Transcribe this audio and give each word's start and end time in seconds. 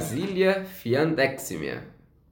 Brasília 0.00 0.64
fiandeximia. 0.64 1.84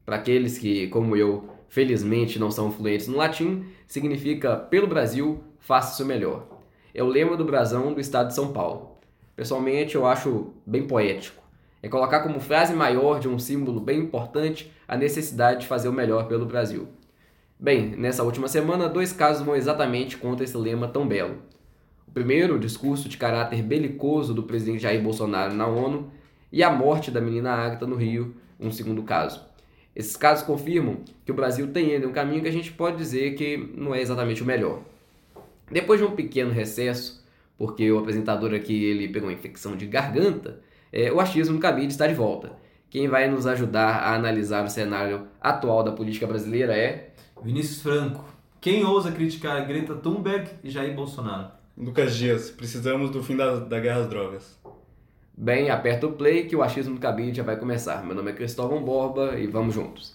Para 0.07 0.17
aqueles 0.17 0.57
que, 0.57 0.87
como 0.87 1.15
eu, 1.15 1.51
felizmente 1.69 2.39
não 2.39 2.51
são 2.51 2.73
fluentes 2.73 3.07
no 3.07 3.19
latim, 3.19 3.66
significa 3.87 4.57
pelo 4.57 4.87
Brasil, 4.87 5.45
faça 5.59 5.95
seu 5.95 6.07
melhor. 6.07 6.46
É 6.95 7.02
o 7.02 7.07
lema 7.07 7.37
do 7.37 7.45
brasão 7.45 7.93
do 7.93 8.01
estado 8.01 8.29
de 8.29 8.34
São 8.34 8.55
Paulo. 8.55 8.96
Pessoalmente, 9.37 9.96
eu 9.96 10.07
acho 10.07 10.55
bem 10.65 10.87
poético. 10.87 11.43
É 11.83 11.91
colocar 11.91 12.20
como 12.20 12.41
frase 12.41 12.73
maior 12.73 13.20
de 13.20 13.29
um 13.29 13.39
símbolo 13.39 13.80
bem 13.80 13.98
importante 13.98 14.73
a 14.89 14.96
necessidade 14.96 15.61
de 15.61 15.66
fazer 15.66 15.91
o 15.91 15.93
melhor 15.93 16.27
pelo 16.27 16.46
Brasil. 16.46 16.89
Bem, 17.61 17.89
nessa 17.98 18.23
última 18.23 18.48
semana, 18.48 18.89
dois 18.89 19.12
casos 19.12 19.45
vão 19.45 19.55
exatamente 19.55 20.16
contra 20.16 20.42
esse 20.42 20.56
lema 20.56 20.89
tão 20.89 21.06
belo. 21.06 21.37
O 22.06 22.12
primeiro, 22.12 22.56
o 22.56 22.59
discurso 22.59 23.11
de 23.11 23.19
caráter 23.19 23.62
belicoso 23.62 24.33
do 24.33 24.45
presidente 24.45 24.84
Jair 24.84 25.03
Bolsonaro 25.03 25.53
na 25.53 25.66
ONU, 25.66 26.11
e 26.52 26.62
a 26.62 26.70
morte 26.70 27.11
da 27.11 27.20
menina 27.20 27.52
Agatha 27.52 27.87
no 27.87 27.97
Rio, 27.97 28.34
um 28.59 28.70
segundo 28.70 29.02
caso. 29.02 29.43
Esses 29.95 30.16
casos 30.16 30.45
confirmam 30.45 30.98
que 31.25 31.33
o 31.33 31.34
Brasil 31.34 31.73
tem 31.73 31.95
ainda 31.95 32.06
um 32.06 32.12
caminho 32.12 32.43
que 32.43 32.48
a 32.48 32.52
gente 32.52 32.73
pode 32.73 32.97
dizer 32.97 33.34
que 33.34 33.56
não 33.75 33.95
é 33.95 34.01
exatamente 34.01 34.43
o 34.43 34.47
melhor. 34.47 34.83
Depois 35.70 36.01
de 36.01 36.06
um 36.06 36.12
pequeno 36.12 36.53
recesso, 36.53 37.25
porque 37.56 37.91
o 37.91 37.98
apresentador 37.98 38.55
aqui 38.55 38.84
ele 38.84 39.09
pegou 39.09 39.29
uma 39.29 39.34
infecção 39.34 39.77
de 39.77 39.87
garganta, 39.87 40.61
é, 40.92 41.12
o 41.12 41.20
achismo 41.20 41.55
no 41.55 41.61
cabide 41.61 41.92
está 41.92 42.06
de 42.06 42.15
volta. 42.15 42.53
Quem 42.89 43.09
vai 43.09 43.28
nos 43.28 43.47
ajudar 43.47 43.97
a 43.97 44.15
analisar 44.15 44.65
o 44.65 44.70
cenário 44.70 45.27
atual 45.41 45.83
da 45.83 45.92
política 45.92 46.27
brasileira 46.27 46.75
é 46.75 47.11
Vinícius 47.42 47.83
Franco. 47.83 48.25
Quem 48.61 48.84
ousa 48.84 49.12
criticar 49.12 49.67
Greta 49.67 49.94
Thunberg 49.94 50.48
e 50.65 50.70
Jair 50.70 50.94
Bolsonaro? 50.94 51.50
Lucas 51.77 52.17
Dias, 52.17 52.50
precisamos 52.50 53.11
do 53.11 53.22
fim 53.22 53.37
da, 53.37 53.56
da 53.59 53.78
guerra 53.78 54.00
às 54.00 54.09
drogas. 54.09 54.59
Bem, 55.41 55.70
aperta 55.70 56.05
o 56.05 56.14
play 56.14 56.47
que 56.47 56.56
o 56.56 56.64
achismo 56.64 56.97
do 56.97 57.00
cabide 57.00 57.36
já 57.36 57.44
vai 57.44 57.56
começar. 57.56 58.05
Meu 58.05 58.12
nome 58.12 58.33
é 58.33 58.34
Cristóvão 58.34 58.83
Borba 58.83 59.39
e 59.39 59.47
vamos 59.47 59.72
juntos. 59.72 60.12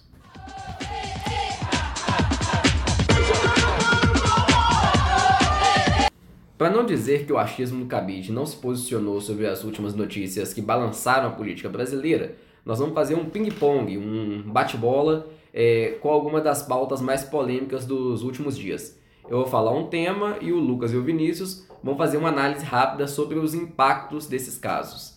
Para 6.58 6.68
não 6.68 6.84
dizer 6.84 7.24
que 7.24 7.32
o 7.32 7.38
achismo 7.38 7.84
do 7.84 7.86
cabide 7.86 8.30
não 8.30 8.44
se 8.44 8.54
posicionou 8.54 9.18
sobre 9.18 9.46
as 9.46 9.64
últimas 9.64 9.94
notícias 9.94 10.52
que 10.52 10.60
balançaram 10.60 11.28
a 11.28 11.32
política 11.32 11.70
brasileira, 11.70 12.34
nós 12.62 12.78
vamos 12.78 12.92
fazer 12.92 13.14
um 13.14 13.24
ping-pong, 13.24 13.96
um 13.96 14.42
bate-bola 14.42 15.30
é, 15.54 15.96
com 16.02 16.10
alguma 16.10 16.42
das 16.42 16.64
pautas 16.64 17.00
mais 17.00 17.24
polêmicas 17.24 17.86
dos 17.86 18.22
últimos 18.22 18.58
dias. 18.58 19.00
Eu 19.26 19.38
vou 19.38 19.46
falar 19.46 19.72
um 19.72 19.86
tema 19.86 20.36
e 20.42 20.52
o 20.52 20.58
Lucas 20.58 20.92
e 20.92 20.96
o 20.98 21.02
Vinícius 21.02 21.66
vão 21.82 21.96
fazer 21.96 22.18
uma 22.18 22.28
análise 22.28 22.62
rápida 22.62 23.08
sobre 23.08 23.38
os 23.38 23.54
impactos 23.54 24.26
desses 24.26 24.58
casos. 24.58 25.13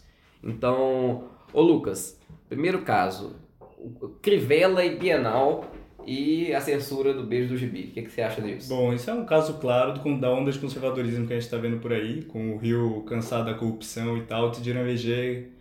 Então, 0.47 1.25
ô 1.51 1.61
Lucas, 1.61 2.17
primeiro 2.47 2.81
caso, 2.83 3.35
Crivella 4.21 4.83
e 4.85 4.95
Bienal 4.95 5.69
e 6.05 6.53
a 6.53 6.61
censura 6.61 7.13
do 7.13 7.23
beijo 7.23 7.49
do 7.49 7.57
gibi. 7.57 7.89
O 7.89 7.91
que, 7.91 8.03
que 8.03 8.09
você 8.09 8.21
acha 8.21 8.41
disso? 8.41 8.69
Bom, 8.69 8.93
isso 8.93 9.09
é 9.09 9.13
um 9.13 9.25
caso 9.25 9.55
claro 9.55 9.93
do, 9.93 10.19
da 10.19 10.31
onda 10.31 10.49
de 10.49 10.57
conservadorismo 10.57 11.27
que 11.27 11.33
a 11.33 11.35
gente 11.35 11.43
está 11.43 11.57
vendo 11.57 11.79
por 11.79 11.91
aí, 11.91 12.23
com 12.23 12.55
o 12.55 12.57
Rio 12.57 13.01
cansado 13.01 13.45
da 13.45 13.53
corrupção 13.53 14.17
e 14.17 14.21
tal, 14.21 14.49
decidiram 14.49 14.79
eleger 14.81 15.51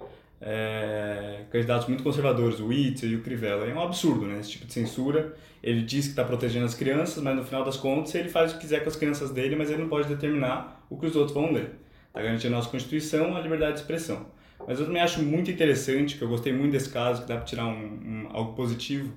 é, 0.41 1.41
candidatos 1.51 1.89
muito 1.89 2.05
conservadores, 2.05 2.61
o 2.61 2.69
Whittier 2.69 3.11
e 3.11 3.17
o 3.17 3.23
Crivella. 3.23 3.67
É 3.67 3.75
um 3.75 3.81
absurdo, 3.81 4.25
né? 4.25 4.39
Esse 4.39 4.53
tipo 4.53 4.67
de 4.67 4.73
censura. 4.73 5.35
Ele 5.65 5.83
diz 5.83 6.05
que 6.05 6.11
está 6.11 6.23
protegendo 6.23 6.65
as 6.65 6.75
crianças, 6.75 7.21
mas 7.21 7.35
no 7.35 7.43
final 7.43 7.65
das 7.65 7.77
contas 7.77 8.15
ele 8.15 8.29
faz 8.29 8.53
o 8.53 8.55
que 8.55 8.61
quiser 8.61 8.85
com 8.85 8.89
as 8.89 8.95
crianças 8.95 9.33
dele, 9.33 9.57
mas 9.57 9.69
ele 9.69 9.83
não 9.83 9.89
pode 9.89 10.07
determinar 10.07 10.87
o 10.89 10.97
que 10.97 11.07
os 11.07 11.17
outros 11.17 11.35
vão 11.35 11.53
ler. 11.53 11.73
Está 12.07 12.23
garantindo 12.23 12.55
a 12.55 12.59
nossa 12.59 12.71
Constituição 12.71 13.37
a 13.37 13.41
liberdade 13.41 13.73
de 13.73 13.81
expressão. 13.81 14.27
Mas 14.67 14.81
eu 14.81 14.87
também 14.87 15.01
acho 15.01 15.23
muito 15.23 15.51
interessante, 15.51 16.17
que 16.17 16.23
eu 16.23 16.29
gostei 16.29 16.53
muito 16.53 16.73
desse 16.73 16.91
caso, 16.91 17.23
que 17.23 17.29
dá 17.29 17.37
para 17.37 17.45
tirar 17.45 17.67
um, 17.67 17.71
um, 17.71 18.27
algo 18.33 18.55
positivo, 18.55 19.13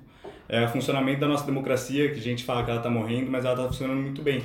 é 0.48 0.64
o 0.64 0.68
funcionamento 0.68 1.20
da 1.20 1.28
nossa 1.28 1.44
democracia, 1.44 2.10
que 2.10 2.18
a 2.18 2.22
gente 2.22 2.44
fala 2.44 2.64
que 2.64 2.70
ela 2.70 2.80
está 2.80 2.90
morrendo, 2.90 3.30
mas 3.30 3.44
ela 3.44 3.54
está 3.54 3.66
funcionando 3.66 4.00
muito 4.00 4.22
bem. 4.22 4.42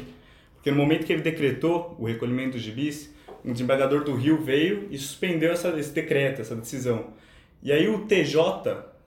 Porque 0.56 0.72
no 0.72 0.78
momento 0.78 1.06
que 1.06 1.14
ele 1.14 1.22
decretou 1.22 1.96
o 2.00 2.06
recolhimento 2.06 2.54
dos 2.54 2.62
gibis, 2.62 3.14
um 3.44 3.52
desembargador 3.52 4.04
do 4.04 4.16
Rio 4.16 4.42
veio 4.42 4.88
e 4.90 4.98
suspendeu 4.98 5.52
essa, 5.52 5.70
esse 5.80 5.92
decreto, 5.92 6.42
essa 6.42 6.56
decisão. 6.56 7.08
E 7.62 7.72
aí 7.72 7.88
o 7.88 8.06
TJ, 8.06 8.40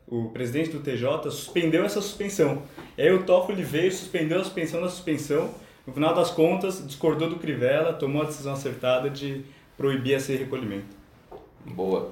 o 0.06 0.30
presidente 0.30 0.70
do 0.70 0.80
TJ, 0.80 1.30
suspendeu 1.30 1.84
essa 1.84 2.00
suspensão. 2.00 2.62
E 2.96 3.02
aí 3.02 3.12
o 3.12 3.24
Toffoli 3.24 3.62
veio, 3.62 3.90
suspendeu 3.90 4.40
a 4.40 4.44
suspensão 4.44 4.80
da 4.80 4.88
suspensão, 4.88 5.52
no 5.86 5.92
final 5.92 6.14
das 6.14 6.30
contas, 6.30 6.86
discordou 6.86 7.30
do 7.30 7.36
Crivella, 7.36 7.94
tomou 7.94 8.22
a 8.22 8.26
decisão 8.26 8.52
acertada 8.52 9.08
de 9.08 9.42
proibir 9.76 10.16
esse 10.16 10.36
recolhimento. 10.36 10.97
Boa. 11.66 12.10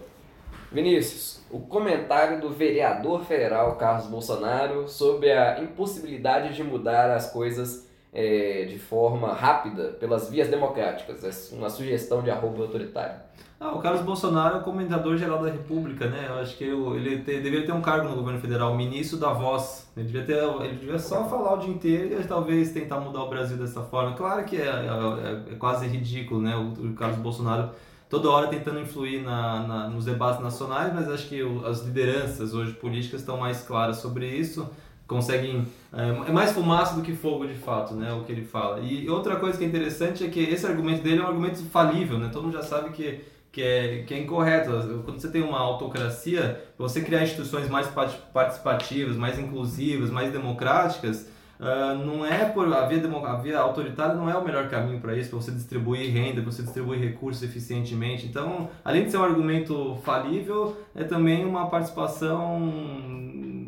Vinícius, 0.70 1.40
o 1.50 1.60
comentário 1.60 2.40
do 2.40 2.50
vereador 2.50 3.24
federal 3.24 3.76
Carlos 3.76 4.06
Bolsonaro 4.06 4.88
sobre 4.88 5.32
a 5.32 5.60
impossibilidade 5.60 6.54
de 6.54 6.62
mudar 6.62 7.10
as 7.10 7.30
coisas 7.32 7.88
é, 8.12 8.64
de 8.64 8.78
forma 8.78 9.32
rápida 9.32 9.88
pelas 10.00 10.28
vias 10.28 10.48
democráticas. 10.48 11.52
É 11.52 11.56
uma 11.56 11.70
sugestão 11.70 12.22
de 12.22 12.30
arroba 12.30 12.62
autoritário. 12.62 13.26
Ah, 13.58 13.72
o 13.72 13.78
Carlos 13.78 14.02
Bolsonaro 14.02 14.56
é 14.56 14.58
o 14.60 14.62
comentador 14.62 15.16
geral 15.16 15.42
da 15.42 15.50
República, 15.50 16.06
né? 16.08 16.26
Eu 16.28 16.34
acho 16.34 16.56
que 16.58 16.64
ele 16.64 17.20
te, 17.20 17.40
deveria 17.40 17.64
ter 17.64 17.72
um 17.72 17.80
cargo 17.80 18.06
no 18.06 18.14
governo 18.14 18.38
federal, 18.38 18.74
ministro 18.76 19.18
da 19.18 19.32
voz. 19.32 19.90
Ele 19.96 20.06
devia, 20.06 20.24
ter, 20.24 20.42
ele 20.62 20.76
devia 20.76 20.98
só 20.98 21.24
falar 21.24 21.54
o 21.54 21.58
dia 21.58 21.72
inteiro 21.72 22.20
e 22.20 22.24
talvez 22.24 22.72
tentar 22.72 23.00
mudar 23.00 23.22
o 23.22 23.30
Brasil 23.30 23.56
dessa 23.56 23.82
forma. 23.82 24.14
Claro 24.14 24.44
que 24.44 24.56
é, 24.56 24.66
é, 24.66 25.52
é 25.52 25.54
quase 25.56 25.86
ridículo, 25.86 26.42
né? 26.42 26.54
O, 26.54 26.88
o 26.88 26.94
Carlos 26.94 27.18
Bolsonaro 27.18 27.70
toda 28.08 28.30
hora 28.30 28.48
tentando 28.48 28.80
influir 28.80 29.22
na, 29.22 29.60
na, 29.66 29.88
nos 29.88 30.04
debates 30.04 30.42
nacionais, 30.42 30.92
mas 30.94 31.08
acho 31.08 31.28
que 31.28 31.42
o, 31.42 31.66
as 31.66 31.82
lideranças 31.82 32.54
hoje 32.54 32.72
políticas 32.72 33.20
estão 33.20 33.36
mais 33.36 33.62
claras 33.62 33.96
sobre 33.98 34.28
isso, 34.28 34.68
conseguem 35.06 35.66
é, 35.92 36.08
é, 36.28 36.32
mais 36.32 36.52
fumaça 36.52 36.94
do 36.94 37.02
que 37.02 37.14
fogo 37.14 37.46
de 37.46 37.54
fato, 37.54 37.94
né, 37.94 38.12
o 38.12 38.24
que 38.24 38.32
ele 38.32 38.44
fala. 38.44 38.80
E 38.80 39.08
outra 39.08 39.36
coisa 39.36 39.56
que 39.58 39.64
é 39.64 39.66
interessante 39.66 40.24
é 40.24 40.28
que 40.28 40.40
esse 40.40 40.66
argumento 40.66 41.02
dele 41.02 41.20
é 41.20 41.22
um 41.24 41.28
argumento 41.28 41.62
falível, 41.66 42.18
né? 42.18 42.28
Todo 42.32 42.44
mundo 42.44 42.54
já 42.54 42.62
sabe 42.62 42.90
que 42.90 43.20
que 43.56 43.62
é, 43.62 44.02
que 44.02 44.12
é 44.12 44.18
incorreto. 44.18 44.70
Quando 45.02 45.18
você 45.18 45.30
tem 45.30 45.42
uma 45.42 45.58
autocracia, 45.58 46.62
você 46.76 47.00
criar 47.00 47.22
instituições 47.22 47.70
mais 47.70 47.88
participativas, 48.30 49.16
mais 49.16 49.38
inclusivas, 49.38 50.10
mais 50.10 50.30
democráticas, 50.30 51.26
Uh, 51.58 52.04
não 52.04 52.24
é 52.24 52.44
por 52.44 52.70
a 52.72 52.86
via, 52.86 53.08
a 53.08 53.36
via 53.36 53.58
autoritária 53.58 54.14
não 54.14 54.28
é 54.28 54.36
o 54.36 54.44
melhor 54.44 54.68
caminho 54.68 55.00
para 55.00 55.16
isso, 55.16 55.30
para 55.30 55.40
você 55.40 55.50
distribuir 55.50 56.12
renda, 56.12 56.42
para 56.42 56.50
você 56.50 56.62
distribuir 56.62 57.00
recursos 57.00 57.42
eficientemente. 57.42 58.26
Então, 58.26 58.68
além 58.84 59.04
de 59.04 59.10
ser 59.10 59.16
um 59.16 59.24
argumento 59.24 59.96
falível, 60.04 60.76
é 60.94 61.04
também 61.04 61.44
uma 61.44 61.68
participação 61.68 62.70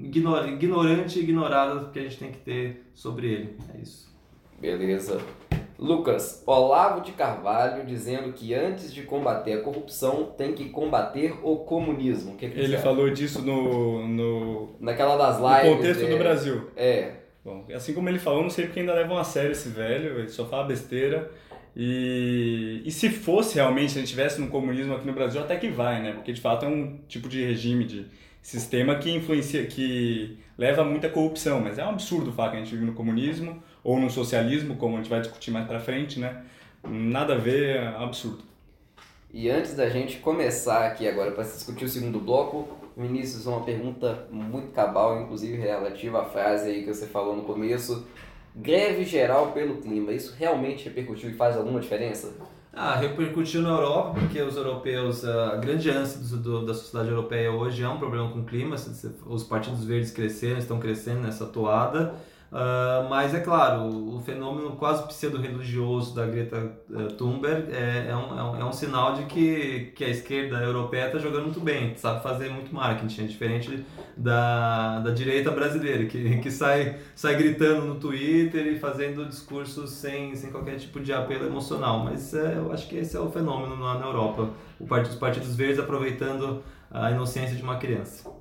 ignor, 0.03 0.49
ignorante 0.49 1.19
e 1.19 1.23
ignorada 1.23 1.89
que 1.91 1.99
a 1.99 2.03
gente 2.03 2.19
tem 2.19 2.31
que 2.31 2.39
ter 2.39 2.91
sobre 2.95 3.27
ele. 3.27 3.57
É 3.75 3.81
isso. 3.81 4.09
Beleza. 4.61 5.21
Lucas, 5.79 6.43
Olavo 6.45 7.03
de 7.03 7.13
Carvalho 7.13 7.87
dizendo 7.87 8.33
que 8.33 8.53
antes 8.53 8.93
de 8.93 9.03
combater 9.03 9.53
a 9.53 9.61
corrupção 9.61 10.33
tem 10.37 10.53
que 10.53 10.71
combater 10.71 11.39
o 11.45 11.59
comunismo. 11.59 12.35
Que 12.35 12.51
que 12.51 12.59
Ele 12.59 12.77
falou 12.79 13.09
disso 13.11 13.43
no, 13.43 14.07
no. 14.09 14.71
Naquela 14.81 15.17
das 15.17 15.39
lives. 15.39 15.71
No 15.71 15.77
contexto 15.77 16.05
é, 16.05 16.09
do 16.09 16.19
Brasil. 16.19 16.71
É. 16.77 17.13
Bom, 17.45 17.67
assim 17.75 17.95
como 17.95 18.09
ele 18.09 18.19
falou, 18.19 18.43
não 18.43 18.51
sei 18.51 18.67
porque 18.67 18.81
ainda 18.81 18.95
levam 18.95 19.17
a 19.17 19.25
sério 19.25 19.53
esse 19.53 19.69
velho, 19.69 20.19
ele 20.19 20.29
só 20.29 20.47
fala 20.47 20.65
besteira. 20.65 21.31
E, 21.77 22.83
e 22.85 22.91
se 22.91 23.09
fosse 23.09 23.55
realmente, 23.55 23.93
se 23.93 23.99
a 23.99 24.01
gente 24.01 24.11
tivesse 24.11 24.41
no 24.41 24.49
comunismo 24.49 24.95
aqui 24.95 25.07
no 25.07 25.13
Brasil, 25.13 25.41
até 25.41 25.57
que 25.57 25.69
vai, 25.69 26.03
né? 26.03 26.13
Porque 26.13 26.33
de 26.33 26.41
fato 26.41 26.65
é 26.65 26.69
um 26.69 26.99
tipo 27.09 27.29
de 27.29 27.45
regime, 27.45 27.85
de 27.85 28.07
sistema 28.43 28.97
que 28.97 29.11
influencia, 29.11 29.65
que 29.67 30.39
leva 30.57 30.83
a 30.83 30.85
muita 30.85 31.09
corrupção. 31.09 31.61
Mas 31.61 31.79
é 31.79 31.85
um 31.85 31.91
absurdo 31.91 32.33
falar 32.33 32.51
que 32.51 32.57
a 32.57 32.61
gente 32.61 32.73
vive 32.73 32.85
no 32.85 32.95
comunismo 32.95 33.63
ou 33.85 33.99
no 34.01 34.11
socialismo, 34.11 34.77
como 34.77 34.97
a 34.97 34.99
gente 34.99 35.11
vai 35.11 35.21
discutir 35.21 35.51
mais 35.51 35.67
pra 35.67 35.79
frente, 35.79 36.19
né? 36.19 36.43
Nada 36.85 37.35
a 37.35 37.39
ver, 37.39 37.77
é 37.77 37.91
um 37.99 38.05
absurdo. 38.05 38.43
E 39.33 39.51
antes 39.51 39.75
da 39.75 39.91
gente 39.91 40.19
começar 40.19 40.87
aqui 40.87 41.07
agora 41.07 41.33
para 41.33 41.45
discutir 41.45 41.85
o 41.85 41.89
segundo 41.89 42.19
bloco, 42.19 42.67
Vinícius, 42.97 43.47
uma 43.47 43.61
pergunta 43.61 44.27
muito 44.31 44.73
cabal, 44.73 45.21
inclusive 45.21 45.55
relativa 45.59 46.23
à 46.23 46.25
frase 46.25 46.71
aí 46.71 46.83
que 46.83 46.95
você 46.95 47.07
falou 47.07 47.37
no 47.37 47.43
começo. 47.43 48.07
Greve 48.57 49.05
geral 49.05 49.53
pelo 49.53 49.77
clima, 49.77 50.13
isso 50.13 50.35
realmente 50.37 50.87
repercutiu 50.87 51.29
e 51.29 51.35
faz 51.35 51.59
alguma 51.59 51.79
diferença? 51.79 52.33
Ah, 52.73 52.97
repercutiu 52.97 53.61
na 53.61 53.69
Europa, 53.69 54.19
porque 54.19 54.41
os 54.41 54.57
europeus, 54.57 55.25
a 55.25 55.57
grande 55.57 55.91
ânsia 55.91 56.21
do, 56.21 56.43
do, 56.43 56.67
da 56.67 56.73
sociedade 56.73 57.11
europeia 57.11 57.53
hoje 57.53 57.83
é 57.83 57.89
um 57.89 57.99
problema 57.99 58.31
com 58.31 58.41
o 58.41 58.45
clima, 58.45 58.77
os 59.27 59.45
partidos 59.45 59.85
verdes 59.85 60.11
cresceram, 60.11 60.59
estão 60.59 60.79
crescendo 60.81 61.21
nessa 61.21 61.45
toada. 61.45 62.15
Uh, 62.51 63.07
mas 63.11 63.35
é 63.35 63.41
claro, 63.41 63.83
o, 63.85 64.21
fenômeno 64.21 64.73
quase 64.77 65.07
pseudo-religioso 65.07 66.15
da 66.15 66.25
Greta 66.25 66.73
uh, 66.89 67.09
Thunberg 67.09 67.71
é, 67.71 68.07
é, 68.09 68.17
um, 68.17 68.39
é, 68.39 68.43
um, 68.43 68.61
é 68.63 68.65
um 68.65 68.73
sinal 68.73 69.13
de 69.13 69.25
que, 69.25 69.93
que 69.95 70.03
a 70.03 70.09
esquerda 70.09 70.57
europeia 70.57 71.09
está 71.09 71.19
jogando 71.19 71.45
muito 71.45 71.61
bem, 71.61 71.95
sabe 71.97 72.23
fazer 72.23 72.49
muito 72.49 72.75
marketing, 72.75 73.25
é 73.25 73.27
diferente 73.27 73.85
da, 74.17 75.01
da 75.01 75.11
direita 75.11 75.51
brasileira, 75.51 76.07
que, 76.07 76.39
que 76.39 76.51
sai, 76.51 76.97
sai 77.15 77.37
gritando 77.37 77.85
no 77.85 77.97
Twitter 77.97 78.67
e 78.67 78.79
fazendo 78.79 79.27
discursos 79.27 79.91
sem, 79.91 80.35
sem 80.35 80.51
qualquer 80.51 80.77
tipo 80.77 81.01
de 81.01 81.13
apelo 81.13 81.45
emocional. 81.45 82.03
Mas 82.03 82.33
é, 82.33 82.57
eu 82.57 82.73
acho 82.73 82.89
que 82.89 82.97
esse 82.97 83.15
é 83.15 83.21
o 83.21 83.31
fenômeno 83.31 83.77
na, 83.77 83.99
na 83.99 84.07
Europa. 84.07 84.49
O 84.81 84.87
partido, 84.87 85.13
os 85.13 85.19
partidos 85.19 85.55
verdes 85.55 85.79
aproveitando 85.79 86.63
a 86.91 87.11
inocência 87.11 87.55
de 87.55 87.63
uma 87.63 87.77
criança. 87.77 88.38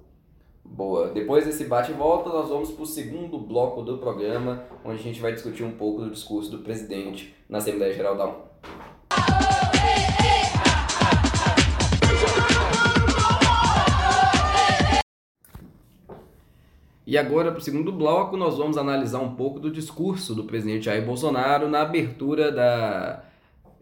Boa. 0.69 1.09
Depois 1.09 1.45
desse 1.45 1.65
bate 1.65 1.91
e 1.91 1.95
volta, 1.95 2.29
nós 2.29 2.49
vamos 2.49 2.71
para 2.71 2.83
o 2.83 2.85
segundo 2.85 3.39
bloco 3.39 3.81
do 3.81 3.97
programa, 3.97 4.63
onde 4.85 4.99
a 4.99 5.03
gente 5.03 5.19
vai 5.19 5.33
discutir 5.33 5.63
um 5.63 5.71
pouco 5.71 6.01
do 6.01 6.11
discurso 6.11 6.51
do 6.51 6.59
presidente 6.59 7.35
na 7.49 7.57
Assembleia 7.57 7.93
Geral 7.93 8.15
da 8.15 8.25
ONU. 8.25 8.47
E 17.07 17.17
agora, 17.17 17.51
para 17.51 17.59
o 17.59 17.63
segundo 17.63 17.89
bloco, 17.89 18.35
nós 18.35 18.57
vamos 18.57 18.77
analisar 18.77 19.19
um 19.19 19.33
pouco 19.33 19.61
do 19.61 19.71
discurso 19.71 20.35
do 20.35 20.43
presidente 20.43 20.85
Jair 20.85 21.05
Bolsonaro 21.05 21.69
na 21.69 21.81
abertura 21.81 22.51
da. 22.51 23.23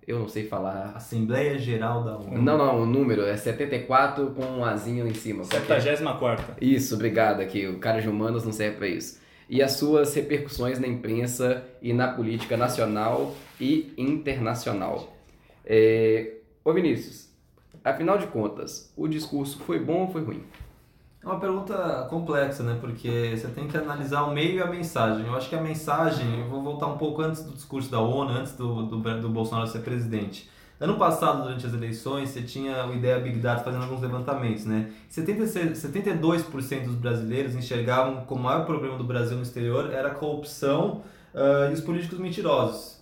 Eu 0.07 0.19
não 0.19 0.27
sei 0.27 0.45
falar. 0.47 0.93
Assembleia 0.95 1.57
Geral 1.57 2.03
da 2.03 2.15
ONU. 2.17 2.39
Não, 2.41 2.57
não, 2.57 2.81
o 2.83 2.85
número 2.85 3.23
é 3.23 3.35
74 3.35 4.27
com 4.31 4.43
um 4.43 4.63
azinho 4.65 5.07
em 5.07 5.13
cima. 5.13 5.41
porque- 5.43 5.57
74 5.57 6.55
Isso, 6.61 6.93
obrigado 6.93 7.41
aqui. 7.41 7.65
O 7.67 7.79
cara 7.79 7.99
de 8.01 8.07
humanas 8.07 8.45
não 8.45 8.51
serve 8.51 8.77
para 8.77 8.87
isso. 8.87 9.19
E 9.49 9.61
as 9.63 9.73
suas 9.73 10.13
repercussões 10.13 10.79
na 10.79 10.87
imprensa 10.87 11.63
e 11.81 11.91
na 11.93 12.07
política 12.07 12.55
nacional 12.55 13.33
e 13.59 13.93
internacional. 13.97 15.15
É... 15.65 16.33
Ô 16.63 16.71
Vinícius, 16.73 17.29
afinal 17.83 18.17
de 18.17 18.27
contas, 18.27 18.91
o 18.95 19.07
discurso 19.07 19.59
foi 19.59 19.79
bom 19.79 20.01
ou 20.01 20.07
foi 20.11 20.23
ruim? 20.23 20.43
É 21.25 21.27
uma 21.27 21.39
pergunta 21.39 22.05
complexa, 22.07 22.61
né? 22.61 22.77
Porque 22.79 23.35
você 23.35 23.47
tem 23.47 23.67
que 23.67 23.75
analisar 23.75 24.23
o 24.25 24.31
meio 24.31 24.57
e 24.57 24.61
a 24.61 24.67
mensagem. 24.67 25.25
Eu 25.25 25.35
acho 25.35 25.49
que 25.49 25.55
a 25.55 25.61
mensagem, 25.61 26.41
eu 26.41 26.47
vou 26.47 26.61
voltar 26.61 26.85
um 26.85 26.99
pouco 26.99 27.23
antes 27.23 27.41
do 27.41 27.51
discurso 27.51 27.89
da 27.89 27.99
ONU, 27.99 28.31
antes 28.31 28.53
do, 28.53 28.83
do, 28.83 29.21
do 29.21 29.29
Bolsonaro 29.29 29.67
ser 29.67 29.79
presidente. 29.79 30.47
Ano 30.79 30.97
passado, 30.97 31.41
durante 31.41 31.65
as 31.65 31.73
eleições, 31.73 32.29
você 32.29 32.43
tinha 32.43 32.85
o 32.85 32.93
Ideia 32.93 33.17
Big 33.19 33.39
Data 33.39 33.63
fazendo 33.63 33.83
alguns 33.83 34.01
levantamentos, 34.01 34.65
né? 34.65 34.91
76, 35.09 35.79
72% 35.79 36.85
dos 36.85 36.95
brasileiros 36.95 37.55
enxergavam 37.55 38.25
como 38.25 38.41
o 38.41 38.43
maior 38.43 38.63
problema 38.65 38.95
do 38.95 39.03
Brasil 39.03 39.35
no 39.35 39.41
exterior 39.41 39.91
era 39.91 40.09
a 40.09 40.13
corrupção 40.13 41.01
ah, 41.33 41.69
e 41.71 41.73
os 41.73 41.81
políticos 41.81 42.19
mentirosos. 42.19 42.94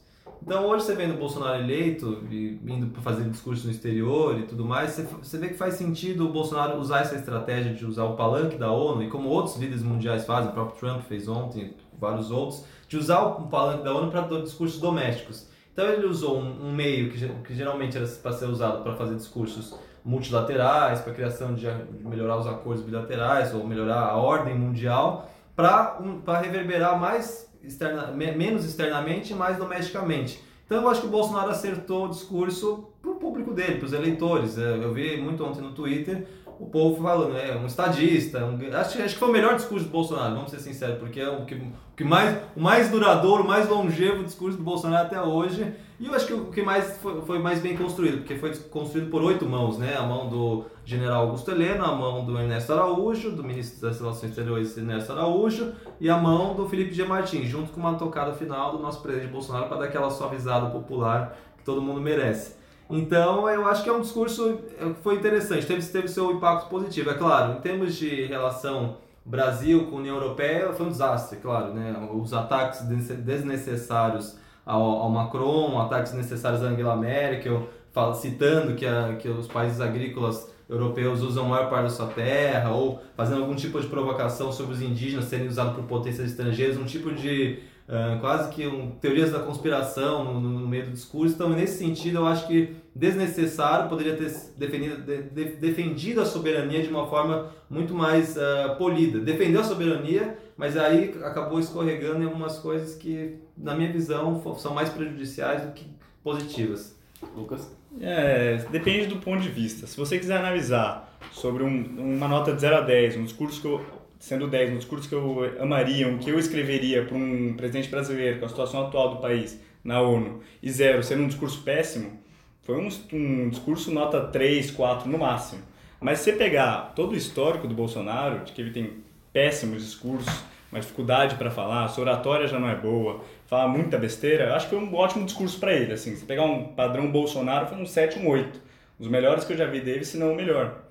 Então 0.45 0.67
hoje 0.67 0.83
você 0.83 0.93
vendo 0.93 1.13
o 1.13 1.17
Bolsonaro 1.17 1.63
eleito 1.63 2.21
e 2.29 2.59
indo 2.67 2.87
para 2.87 3.01
fazer 3.01 3.23
discurso 3.29 3.65
no 3.65 3.71
exterior 3.71 4.37
e 4.37 4.43
tudo 4.43 4.65
mais, 4.65 4.91
você, 4.91 5.03
você 5.03 5.37
vê 5.37 5.47
que 5.47 5.53
faz 5.53 5.75
sentido 5.75 6.27
o 6.27 6.33
Bolsonaro 6.33 6.77
usar 6.79 6.99
essa 6.99 7.15
estratégia 7.15 7.73
de 7.73 7.85
usar 7.85 8.03
o 8.03 8.17
palanque 8.17 8.57
da 8.57 8.69
ONU 8.69 9.03
e 9.03 9.09
como 9.09 9.29
outros 9.29 9.55
líderes 9.55 9.81
mundiais 9.81 10.25
fazem, 10.25 10.49
o 10.49 10.53
próprio 10.53 10.77
Trump 10.77 11.01
fez 11.03 11.29
ontem, 11.29 11.73
vários 11.97 12.29
outros, 12.29 12.65
de 12.89 12.97
usar 12.97 13.21
o 13.21 13.47
palanque 13.47 13.85
da 13.85 13.95
ONU 13.95 14.11
para 14.11 14.41
discursos 14.41 14.81
domésticos. 14.81 15.47
Então 15.71 15.85
ele 15.85 16.05
usou 16.05 16.37
um, 16.37 16.67
um 16.67 16.73
meio 16.73 17.09
que, 17.09 17.25
que 17.25 17.55
geralmente 17.55 17.95
era 17.95 18.05
para 18.05 18.33
ser 18.33 18.45
usado 18.45 18.83
para 18.83 18.95
fazer 18.95 19.15
discursos 19.15 19.73
multilaterais, 20.03 20.99
para 20.99 21.13
criação 21.13 21.53
de, 21.53 21.65
de 21.65 22.05
melhorar 22.05 22.37
os 22.37 22.47
acordos 22.47 22.83
bilaterais 22.83 23.55
ou 23.55 23.65
melhorar 23.65 24.01
a 24.01 24.17
ordem 24.17 24.53
mundial, 24.53 25.29
para 25.55 25.99
um, 26.01 26.21
reverberar 26.41 26.99
mais 26.99 27.52
externa, 27.63 28.07
me- 28.11 28.31
menos 28.31 28.65
externamente 28.65 29.33
mais 29.33 29.57
domesticamente. 29.57 30.39
Então 30.65 30.81
eu 30.81 30.89
acho 30.89 31.01
que 31.01 31.07
o 31.07 31.09
Bolsonaro 31.09 31.49
acertou 31.51 32.05
o 32.05 32.09
discurso 32.09 32.85
para 33.01 33.11
o 33.11 33.15
público 33.15 33.53
dele, 33.53 33.75
para 33.75 33.85
os 33.85 33.93
eleitores. 33.93 34.57
É, 34.57 34.77
Eu 34.83 34.93
vi 34.93 35.17
muito 35.17 35.43
ontem 35.43 35.61
no 35.61 35.71
Twitter 35.71 36.25
o 36.59 36.65
povo 36.65 37.01
falando, 37.01 37.37
é 37.37 37.55
um 37.55 37.65
estadista. 37.65 38.45
Um, 38.45 38.57
acho, 38.75 39.01
acho 39.01 39.13
que 39.13 39.19
foi 39.19 39.29
o 39.29 39.31
melhor 39.31 39.55
discurso 39.55 39.85
do 39.85 39.91
Bolsonaro, 39.91 40.35
vamos 40.35 40.51
ser 40.51 40.59
sinceros, 40.59 40.97
porque 40.97 41.19
é 41.19 41.29
o 41.29 41.45
que, 41.45 41.55
o 41.55 41.71
que 41.95 42.03
mais, 42.03 42.37
o 42.55 42.61
mais 42.61 42.89
duradouro, 42.89 43.43
o 43.43 43.47
mais 43.47 43.67
longevo 43.67 44.23
discurso 44.23 44.57
do 44.57 44.63
Bolsonaro 44.63 45.05
até 45.05 45.21
hoje. 45.21 45.73
E 45.99 46.07
eu 46.07 46.13
acho 46.13 46.27
que 46.27 46.33
o 46.33 46.45
que 46.45 46.61
mais 46.61 46.97
foi, 46.97 47.21
foi 47.21 47.39
mais 47.39 47.59
bem 47.59 47.77
construído, 47.77 48.17
porque 48.17 48.35
foi 48.35 48.53
construído 48.69 49.09
por 49.09 49.21
oito 49.21 49.45
mãos, 49.45 49.77
né? 49.77 49.95
A 49.95 50.03
mão 50.03 50.27
do 50.27 50.65
general 50.83 51.27
Augusto 51.27 51.51
Heleno, 51.51 51.85
a 51.85 51.95
mão 51.95 52.25
do 52.25 52.37
Ernesto 52.37 52.73
Araújo, 52.73 53.31
do 53.31 53.43
ministro 53.43 53.81
das 53.81 53.99
Relações 53.99 54.29
Exteriores 54.31 54.75
Ernesto 54.75 55.11
Araújo, 55.11 55.73
e 56.01 56.09
a 56.09 56.17
mão 56.17 56.55
do 56.55 56.67
Felipe 56.67 56.93
G. 56.93 57.05
Martins, 57.05 57.47
junto 57.47 57.71
com 57.71 57.79
uma 57.79 57.93
tocada 57.93 58.33
final 58.33 58.75
do 58.75 58.79
nosso 58.79 59.01
presidente 59.01 59.31
Bolsonaro 59.31 59.67
para 59.67 59.77
dar 59.77 59.85
aquela 59.85 60.09
suavizada 60.09 60.69
popular 60.69 61.37
que 61.57 61.63
todo 61.63 61.81
mundo 61.81 62.01
merece. 62.01 62.62
Então, 62.89 63.49
eu 63.49 63.65
acho 63.65 63.83
que 63.83 63.89
é 63.89 63.93
um 63.93 64.01
discurso 64.01 64.59
que 64.77 64.93
foi 65.01 65.15
interessante, 65.15 65.65
teve, 65.65 65.81
teve 65.85 66.07
seu 66.07 66.31
impacto 66.31 66.69
positivo. 66.69 67.09
É 67.09 67.13
claro, 67.13 67.53
em 67.57 67.61
termos 67.61 67.95
de 67.95 68.25
relação 68.25 68.97
Brasil 69.25 69.87
com 69.87 69.97
União 69.97 70.15
Europeia, 70.17 70.73
foi 70.73 70.85
um 70.85 70.89
desastre, 70.89 71.37
claro, 71.39 71.73
né? 71.73 71.95
Os 72.13 72.33
ataques 72.33 72.81
des- 72.81 73.07
desnecessários 73.19 74.37
ao, 74.65 74.81
ao 74.81 75.09
Macron, 75.09 75.79
ataques 75.81 76.11
desnecessários 76.11 76.61
à 76.63 76.67
Angela 76.67 76.95
Merkel, 76.95 77.67
citando 78.15 78.75
que, 78.75 78.85
a, 78.85 79.15
que 79.15 79.29
os 79.29 79.47
países 79.47 79.79
agrícolas 79.79 80.51
europeus 80.69 81.21
usam 81.21 81.45
a 81.45 81.49
maior 81.49 81.69
parte 81.69 81.83
da 81.83 81.89
sua 81.89 82.07
terra, 82.07 82.71
ou 82.71 83.01
fazendo 83.15 83.41
algum 83.41 83.55
tipo 83.55 83.79
de 83.79 83.87
provocação 83.87 84.51
sobre 84.51 84.73
os 84.73 84.81
indígenas 84.81 85.25
serem 85.25 85.47
usados 85.47 85.73
por 85.75 85.83
potências 85.85 86.27
estrangeiras, 86.29 86.77
um 86.77 86.85
tipo 86.85 87.11
de 87.13 87.59
ah, 87.87 88.17
quase 88.21 88.49
que 88.53 88.65
um, 88.67 88.91
teorias 88.91 89.31
da 89.31 89.39
conspiração 89.39 90.23
no, 90.23 90.39
no- 90.39 90.67
meio 90.67 90.85
do 90.85 90.91
discurso. 90.91 91.35
Então, 91.35 91.49
nesse 91.49 91.77
sentido, 91.77 92.19
eu 92.19 92.27
acho 92.27 92.47
que 92.47 92.75
desnecessário 92.95 93.89
poderia 93.89 94.15
ter 94.15 94.31
defendido, 94.57 95.01
de- 95.01 95.23
de- 95.23 95.55
defendido 95.57 96.21
a 96.21 96.25
soberania 96.25 96.81
de 96.81 96.89
uma 96.89 97.07
forma 97.07 97.49
muito 97.69 97.93
mais 97.93 98.37
ah, 98.37 98.75
polida. 98.77 99.19
Defendeu 99.19 99.61
a 99.61 99.63
soberania, 99.63 100.37
mas 100.57 100.77
aí 100.77 101.13
acabou 101.23 101.59
escorregando 101.59 102.21
em 102.21 102.25
algumas 102.25 102.57
coisas 102.59 102.95
que, 102.95 103.35
na 103.57 103.75
minha 103.75 103.91
visão, 103.91 104.41
são 104.57 104.73
mais 104.73 104.89
prejudiciais 104.89 105.61
do 105.63 105.71
que 105.73 105.85
positivas. 106.23 106.95
Lucas? 107.35 107.71
É, 108.01 108.57
depende 108.71 109.07
do 109.07 109.17
ponto 109.17 109.41
de 109.41 109.49
vista. 109.49 109.85
Se 109.87 109.95
você 109.97 110.17
quiser 110.17 110.37
analisar 110.37 111.17
sobre 111.31 111.63
um- 111.63 112.15
uma 112.15 112.27
nota 112.27 112.53
de 112.53 112.59
0 112.61 112.77
a 112.77 112.81
10, 112.81 113.17
um 113.17 113.23
discurso 113.23 113.61
que 113.61 113.67
eu, 113.67 113.81
sendo 114.23 114.47
10, 114.47 114.69
um 114.69 114.77
discurso 114.77 115.09
que 115.09 115.13
eu 115.13 115.53
amaria, 115.59 116.07
um 116.07 116.17
que 116.17 116.29
eu 116.29 116.39
escreveria 116.39 117.03
para 117.03 117.17
um 117.17 117.55
presidente 117.57 117.89
brasileiro 117.89 118.39
com 118.39 118.45
a 118.45 118.47
situação 118.47 118.87
atual 118.87 119.15
do 119.15 119.21
país 119.21 119.59
na 119.83 119.99
ONU, 119.99 120.39
e 120.61 120.71
0 120.71 121.03
sendo 121.03 121.23
um 121.23 121.27
discurso 121.27 121.61
péssimo, 121.61 122.23
foi 122.61 122.77
um, 122.77 122.87
um 123.11 123.49
discurso 123.49 123.91
nota 123.91 124.21
3, 124.21 124.71
4 124.71 125.09
no 125.09 125.17
máximo. 125.17 125.61
Mas 125.99 126.19
se 126.19 126.31
você 126.31 126.37
pegar 126.37 126.93
todo 126.95 127.11
o 127.11 127.17
histórico 127.17 127.67
do 127.67 127.75
Bolsonaro, 127.75 128.45
de 128.45 128.53
que 128.53 128.61
ele 128.61 128.71
tem 128.71 128.93
péssimos 129.33 129.83
discursos, 129.83 130.33
uma 130.71 130.79
dificuldade 130.79 131.35
para 131.35 131.51
falar, 131.51 131.89
sua 131.89 132.05
oratória 132.05 132.47
já 132.47 132.57
não 132.57 132.69
é 132.69 132.75
boa, 132.75 133.19
fala 133.45 133.67
muita 133.67 133.97
besteira, 133.97 134.45
eu 134.45 134.53
acho 134.53 134.69
que 134.69 134.75
foi 134.75 134.81
um 134.81 134.95
ótimo 134.95 135.25
discurso 135.25 135.59
para 135.59 135.73
ele. 135.73 135.91
Assim, 135.91 136.15
se 136.15 136.23
pegar 136.23 136.43
um 136.43 136.69
padrão 136.69 137.11
Bolsonaro, 137.11 137.67
foi 137.67 137.77
um 137.77 137.85
7, 137.85 138.19
um 138.19 138.29
8. 138.29 138.57
Os 138.97 139.09
melhores 139.09 139.43
que 139.43 139.51
eu 139.51 139.57
já 139.57 139.65
vi 139.65 139.81
dele, 139.81 140.05
se 140.05 140.15
não 140.17 140.31
o 140.31 140.35
melhor. 140.35 140.81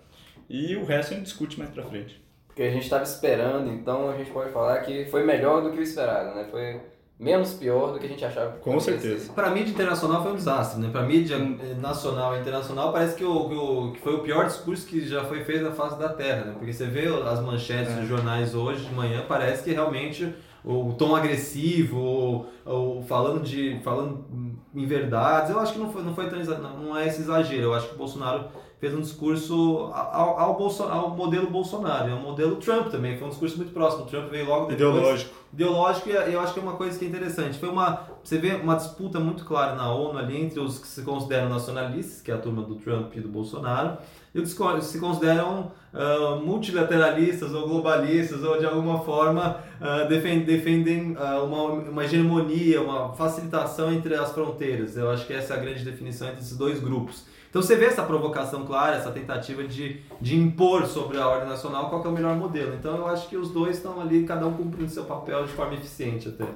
E 0.50 0.76
o 0.76 0.84
resto 0.84 1.14
a 1.14 1.16
gente 1.16 1.24
discute 1.24 1.58
mais 1.58 1.70
pra 1.70 1.82
frente. 1.82 2.20
Porque 2.54 2.62
a 2.64 2.70
gente 2.70 2.82
estava 2.84 3.02
esperando, 3.02 3.70
então 3.72 4.10
a 4.10 4.16
gente 4.16 4.30
pode 4.30 4.50
falar 4.52 4.78
que 4.80 5.06
foi 5.06 5.24
melhor 5.24 5.62
do 5.62 5.70
que 5.70 5.78
o 5.78 5.82
esperado, 5.82 6.34
né? 6.34 6.46
Foi 6.50 6.80
menos 7.18 7.54
pior 7.54 7.92
do 7.92 7.98
que 7.98 8.04
a 8.06 8.08
gente 8.08 8.24
achava. 8.24 8.52
que 8.52 8.58
Com 8.60 8.78
certeza. 8.80 9.32
Para 9.32 9.46
a 9.46 9.50
mídia 9.50 9.70
internacional 9.72 10.22
foi 10.22 10.32
um 10.32 10.36
desastre, 10.36 10.80
né? 10.80 10.90
Para 10.92 11.00
a 11.02 11.04
mídia 11.04 11.36
eh, 11.36 11.74
nacional 11.80 12.36
e 12.36 12.40
internacional 12.40 12.92
parece 12.92 13.14
que, 13.16 13.24
o, 13.24 13.48
que, 13.48 13.54
o- 13.54 13.92
que 13.92 14.00
foi 14.00 14.14
o 14.16 14.18
pior 14.20 14.44
discurso 14.46 14.86
que 14.86 15.00
já 15.06 15.24
foi 15.24 15.44
feito 15.44 15.64
na 15.64 15.72
face 15.72 15.98
da 15.98 16.10
Terra, 16.10 16.44
né? 16.46 16.54
Porque 16.58 16.72
você 16.72 16.86
vê 16.86 17.06
as 17.06 17.40
manchetes 17.40 17.92
É. 17.92 17.96
dos 18.00 18.08
jornais 18.08 18.54
hoje 18.54 18.84
de 18.84 18.94
manhã, 18.94 19.24
parece 19.26 19.62
que 19.64 19.70
realmente 19.72 20.34
o 20.64 20.92
tom 20.92 21.16
agressivo, 21.16 21.98
ou, 21.98 22.46
ou 22.66 23.02
falando 23.02 23.42
de 23.42 23.80
falando 23.82 24.26
em 24.74 24.84
verdades, 24.86 25.50
eu 25.50 25.58
acho 25.58 25.72
que 25.72 25.78
não 25.78 25.90
foi, 25.90 26.02
não 26.02 26.14
foi 26.14 26.26
não 26.30 26.96
é 26.96 27.06
esse 27.08 27.20
exagero. 27.22 27.62
Eu 27.62 27.74
acho 27.74 27.88
que 27.88 27.94
o 27.94 27.98
Bolsonaro 27.98 28.44
fez 28.82 28.92
um 28.92 29.00
discurso 29.00 29.90
ao, 29.94 30.40
ao, 30.40 30.56
Bolso- 30.58 30.82
ao 30.82 31.10
modelo 31.10 31.48
Bolsonaro, 31.48 32.10
é 32.10 32.14
um 32.14 32.20
modelo 32.20 32.56
Trump 32.56 32.88
também, 32.88 33.16
foi 33.16 33.28
um 33.28 33.30
discurso 33.30 33.56
muito 33.56 33.72
próximo. 33.72 34.02
O 34.02 34.06
Trump 34.06 34.28
veio 34.28 34.44
logo 34.44 34.66
depois 34.66 34.74
Ideológico. 34.96 35.34
ideológico 35.54 36.08
e 36.08 36.12
eu 36.32 36.40
acho 36.40 36.52
que 36.52 36.58
é 36.58 36.62
uma 36.64 36.72
coisa 36.72 36.98
que 36.98 37.04
é 37.04 37.08
interessante. 37.08 37.60
Foi 37.60 37.68
uma, 37.68 38.00
você 38.24 38.38
vê 38.38 38.56
uma 38.56 38.74
disputa 38.74 39.20
muito 39.20 39.44
clara 39.44 39.76
na 39.76 39.88
ONU 39.94 40.18
ali 40.18 40.36
entre 40.42 40.58
os 40.58 40.80
que 40.80 40.88
se 40.88 41.02
consideram 41.02 41.48
nacionalistas, 41.48 42.20
que 42.20 42.32
é 42.32 42.34
a 42.34 42.38
turma 42.38 42.62
do 42.62 42.74
Trump 42.74 43.14
e 43.14 43.20
do 43.20 43.28
Bolsonaro, 43.28 43.98
e 44.34 44.38
os 44.40 44.44
que 44.46 44.50
se 44.50 44.56
con- 44.56 44.80
se 44.80 44.98
consideram 44.98 45.70
ah, 45.94 46.40
multilateralistas 46.44 47.54
ou 47.54 47.68
globalistas 47.68 48.42
ou 48.42 48.58
de 48.58 48.66
alguma 48.66 48.98
forma 49.04 49.58
ah, 49.80 50.02
defen- 50.08 50.40
defendem 50.40 51.14
ah, 51.20 51.40
uma, 51.40 51.62
uma 51.66 52.04
hegemonia, 52.04 52.82
uma 52.82 53.12
facilitação 53.14 53.92
entre 53.92 54.16
as 54.16 54.32
fronteiras. 54.32 54.96
Eu 54.96 55.08
acho 55.08 55.24
que 55.24 55.32
essa 55.32 55.54
é 55.54 55.56
a 55.56 55.60
grande 55.60 55.84
definição 55.84 56.26
entre 56.26 56.40
esses 56.40 56.56
dois 56.58 56.80
grupos. 56.80 57.30
Então 57.52 57.60
você 57.60 57.76
vê 57.76 57.84
essa 57.84 58.02
provocação 58.02 58.64
clara, 58.64 58.96
essa 58.96 59.10
tentativa 59.10 59.62
de, 59.62 60.00
de 60.18 60.38
impor 60.38 60.86
sobre 60.86 61.18
a 61.18 61.28
ordem 61.28 61.50
nacional 61.50 61.90
qual 61.90 62.02
é 62.02 62.08
o 62.08 62.10
melhor 62.10 62.34
modelo. 62.34 62.74
Então 62.74 62.96
eu 62.96 63.06
acho 63.06 63.28
que 63.28 63.36
os 63.36 63.50
dois 63.50 63.76
estão 63.76 64.00
ali, 64.00 64.24
cada 64.24 64.46
um 64.46 64.54
cumprindo 64.54 64.90
seu 64.90 65.04
papel 65.04 65.44
de 65.44 65.52
forma 65.52 65.74
eficiente 65.74 66.30
até. 66.30 66.46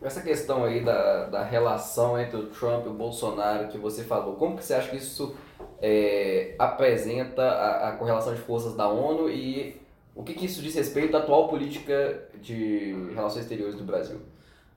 Essa 0.00 0.22
questão 0.22 0.64
aí 0.64 0.82
da, 0.82 1.26
da 1.26 1.44
relação 1.44 2.18
entre 2.18 2.38
o 2.38 2.46
Trump 2.46 2.86
e 2.86 2.88
o 2.88 2.94
Bolsonaro 2.94 3.68
que 3.68 3.76
você 3.76 4.02
falou, 4.04 4.36
como 4.36 4.56
que 4.56 4.64
você 4.64 4.72
acha 4.72 4.88
que 4.88 4.96
isso 4.96 5.36
é, 5.82 6.54
apresenta 6.58 7.42
a, 7.42 7.90
a 7.90 7.92
correlação 7.92 8.32
de 8.32 8.40
forças 8.40 8.74
da 8.74 8.88
ONU 8.88 9.28
e 9.28 9.78
o 10.14 10.22
que, 10.22 10.32
que 10.32 10.46
isso 10.46 10.62
diz 10.62 10.74
respeito 10.74 11.14
à 11.14 11.20
atual 11.20 11.48
política 11.48 12.22
de 12.40 12.94
relações 13.14 13.42
exteriores 13.42 13.74
do 13.74 13.84
Brasil? 13.84 14.18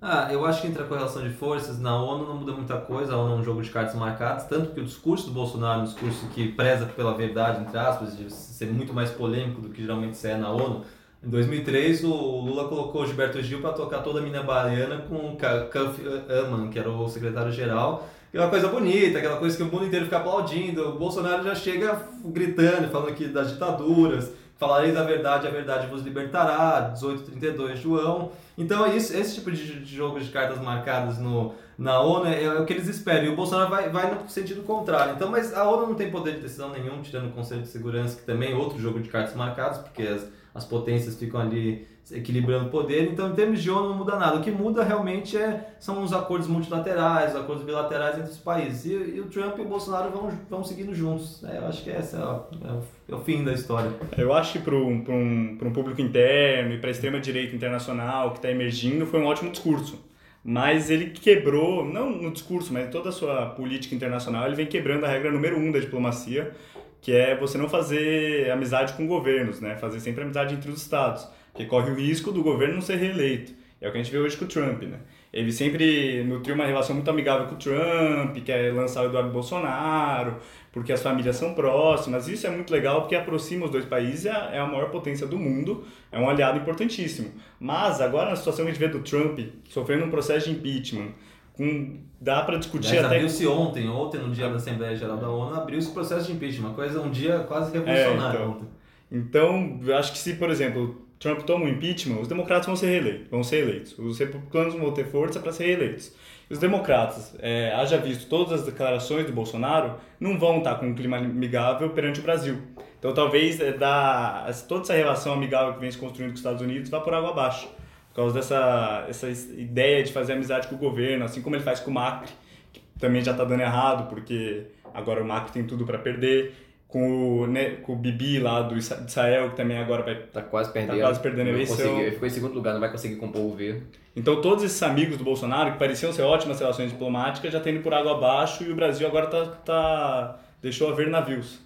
Ah, 0.03 0.29
eu 0.31 0.43
acho 0.47 0.61
que 0.61 0.67
entre 0.67 0.81
a 0.81 0.85
correlação 0.85 1.21
de 1.21 1.29
forças, 1.29 1.79
na 1.79 1.95
ONU 1.95 2.25
não 2.25 2.35
muda 2.35 2.53
muita 2.53 2.75
coisa, 2.75 3.13
a 3.13 3.17
ONU 3.17 3.35
é 3.35 3.37
um 3.37 3.43
jogo 3.43 3.61
de 3.61 3.69
cartas 3.69 3.93
marcadas, 3.93 4.47
tanto 4.47 4.71
que 4.71 4.79
o 4.79 4.83
discurso 4.83 5.27
do 5.27 5.31
Bolsonaro 5.31 5.81
é 5.81 5.83
um 5.83 5.85
discurso 5.85 6.25
que 6.29 6.51
preza 6.53 6.87
pela 6.87 7.13
verdade, 7.13 7.61
entre 7.61 7.77
aspas, 7.77 8.17
de 8.17 8.33
ser 8.33 8.65
muito 8.65 8.95
mais 8.95 9.11
polêmico 9.11 9.61
do 9.61 9.69
que 9.69 9.79
geralmente 9.79 10.17
se 10.17 10.27
é 10.27 10.35
na 10.35 10.49
ONU. 10.49 10.83
Em 11.23 11.29
2003, 11.29 12.03
o 12.03 12.09
Lula 12.09 12.67
colocou 12.67 13.03
o 13.03 13.05
Gilberto 13.05 13.43
Gil 13.43 13.61
para 13.61 13.73
tocar 13.73 13.99
toda 13.99 14.17
a 14.17 14.23
mina 14.23 14.41
baiana 14.41 15.03
com 15.07 15.17
o 15.17 15.37
Kofi 15.37 16.01
Annan, 16.27 16.69
que 16.69 16.79
era 16.79 16.89
o 16.89 17.07
secretário-geral, 17.07 18.09
aquela 18.29 18.49
coisa 18.49 18.69
bonita, 18.69 19.19
aquela 19.19 19.37
coisa 19.37 19.55
que 19.55 19.61
o 19.61 19.67
mundo 19.67 19.85
inteiro 19.85 20.05
fica 20.05 20.17
aplaudindo. 20.17 20.89
O 20.89 20.97
Bolsonaro 20.97 21.43
já 21.43 21.53
chega 21.53 22.07
gritando, 22.25 22.89
falando 22.89 23.09
aqui 23.09 23.27
das 23.27 23.51
ditaduras, 23.51 24.31
falareis 24.57 24.97
a 24.97 25.03
verdade, 25.03 25.47
a 25.47 25.51
verdade 25.51 25.85
vos 25.85 26.01
libertará, 26.01 26.91
1832 26.99 27.79
João. 27.79 28.31
Então 28.61 28.85
esse, 28.95 29.17
esse 29.17 29.35
tipo 29.35 29.51
de, 29.51 29.79
de 29.79 29.95
jogo 29.95 30.19
de 30.19 30.29
cartas 30.29 30.59
marcadas 30.59 31.17
no, 31.17 31.55
na 31.77 31.99
ONU 31.99 32.27
é, 32.27 32.43
é, 32.43 32.53
o 32.59 32.65
que 32.65 32.73
eles 32.73 32.87
esperam. 32.87 33.25
E 33.25 33.29
o 33.29 33.35
Bolsonaro 33.35 33.69
vai, 33.69 33.89
vai 33.89 34.13
no 34.13 34.29
sentido 34.29 34.61
contrário. 34.63 35.15
Então, 35.15 35.29
mas 35.29 35.53
a 35.53 35.67
ONU 35.67 35.87
não 35.87 35.95
tem 35.95 36.11
poder 36.11 36.35
de 36.35 36.41
decisão 36.41 36.69
nenhum, 36.69 37.01
tirando 37.01 37.29
o 37.29 37.31
Conselho 37.31 37.63
de 37.63 37.67
Segurança, 37.67 38.17
que 38.17 38.23
também 38.23 38.51
é 38.51 38.55
outro 38.55 38.79
jogo 38.79 38.99
de 38.99 39.09
cartas 39.09 39.35
marcadas, 39.35 39.79
porque 39.79 40.03
as, 40.03 40.27
as 40.53 40.63
potências 40.63 41.15
ficam 41.15 41.41
ali 41.41 41.87
equilibrando 42.13 42.67
o 42.67 42.69
poder. 42.69 43.11
Então, 43.11 43.29
em 43.29 43.33
termos 43.33 43.61
de 43.61 43.69
ONU, 43.69 43.89
não 43.89 43.97
muda 43.97 44.17
nada. 44.17 44.37
O 44.37 44.41
que 44.41 44.51
muda 44.51 44.83
realmente 44.83 45.37
é, 45.37 45.73
são 45.79 46.03
os 46.03 46.13
acordos 46.13 46.47
multilaterais, 46.47 47.33
os 47.33 47.41
acordos 47.41 47.65
bilaterais 47.65 48.17
entre 48.17 48.31
os 48.31 48.37
países. 48.37 48.85
E, 48.85 48.93
e 49.15 49.19
o 49.19 49.25
Trump 49.25 49.57
e 49.57 49.61
o 49.61 49.65
Bolsonaro 49.65 50.11
vão, 50.11 50.31
vão 50.49 50.63
seguindo 50.63 50.93
juntos. 50.93 51.43
É, 51.43 51.57
eu 51.57 51.67
acho 51.67 51.83
que 51.83 51.89
esse 51.89 52.15
é, 52.15 52.19
é, 52.19 53.11
é, 53.11 53.15
o, 53.15 53.19
fim 53.19 53.43
da 53.43 53.53
história. 53.53 53.91
Eu 54.17 54.33
acho 54.33 54.53
que 54.53 54.59
para 54.59 54.75
um, 54.75 55.03
um, 55.07 55.57
um 55.61 55.71
público 55.71 56.01
interno 56.01 56.73
e 56.73 56.77
para 56.77 56.89
a 56.89 56.91
extrema-direita 56.91 57.55
internacional 57.55 58.31
que 58.31 58.37
está 58.37 58.49
emergindo, 58.49 59.05
foi 59.05 59.19
um 59.19 59.25
ótimo 59.25 59.51
discurso. 59.51 59.99
Mas 60.43 60.89
ele 60.89 61.11
quebrou, 61.11 61.85
não 61.85 62.09
no 62.09 62.31
discurso, 62.31 62.73
mas 62.73 62.89
toda 62.89 63.09
a 63.09 63.11
sua 63.11 63.47
política 63.47 63.93
internacional, 63.93 64.47
ele 64.47 64.55
vem 64.55 64.65
quebrando 64.65 65.05
a 65.05 65.07
regra 65.07 65.31
número 65.31 65.55
um 65.55 65.71
da 65.71 65.79
diplomacia, 65.79 66.51
que 66.99 67.11
é 67.11 67.35
você 67.35 67.59
não 67.59 67.69
fazer 67.69 68.49
amizade 68.49 68.93
com 68.93 69.05
governos, 69.05 69.59
né? 69.59 69.75
Fazer 69.75 69.99
sempre 69.99 70.23
amizade 70.23 70.55
entre 70.55 70.71
os 70.71 70.81
estados 70.81 71.27
que 71.53 71.65
corre 71.65 71.91
o 71.91 71.95
risco 71.95 72.31
do 72.31 72.43
governo 72.43 72.75
não 72.75 72.81
ser 72.81 72.97
reeleito. 72.97 73.53
É 73.79 73.89
o 73.89 73.91
que 73.91 73.97
a 73.97 74.03
gente 74.03 74.11
vê 74.11 74.19
hoje 74.19 74.37
com 74.37 74.45
o 74.45 74.47
Trump, 74.47 74.83
né? 74.83 74.99
Ele 75.33 75.51
sempre 75.51 76.23
nutriu 76.23 76.53
uma 76.53 76.65
relação 76.65 76.93
muito 76.93 77.09
amigável 77.09 77.47
com 77.47 77.55
o 77.55 77.57
Trump, 77.57 78.37
quer 78.43 78.73
lançar 78.73 79.01
o 79.01 79.05
Eduardo 79.05 79.31
Bolsonaro, 79.31 80.35
porque 80.71 80.91
as 80.91 81.01
famílias 81.01 81.37
são 81.37 81.53
próximas. 81.53 82.27
Isso 82.27 82.45
é 82.45 82.49
muito 82.49 82.71
legal 82.71 83.01
porque 83.01 83.15
aproxima 83.15 83.65
os 83.65 83.71
dois 83.71 83.85
países, 83.85 84.25
é 84.25 84.59
a 84.59 84.67
maior 84.67 84.91
potência 84.91 85.25
do 85.25 85.39
mundo, 85.39 85.83
é 86.11 86.19
um 86.19 86.29
aliado 86.29 86.59
importantíssimo. 86.59 87.31
Mas 87.59 88.01
agora, 88.01 88.29
na 88.29 88.35
situação 88.35 88.65
que 88.65 88.71
a 88.71 88.73
gente 88.73 88.81
vê 88.81 88.89
do 88.89 88.99
Trump, 88.99 89.39
sofrendo 89.69 90.05
um 90.05 90.09
processo 90.11 90.49
de 90.49 90.57
impeachment, 90.57 91.11
com, 91.53 92.01
dá 92.19 92.41
para 92.43 92.57
discutir 92.57 92.89
Mas 92.89 93.05
até. 93.05 93.15
abriu-se 93.15 93.47
ontem, 93.47 93.87
ontem, 93.87 94.19
no 94.19 94.31
dia 94.31 94.49
da 94.49 94.55
Assembleia 94.57 94.95
Geral 94.95 95.17
da 95.17 95.29
ONU, 95.29 95.55
abriu-se 95.55 95.89
o 95.89 95.93
processo 95.93 96.27
de 96.27 96.33
impeachment, 96.33 96.73
coisa, 96.73 97.01
um 97.01 97.09
dia 97.09 97.39
quase 97.39 97.71
revolucionário 97.71 98.39
é, 98.39 98.43
então. 98.43 98.67
Então, 99.11 99.79
acho 99.97 100.11
que 100.11 100.17
se, 100.17 100.35
por 100.35 100.49
exemplo, 100.49 101.07
Trump 101.21 101.41
toma 101.41 101.65
o 101.65 101.69
impeachment, 101.69 102.19
os 102.19 102.27
democratas 102.27 102.65
vão 102.65 102.75
ser 102.75 102.87
reeleitos. 102.87 103.27
Vão 103.29 103.43
ser 103.43 103.57
eleitos. 103.57 103.97
Os 103.99 104.17
republicanos 104.17 104.73
vão 104.73 104.91
ter 104.91 105.05
força 105.05 105.39
para 105.39 105.51
ser 105.51 105.67
reeleitos. 105.67 106.11
Os 106.49 106.57
democratas, 106.57 107.35
é, 107.39 107.71
haja 107.75 107.95
visto 107.97 108.27
todas 108.27 108.61
as 108.61 108.65
declarações 108.65 109.27
do 109.27 109.31
Bolsonaro, 109.31 109.97
não 110.19 110.39
vão 110.39 110.57
estar 110.57 110.75
com 110.75 110.87
um 110.87 110.95
clima 110.95 111.17
amigável 111.17 111.91
perante 111.91 112.19
o 112.19 112.23
Brasil. 112.23 112.57
Então 112.97 113.13
talvez 113.13 113.61
é, 113.61 113.71
da, 113.71 114.51
toda 114.67 114.81
essa 114.81 114.93
relação 114.93 115.33
amigável 115.33 115.75
que 115.75 115.79
vem 115.79 115.91
se 115.91 115.97
construindo 115.97 116.29
com 116.29 116.33
os 116.33 116.39
Estados 116.39 116.61
Unidos 116.61 116.89
vá 116.89 116.99
por 116.99 117.13
água 117.13 117.29
abaixo. 117.29 117.67
Por 118.09 118.15
causa 118.15 118.33
dessa 118.33 119.05
essa 119.07 119.29
ideia 119.29 120.03
de 120.03 120.11
fazer 120.11 120.33
amizade 120.33 120.67
com 120.67 120.75
o 120.75 120.77
governo, 120.79 121.23
assim 121.23 121.41
como 121.41 121.55
ele 121.55 121.63
faz 121.63 121.79
com 121.79 121.91
o 121.91 121.93
Macri, 121.93 122.31
que 122.73 122.81
também 122.99 123.23
já 123.23 123.31
está 123.31 123.43
dando 123.43 123.61
errado, 123.61 124.09
porque 124.09 124.63
agora 124.91 125.21
o 125.21 125.25
Macri 125.25 125.53
tem 125.53 125.65
tudo 125.65 125.85
para 125.85 125.99
perder 125.99 126.70
com 126.91 127.39
o, 127.39 127.47
né, 127.47 127.77
com 127.77 127.93
o 127.93 127.95
Bibi 127.95 128.37
lá 128.37 128.61
do 128.61 128.77
Israel, 128.77 129.51
que 129.51 129.55
também 129.55 129.77
agora 129.77 130.03
vai 130.03 130.15
tá 130.23 130.41
quase 130.41 130.73
perdendo, 130.73 130.97
tá 130.97 131.05
quase 131.05 131.19
perdendo 131.21 131.47
a 131.47 131.51
eleição. 131.51 131.99
Ele 131.99 132.11
ficou 132.11 132.27
em 132.27 132.31
segundo 132.31 132.53
lugar, 132.53 132.73
não 132.73 132.81
vai 132.81 132.91
conseguir 132.91 133.15
compor 133.15 133.41
o 133.41 133.49
governo. 133.49 133.83
Então 134.13 134.41
todos 134.41 134.61
esses 134.61 134.83
amigos 134.83 135.17
do 135.17 135.23
Bolsonaro, 135.23 135.71
que 135.71 135.79
pareciam 135.79 136.11
ser 136.11 136.23
ótimas 136.23 136.59
relações 136.59 136.91
diplomáticas, 136.91 137.49
já 137.49 137.59
estão 137.59 137.71
indo 137.71 137.81
por 137.81 137.93
água 137.93 138.17
abaixo 138.17 138.65
e 138.65 138.71
o 138.71 138.75
Brasil 138.75 139.07
agora 139.07 139.27
tá, 139.27 139.45
tá 139.45 140.39
deixou 140.61 140.91
a 140.91 140.93
ver 140.93 141.07
navios. 141.07 141.59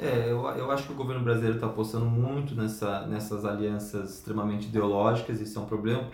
É, 0.00 0.30
eu, 0.30 0.46
eu 0.50 0.70
acho 0.70 0.84
que 0.84 0.92
o 0.92 0.94
governo 0.94 1.24
brasileiro 1.24 1.56
está 1.56 1.66
apostando 1.66 2.06
muito 2.06 2.54
nessa, 2.54 3.04
nessas 3.08 3.44
alianças 3.44 4.14
extremamente 4.14 4.68
ideológicas, 4.68 5.40
isso 5.40 5.58
é 5.58 5.62
um 5.62 5.66
problema. 5.66 6.04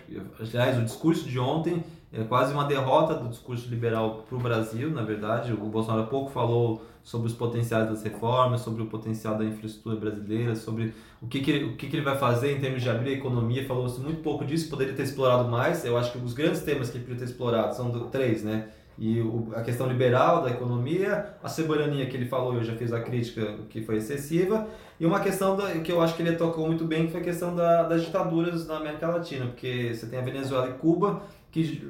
Aliás, 0.41 0.79
o 0.79 0.83
discurso 0.83 1.29
de 1.29 1.39
ontem 1.39 1.85
é 2.17 2.23
quase 2.23 2.53
uma 2.53 2.65
derrota 2.65 3.15
do 3.15 3.29
discurso 3.29 3.69
liberal 3.69 4.25
para 4.29 4.37
o 4.37 4.41
Brasil, 4.41 4.89
na 4.91 5.03
verdade. 5.03 5.53
O 5.53 5.67
Bolsonaro 5.67 6.07
pouco 6.07 6.31
falou 6.31 6.83
sobre 7.03 7.27
os 7.27 7.35
potenciais 7.35 7.89
das 7.89 8.03
reformas, 8.03 8.61
sobre 8.61 8.83
o 8.83 8.87
potencial 8.87 9.37
da 9.37 9.45
infraestrutura 9.45 9.97
brasileira, 9.97 10.55
sobre 10.55 10.95
o 11.21 11.27
que, 11.27 11.41
que, 11.41 11.65
o 11.65 11.77
que, 11.77 11.89
que 11.89 11.97
ele 11.97 12.05
vai 12.05 12.17
fazer 12.17 12.57
em 12.57 12.61
termos 12.61 12.83
de 12.83 12.89
abrir 12.89 13.11
a 13.11 13.13
economia. 13.15 13.67
Falou-se 13.67 14.01
muito 14.01 14.23
pouco 14.23 14.45
disso, 14.45 14.71
poderia 14.71 14.95
ter 14.95 15.03
explorado 15.03 15.49
mais. 15.49 15.85
Eu 15.85 15.99
acho 15.99 16.13
que 16.13 16.19
os 16.19 16.33
grandes 16.33 16.63
temas 16.63 16.89
que 16.89 16.99
ele 16.99 17.05
poderia 17.05 17.27
ter 17.27 17.33
explorado 17.33 17.75
são 17.75 17.91
três, 18.09 18.45
né? 18.45 18.69
E 18.97 19.21
o, 19.21 19.49
a 19.55 19.63
questão 19.63 19.89
liberal 19.89 20.43
da 20.43 20.51
economia, 20.51 21.35
a 21.43 21.49
soberania 21.49 22.07
que 22.07 22.17
ele 22.17 22.27
falou, 22.27 22.55
eu 22.55 22.63
já 22.63 22.75
fiz 22.75 22.93
a 22.93 23.01
crítica 23.01 23.59
que 23.69 23.83
foi 23.83 23.97
excessiva, 23.97 24.69
e 25.01 25.05
uma 25.05 25.19
questão 25.19 25.57
da, 25.57 25.73
que 25.81 25.91
eu 25.91 26.01
acho 26.01 26.15
que 26.15 26.23
ele 26.23 26.37
tocou 26.37 26.67
muito 26.67 26.85
bem, 26.85 27.07
que 27.07 27.13
foi 27.13 27.21
a 27.21 27.25
questão 27.25 27.57
da, 27.57 27.83
das 27.83 28.05
ditaduras 28.05 28.69
na 28.69 28.77
América 28.77 29.09
Latina, 29.09 29.47
porque 29.47 29.93
você 29.93 30.07
tem 30.07 30.19
a 30.19 30.23
Venezuela 30.23 30.69
e 30.69 30.75
Cuba, 30.75 31.23
que 31.55 31.81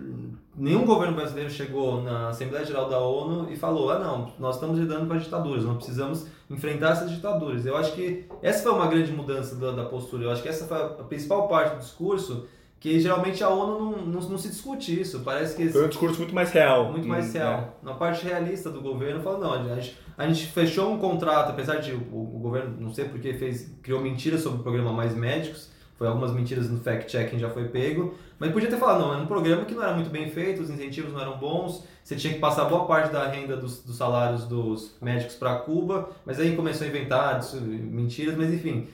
nenhum 0.55 0.85
governo 0.85 1.17
brasileiro 1.17 1.51
chegou 1.51 2.03
na 2.03 2.29
Assembleia 2.29 2.67
Geral 2.67 2.87
da 2.87 3.01
ONU 3.01 3.51
e 3.51 3.57
falou: 3.57 3.91
ah, 3.91 3.99
não, 3.99 4.31
nós 4.39 4.57
estamos 4.57 4.79
lidando 4.79 5.07
com 5.07 5.15
as 5.15 5.25
ditaduras, 5.25 5.65
não 5.65 5.77
precisamos 5.77 6.27
enfrentar 6.51 6.93
essas 6.93 7.11
ditaduras. 7.11 7.65
Eu 7.65 7.75
acho 7.75 7.95
que 7.95 8.27
essa 8.43 8.63
foi 8.63 8.73
uma 8.73 8.87
grande 8.87 9.11
mudança 9.11 9.55
da, 9.57 9.73
da 9.73 9.87
postura, 9.87 10.25
eu 10.25 10.31
acho 10.31 10.43
que 10.43 10.49
essa 10.51 10.67
foi 10.67 10.77
a 10.77 10.89
principal 11.05 11.49
parte 11.49 11.77
do 11.77 11.79
discurso. 11.81 12.47
Que 12.79 13.01
geralmente 13.01 13.43
a 13.43 13.49
ONU 13.49 13.81
não, 13.81 14.07
não, 14.07 14.21
não 14.21 14.37
se 14.37 14.49
discute 14.49 15.01
isso. 15.01 15.21
Parece 15.21 15.57
que. 15.57 15.71
Foi 15.71 15.87
um 15.87 15.89
discurso 15.89 16.19
muito 16.19 16.35
mais 16.35 16.51
real. 16.51 16.93
Muito 16.93 17.09
mais 17.09 17.31
hum, 17.31 17.33
real. 17.33 17.79
É. 17.83 17.87
Na 17.87 17.95
parte 17.95 18.27
realista 18.27 18.69
do 18.69 18.83
governo, 18.83 19.23
fala: 19.23 19.39
não, 19.39 19.55
a 19.55 19.77
gente, 19.77 19.99
a 20.19 20.29
gente 20.29 20.47
fechou 20.49 20.93
um 20.93 20.99
contrato, 20.99 21.49
apesar 21.49 21.77
de 21.77 21.93
o, 21.95 22.37
o 22.37 22.39
governo, 22.39 22.77
não 22.79 22.93
sei 22.93 23.07
porque, 23.07 23.33
fez, 23.33 23.75
criou 23.83 24.03
mentiras 24.03 24.43
sobre 24.43 24.61
o 24.61 24.63
programa 24.63 24.93
Mais 24.93 25.15
Médicos, 25.15 25.71
foi 25.97 26.09
algumas 26.09 26.33
mentiras 26.33 26.69
no 26.69 26.81
fact-checking 26.81 27.39
já 27.39 27.49
foi 27.51 27.69
pego, 27.69 28.15
mas 28.39 28.53
podia 28.53 28.69
ter 28.69 28.77
falado, 28.77 29.01
não, 29.01 29.13
era 29.13 29.23
um 29.23 29.27
programa 29.27 29.65
que 29.65 29.75
não 29.75 29.83
era 29.83 29.95
muito 29.95 30.11
bem 30.11 30.29
feito, 30.29 30.63
os 30.63 30.71
incentivos 30.71 31.13
não 31.13 31.21
eram 31.21 31.39
bons, 31.39 31.85
você 32.03 32.17
tinha 32.17 32.33
que 32.33 32.41
passar 32.41 32.65
boa 32.65 32.85
parte 32.85 33.13
da 33.13 33.27
renda 33.29 33.57
dos, 33.57 33.83
dos 33.83 33.97
salários 33.97 34.45
dos 34.45 34.97
médicos 35.01 35.37
para 35.37 35.57
Cuba, 35.57 36.11
mas 36.27 36.41
aí 36.41 36.57
começou 36.57 36.87
a 36.87 36.91
inventar 36.91 37.41
mentiras, 37.63 38.37
mas 38.37 38.53
enfim, 38.53 38.89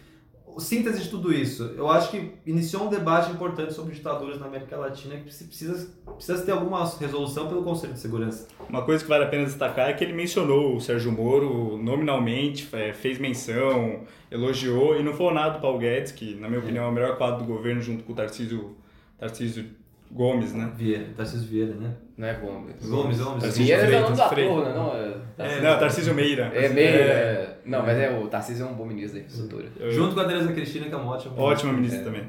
síntese 0.58 1.02
de 1.02 1.08
tudo 1.08 1.32
isso, 1.32 1.74
eu 1.76 1.88
acho 1.88 2.10
que 2.10 2.32
iniciou 2.46 2.86
um 2.86 2.88
debate 2.88 3.30
importante 3.30 3.72
sobre 3.72 3.94
ditaduras 3.94 4.40
na 4.40 4.46
América 4.46 4.76
Latina 4.76 5.16
que 5.16 5.22
precisa, 5.22 5.88
precisa 6.16 6.42
ter 6.42 6.52
alguma 6.52 6.84
resolução 6.98 7.48
pelo 7.48 7.62
Conselho 7.62 7.92
de 7.92 8.00
Segurança. 8.00 8.48
Uma 8.68 8.82
coisa 8.82 9.04
que 9.04 9.08
vale 9.08 9.24
a 9.24 9.28
pena 9.28 9.44
destacar 9.44 9.90
é 9.90 9.92
que 9.92 10.02
ele 10.02 10.12
mencionou 10.12 10.76
o 10.76 10.80
Sérgio 10.80 11.12
Moro 11.12 11.76
nominalmente, 11.76 12.68
é, 12.72 12.92
fez 12.92 13.18
menção, 13.18 14.04
elogiou, 14.30 14.98
e 14.98 15.02
não 15.02 15.12
foi 15.12 15.32
nada 15.32 15.54
do 15.54 15.60
Paulo 15.60 15.78
Guedes, 15.78 16.12
que 16.12 16.34
na 16.34 16.48
minha 16.48 16.60
é. 16.60 16.62
opinião 16.62 16.86
é 16.86 16.88
o 16.88 16.92
melhor 16.92 17.16
quadro 17.16 17.44
do 17.44 17.44
governo 17.44 17.80
junto 17.80 18.02
com 18.02 18.12
o 18.12 18.16
Tarcísio, 18.16 18.76
Tarcísio 19.18 19.79
Gomes, 20.10 20.52
né? 20.52 20.72
Vieira, 20.74 21.06
Tarcísio 21.16 21.48
Vieira, 21.48 21.74
né? 21.74 21.94
Não 22.16 22.26
é 22.26 22.34
Gomes. 22.34 22.74
Gomes, 22.88 23.18
Gomes. 23.20 23.42
Tarcísio 23.42 23.64
Vieira 23.64 23.82
é 23.84 23.98
o 23.98 24.02
nome 24.02 24.16
da 24.16 24.28
porra, 24.28 24.64
né? 24.64 24.74
Não, 24.74 24.96
é, 24.96 25.14
Tarcísio, 25.36 25.62
não, 25.62 25.78
Tarcísio 25.78 26.14
Meira. 26.14 26.52
É 26.54 26.68
Meira, 26.68 26.98
é. 26.98 27.58
Não, 27.64 27.82
mas 27.82 27.96
é, 27.96 28.10
o 28.10 28.26
Tarcísio 28.26 28.66
é 28.66 28.68
um 28.68 28.74
bom 28.74 28.86
ministro 28.86 29.20
da 29.20 29.26
infraestrutura. 29.26 29.90
Junto 29.90 30.14
com 30.14 30.20
a 30.20 30.24
Teresa 30.24 30.52
Cristina, 30.52 30.86
que 30.86 30.94
é 30.94 30.96
uma 30.96 31.12
ótima 31.12 31.32
ministra. 31.32 31.52
Ótima 31.52 31.72
ministra 31.72 32.00
é. 32.00 32.04
também. 32.04 32.26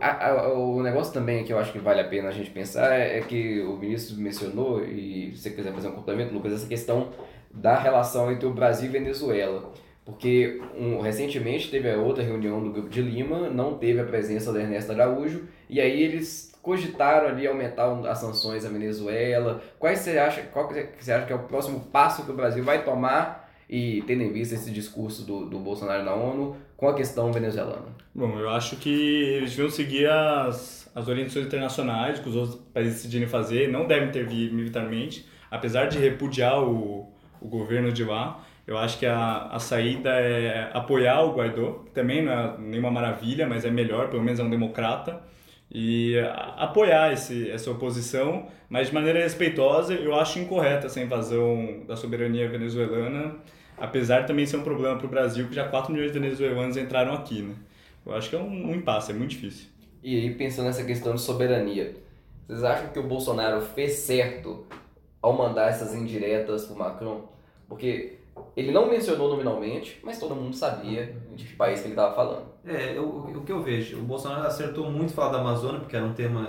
A, 0.00 0.30
a, 0.30 0.52
o 0.52 0.82
negócio 0.82 1.12
também 1.12 1.44
que 1.44 1.52
eu 1.52 1.58
acho 1.58 1.70
que 1.70 1.78
vale 1.78 2.00
a 2.00 2.08
pena 2.08 2.28
a 2.28 2.32
gente 2.32 2.50
pensar 2.50 2.92
é, 2.92 3.18
é 3.18 3.20
que 3.20 3.60
o 3.60 3.76
ministro 3.76 4.16
mencionou, 4.16 4.82
e 4.82 5.32
se 5.32 5.42
você 5.42 5.50
quiser 5.50 5.72
fazer 5.72 5.88
um 5.88 5.92
complemento, 5.92 6.34
Lucas, 6.34 6.54
essa 6.54 6.66
questão 6.66 7.10
da 7.52 7.76
relação 7.78 8.32
entre 8.32 8.46
o 8.46 8.52
Brasil 8.52 8.88
e 8.88 8.92
Venezuela. 8.92 9.70
Porque 10.04 10.60
um, 10.76 11.00
recentemente 11.00 11.70
teve 11.70 11.88
a 11.88 11.96
outra 11.96 12.24
reunião 12.24 12.60
do 12.64 12.72
Grupo 12.72 12.88
de 12.88 13.00
Lima, 13.00 13.48
não 13.48 13.78
teve 13.78 14.00
a 14.00 14.04
presença 14.04 14.52
da 14.52 14.60
Ernesto 14.60 14.90
Araújo, 14.90 15.44
e 15.70 15.80
aí 15.80 16.02
eles 16.02 16.51
cogitaram 16.62 17.28
ali 17.28 17.46
aumentar 17.46 17.90
as 18.08 18.18
sanções 18.18 18.64
à 18.64 18.68
Venezuela? 18.68 19.60
Quais 19.78 19.98
você 19.98 20.16
acha, 20.16 20.42
qual 20.42 20.68
você 20.68 21.12
acha 21.12 21.26
que 21.26 21.32
é 21.32 21.36
o 21.36 21.40
próximo 21.40 21.80
passo 21.80 22.24
que 22.24 22.30
o 22.30 22.34
Brasil 22.34 22.62
vai 22.62 22.84
tomar 22.84 23.50
e 23.68 24.02
tendo 24.06 24.22
em 24.22 24.32
vista 24.32 24.54
esse 24.54 24.70
discurso 24.70 25.26
do, 25.26 25.46
do 25.46 25.58
Bolsonaro 25.58 26.04
na 26.04 26.14
ONU 26.14 26.56
com 26.76 26.88
a 26.88 26.94
questão 26.94 27.32
venezuelana? 27.32 27.88
Bom, 28.14 28.38
eu 28.38 28.48
acho 28.48 28.76
que 28.76 28.88
eles 29.36 29.50
deviam 29.50 29.70
seguir 29.70 30.08
as, 30.08 30.88
as 30.94 31.08
orientações 31.08 31.46
internacionais 31.46 32.20
que 32.20 32.28
os 32.28 32.36
outros 32.36 32.54
países 32.72 32.94
decidirem 32.94 33.26
fazer, 33.26 33.68
não 33.68 33.86
devem 33.86 34.08
intervir 34.08 34.52
militarmente, 34.52 35.28
apesar 35.50 35.86
de 35.86 35.98
repudiar 35.98 36.62
o, 36.62 37.08
o 37.40 37.48
governo 37.48 37.90
de 37.90 38.04
lá. 38.04 38.44
Eu 38.64 38.78
acho 38.78 39.00
que 39.00 39.06
a, 39.06 39.48
a 39.50 39.58
saída 39.58 40.10
é 40.10 40.70
apoiar 40.72 41.22
o 41.22 41.34
Guaidó, 41.34 41.80
que 41.84 41.90
também 41.90 42.22
não 42.22 42.32
é 42.32 42.58
nenhuma 42.58 42.92
maravilha, 42.92 43.48
mas 43.48 43.64
é 43.64 43.70
melhor, 43.70 44.08
pelo 44.08 44.22
menos 44.22 44.38
é 44.38 44.44
um 44.44 44.50
democrata 44.50 45.32
e 45.74 46.18
apoiar 46.58 47.14
esse, 47.14 47.50
essa 47.50 47.70
oposição, 47.70 48.46
mas 48.68 48.88
de 48.88 48.94
maneira 48.94 49.20
respeitosa. 49.20 49.94
Eu 49.94 50.14
acho 50.14 50.38
incorreta 50.38 50.86
essa 50.86 51.00
invasão 51.00 51.84
da 51.88 51.96
soberania 51.96 52.46
venezuelana, 52.48 53.36
apesar 53.78 54.20
de 54.20 54.26
também 54.26 54.44
ser 54.44 54.58
um 54.58 54.62
problema 54.62 54.98
para 54.98 55.06
o 55.06 55.10
Brasil, 55.10 55.48
que 55.48 55.54
já 55.54 55.66
4 55.66 55.90
milhões 55.90 56.12
de 56.12 56.18
venezuelanos 56.18 56.76
entraram 56.76 57.14
aqui. 57.14 57.40
Né? 57.40 57.54
Eu 58.04 58.14
acho 58.14 58.28
que 58.28 58.36
é 58.36 58.38
um, 58.38 58.70
um 58.70 58.74
impasse, 58.74 59.12
é 59.12 59.14
muito 59.14 59.30
difícil. 59.30 59.68
E 60.02 60.14
aí, 60.14 60.34
pensando 60.34 60.66
nessa 60.66 60.84
questão 60.84 61.14
de 61.14 61.22
soberania, 61.22 61.94
vocês 62.46 62.62
acham 62.64 62.88
que 62.88 62.98
o 62.98 63.04
Bolsonaro 63.04 63.62
fez 63.62 63.92
certo 63.92 64.66
ao 65.22 65.32
mandar 65.32 65.70
essas 65.70 65.94
indiretas 65.94 66.66
para 66.66 66.76
Macron? 66.76 67.28
Porque 67.66 68.18
ele 68.56 68.70
não 68.70 68.88
mencionou 68.88 69.28
nominalmente, 69.28 69.98
mas 70.02 70.18
todo 70.18 70.34
mundo 70.34 70.54
sabia 70.54 71.16
de 71.34 71.44
que 71.44 71.54
país 71.54 71.80
que 71.80 71.86
ele 71.86 71.94
estava 71.94 72.14
falando. 72.14 72.52
É, 72.66 72.96
eu, 72.96 73.04
o 73.04 73.42
que 73.44 73.50
eu 73.50 73.62
vejo, 73.62 73.98
o 73.98 74.02
Bolsonaro 74.02 74.46
acertou 74.46 74.90
muito 74.90 75.12
falar 75.12 75.32
da 75.32 75.40
Amazônia, 75.40 75.80
porque 75.80 75.96
era 75.96 76.04
um 76.04 76.12
tema, 76.12 76.48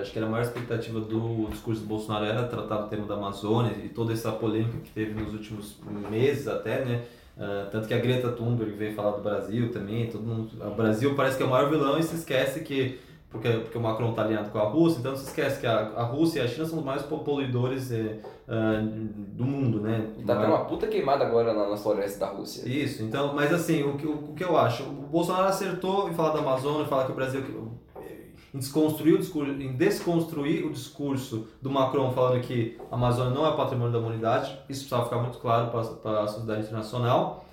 acho 0.00 0.12
que 0.12 0.18
era 0.18 0.26
a 0.26 0.30
maior 0.30 0.42
expectativa 0.42 1.00
do 1.00 1.48
discurso 1.50 1.82
do 1.82 1.86
Bolsonaro 1.86 2.24
era 2.24 2.44
tratar 2.44 2.82
do 2.82 2.88
tema 2.88 3.06
da 3.06 3.14
Amazônia 3.14 3.72
e 3.82 3.88
toda 3.88 4.12
essa 4.12 4.32
polêmica 4.32 4.78
que 4.78 4.90
teve 4.90 5.14
nos 5.14 5.32
últimos 5.32 5.78
meses 6.10 6.48
até, 6.48 6.84
né? 6.84 7.04
Uh, 7.36 7.68
tanto 7.70 7.88
que 7.88 7.94
a 7.94 7.98
Greta 7.98 8.30
Thunberg 8.30 8.72
veio 8.76 8.94
falar 8.94 9.12
do 9.12 9.22
Brasil 9.22 9.72
também, 9.72 10.08
todo 10.08 10.22
mundo, 10.22 10.50
o 10.64 10.74
Brasil 10.74 11.16
parece 11.16 11.36
que 11.36 11.42
é 11.42 11.46
o 11.46 11.50
maior 11.50 11.68
vilão 11.68 11.98
e 11.98 12.02
se 12.02 12.14
esquece 12.14 12.60
que 12.60 13.00
porque, 13.34 13.48
porque 13.48 13.76
o 13.76 13.80
Macron 13.80 14.10
está 14.10 14.22
alinhado 14.22 14.50
com 14.50 14.58
a 14.58 14.62
Rússia, 14.62 15.00
então 15.00 15.16
se 15.16 15.24
esquece 15.24 15.60
que 15.60 15.66
a, 15.66 15.92
a 15.96 16.04
Rússia 16.04 16.38
e 16.38 16.44
a 16.44 16.48
China 16.48 16.64
são 16.64 16.78
os 16.78 16.84
mais 16.84 17.02
poluidores 17.02 17.90
uh, 17.90 18.90
do 19.32 19.44
mundo, 19.44 19.80
né? 19.80 20.12
E 20.16 20.22
tá 20.22 20.36
tendo 20.36 20.50
uma 20.50 20.64
puta 20.66 20.86
queimada 20.86 21.26
agora 21.26 21.52
na, 21.52 21.68
nas 21.68 21.82
florestas 21.82 22.20
da 22.20 22.28
Rússia. 22.28 22.68
Isso, 22.68 23.02
então, 23.02 23.34
mas 23.34 23.52
assim, 23.52 23.82
o 23.82 23.96
que, 23.96 24.06
o, 24.06 24.30
o 24.30 24.34
que 24.34 24.44
eu 24.44 24.56
acho, 24.56 24.84
o 24.84 25.08
Bolsonaro 25.10 25.48
acertou 25.48 26.08
em 26.08 26.14
falar 26.14 26.30
da 26.30 26.38
Amazônia, 26.38 26.86
falar 26.86 27.06
que 27.06 27.12
o 27.12 27.14
Brasil 27.16 27.42
em 28.54 28.58
desconstruir 28.58 29.14
o 29.14 29.18
discurso, 29.18 29.50
em 29.50 29.72
desconstruir 29.72 30.64
o 30.64 30.70
discurso 30.70 31.48
do 31.60 31.68
Macron 31.68 32.12
falando 32.12 32.40
que 32.40 32.78
a 32.88 32.94
Amazônia 32.94 33.34
não 33.34 33.44
é 33.44 33.56
patrimônio 33.56 33.92
da 33.92 33.98
humanidade, 33.98 34.52
isso 34.68 34.82
precisava 34.82 35.04
ficar 35.06 35.18
muito 35.18 35.38
claro 35.38 35.72
para 36.00 36.22
a 36.22 36.28
sociedade 36.28 36.62
internacional 36.62 37.43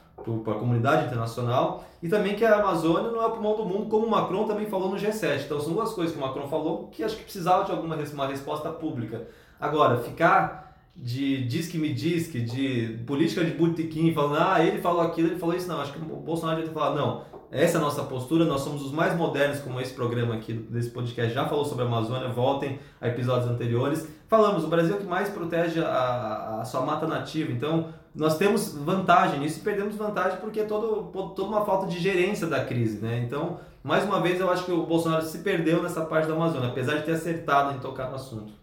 para 0.43 0.53
a 0.53 0.59
comunidade 0.59 1.05
internacional 1.05 1.83
e 2.01 2.09
também 2.09 2.35
que 2.35 2.43
a 2.43 2.59
Amazônia 2.59 3.11
não 3.11 3.21
é 3.21 3.25
o 3.25 3.31
pulmão 3.31 3.55
do 3.55 3.65
mundo, 3.65 3.87
como 3.87 4.07
o 4.07 4.09
Macron 4.09 4.45
também 4.45 4.65
falou 4.65 4.89
no 4.89 4.97
G7. 4.97 5.45
Então 5.45 5.59
são 5.59 5.73
duas 5.73 5.93
coisas 5.93 6.13
que 6.13 6.21
o 6.21 6.25
Macron 6.25 6.47
falou 6.47 6.87
que 6.91 7.03
acho 7.03 7.17
que 7.17 7.23
precisava 7.23 7.63
de 7.63 7.71
alguma 7.71 7.95
uma 7.95 8.27
resposta 8.27 8.69
pública. 8.69 9.27
Agora, 9.59 9.97
ficar 9.97 10.75
de 10.95 11.45
diz 11.45 11.67
que 11.67 11.77
me 11.77 11.93
diz 11.93 12.27
que 12.27 12.41
de 12.41 13.03
política 13.05 13.43
de 13.43 13.51
botequim, 13.51 14.13
falando, 14.13 14.37
ah, 14.37 14.63
ele 14.63 14.81
falou 14.81 15.01
aquilo, 15.01 15.29
ele 15.29 15.39
falou 15.39 15.55
isso, 15.55 15.67
não. 15.67 15.79
Acho 15.79 15.93
que 15.93 15.99
o 15.99 16.15
Bolsonaro 16.17 16.57
devia 16.57 16.73
ter 16.73 16.79
falado, 16.79 16.95
não, 16.97 17.23
essa 17.51 17.77
é 17.77 17.81
a 17.81 17.83
nossa 17.83 18.03
postura, 18.03 18.45
nós 18.45 18.61
somos 18.61 18.81
os 18.81 18.93
mais 18.93 19.13
modernos, 19.15 19.59
como 19.59 19.81
esse 19.81 19.93
programa 19.93 20.35
aqui 20.35 20.53
desse 20.53 20.89
podcast 20.89 21.33
já 21.33 21.45
falou 21.45 21.65
sobre 21.65 21.83
a 21.83 21.87
Amazônia, 21.87 22.29
voltem 22.29 22.79
a 23.01 23.09
episódios 23.09 23.51
anteriores. 23.51 24.07
Falamos, 24.29 24.63
o 24.63 24.67
Brasil 24.67 24.95
é 24.95 24.97
o 24.97 25.01
que 25.01 25.07
mais 25.07 25.27
protege 25.29 25.83
a, 25.83 26.59
a 26.61 26.65
sua 26.65 26.81
mata 26.85 27.05
nativa, 27.05 27.51
então 27.51 27.89
nós 28.15 28.37
temos 28.37 28.73
vantagem 28.73 29.41
nisso 29.41 29.59
e 29.59 29.63
perdemos 29.63 29.97
vantagem 29.97 30.37
porque 30.39 30.61
é 30.61 30.63
todo, 30.63 31.11
toda 31.35 31.43
uma 31.43 31.65
falta 31.65 31.87
de 31.87 31.99
gerência 31.99 32.47
da 32.47 32.63
crise, 32.63 32.99
né? 33.01 33.21
Então, 33.25 33.59
mais 33.83 34.05
uma 34.05 34.21
vez, 34.21 34.39
eu 34.39 34.49
acho 34.49 34.63
que 34.63 34.71
o 34.71 34.85
Bolsonaro 34.85 35.25
se 35.25 35.39
perdeu 35.39 35.83
nessa 35.83 36.05
parte 36.05 36.29
da 36.29 36.33
Amazônia, 36.33 36.69
apesar 36.69 36.99
de 36.99 37.03
ter 37.03 37.13
acertado 37.13 37.75
em 37.75 37.79
tocar 37.79 38.09
no 38.09 38.15
assunto. 38.15 38.53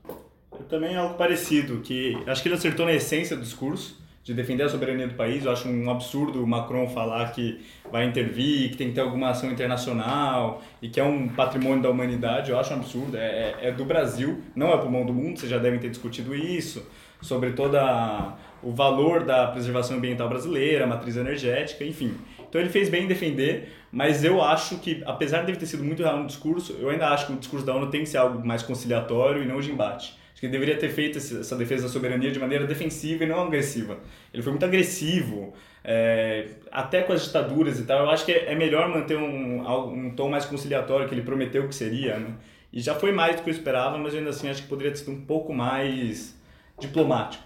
Eu 0.58 0.64
também 0.66 0.96
algo 0.96 1.14
parecido, 1.14 1.80
que 1.80 2.16
acho 2.26 2.40
que 2.40 2.48
ele 2.48 2.54
acertou 2.54 2.86
na 2.86 2.92
essência 2.92 3.36
do 3.36 3.42
discurso, 3.42 3.98
de 4.28 4.34
defender 4.34 4.64
a 4.64 4.68
soberania 4.68 5.08
do 5.08 5.14
país. 5.14 5.46
Eu 5.46 5.52
acho 5.52 5.66
um 5.66 5.90
absurdo 5.90 6.44
o 6.44 6.46
Macron 6.46 6.86
falar 6.86 7.32
que 7.32 7.64
vai 7.90 8.04
intervir, 8.04 8.70
que 8.70 8.76
tem 8.76 8.88
que 8.88 8.94
ter 8.94 9.00
alguma 9.00 9.30
ação 9.30 9.50
internacional 9.50 10.62
e 10.82 10.88
que 10.90 11.00
é 11.00 11.02
um 11.02 11.28
patrimônio 11.28 11.82
da 11.82 11.88
humanidade. 11.88 12.50
Eu 12.50 12.58
acho 12.58 12.74
um 12.74 12.76
absurdo. 12.76 13.16
É, 13.16 13.56
é, 13.62 13.68
é 13.68 13.72
do 13.72 13.86
Brasil, 13.86 14.42
não 14.54 14.70
é 14.70 14.76
pulmão 14.76 15.06
do 15.06 15.14
mundo, 15.14 15.38
vocês 15.38 15.50
já 15.50 15.56
devem 15.56 15.78
ter 15.78 15.88
discutido 15.88 16.34
isso, 16.34 16.86
sobre 17.22 17.52
toda 17.52 18.36
o 18.62 18.70
valor 18.70 19.24
da 19.24 19.46
preservação 19.46 19.96
ambiental 19.96 20.28
brasileira, 20.28 20.86
matriz 20.86 21.16
energética, 21.16 21.82
enfim. 21.82 22.14
Então 22.46 22.60
ele 22.60 22.68
fez 22.68 22.90
bem 22.90 23.04
em 23.04 23.08
defender, 23.08 23.72
mas 23.90 24.24
eu 24.24 24.42
acho 24.42 24.76
que, 24.76 25.02
apesar 25.06 25.46
de 25.46 25.56
ter 25.56 25.64
sido 25.64 25.82
muito 25.82 26.02
real 26.02 26.18
no 26.18 26.26
discurso, 26.26 26.76
eu 26.78 26.90
ainda 26.90 27.08
acho 27.08 27.28
que 27.28 27.32
o 27.32 27.36
discurso 27.36 27.64
da 27.64 27.74
ONU 27.74 27.86
tem 27.86 28.02
que 28.02 28.10
ser 28.10 28.18
algo 28.18 28.46
mais 28.46 28.62
conciliatório 28.62 29.42
e 29.42 29.46
não 29.46 29.58
de 29.58 29.70
embate. 29.70 30.17
Acho 30.38 30.42
que 30.42 30.46
ele 30.46 30.52
deveria 30.52 30.78
ter 30.78 30.88
feito 30.90 31.18
essa 31.18 31.56
defesa 31.56 31.82
da 31.82 31.88
soberania 31.88 32.30
de 32.30 32.38
maneira 32.38 32.64
defensiva 32.64 33.24
e 33.24 33.26
não 33.26 33.40
agressiva. 33.40 33.98
Ele 34.32 34.40
foi 34.40 34.52
muito 34.52 34.64
agressivo, 34.64 35.52
é, 35.82 36.46
até 36.70 37.02
com 37.02 37.12
as 37.12 37.24
ditaduras 37.24 37.80
e 37.80 37.84
tal. 37.84 38.04
Eu 38.04 38.10
acho 38.10 38.24
que 38.24 38.30
é 38.30 38.54
melhor 38.54 38.88
manter 38.88 39.18
um, 39.18 39.68
um 39.90 40.14
tom 40.14 40.28
mais 40.30 40.44
conciliatório 40.44 41.08
que 41.08 41.14
ele 41.16 41.22
prometeu 41.22 41.66
que 41.66 41.74
seria, 41.74 42.20
né? 42.20 42.36
E 42.72 42.80
já 42.80 42.94
foi 42.94 43.10
mais 43.10 43.34
do 43.34 43.42
que 43.42 43.50
eu 43.50 43.52
esperava, 43.52 43.98
mas 43.98 44.14
ainda 44.14 44.30
assim 44.30 44.48
acho 44.48 44.62
que 44.62 44.68
poderia 44.68 44.92
ter 44.92 44.98
sido 44.98 45.10
um 45.10 45.22
pouco 45.22 45.52
mais 45.52 46.38
diplomático. 46.78 47.42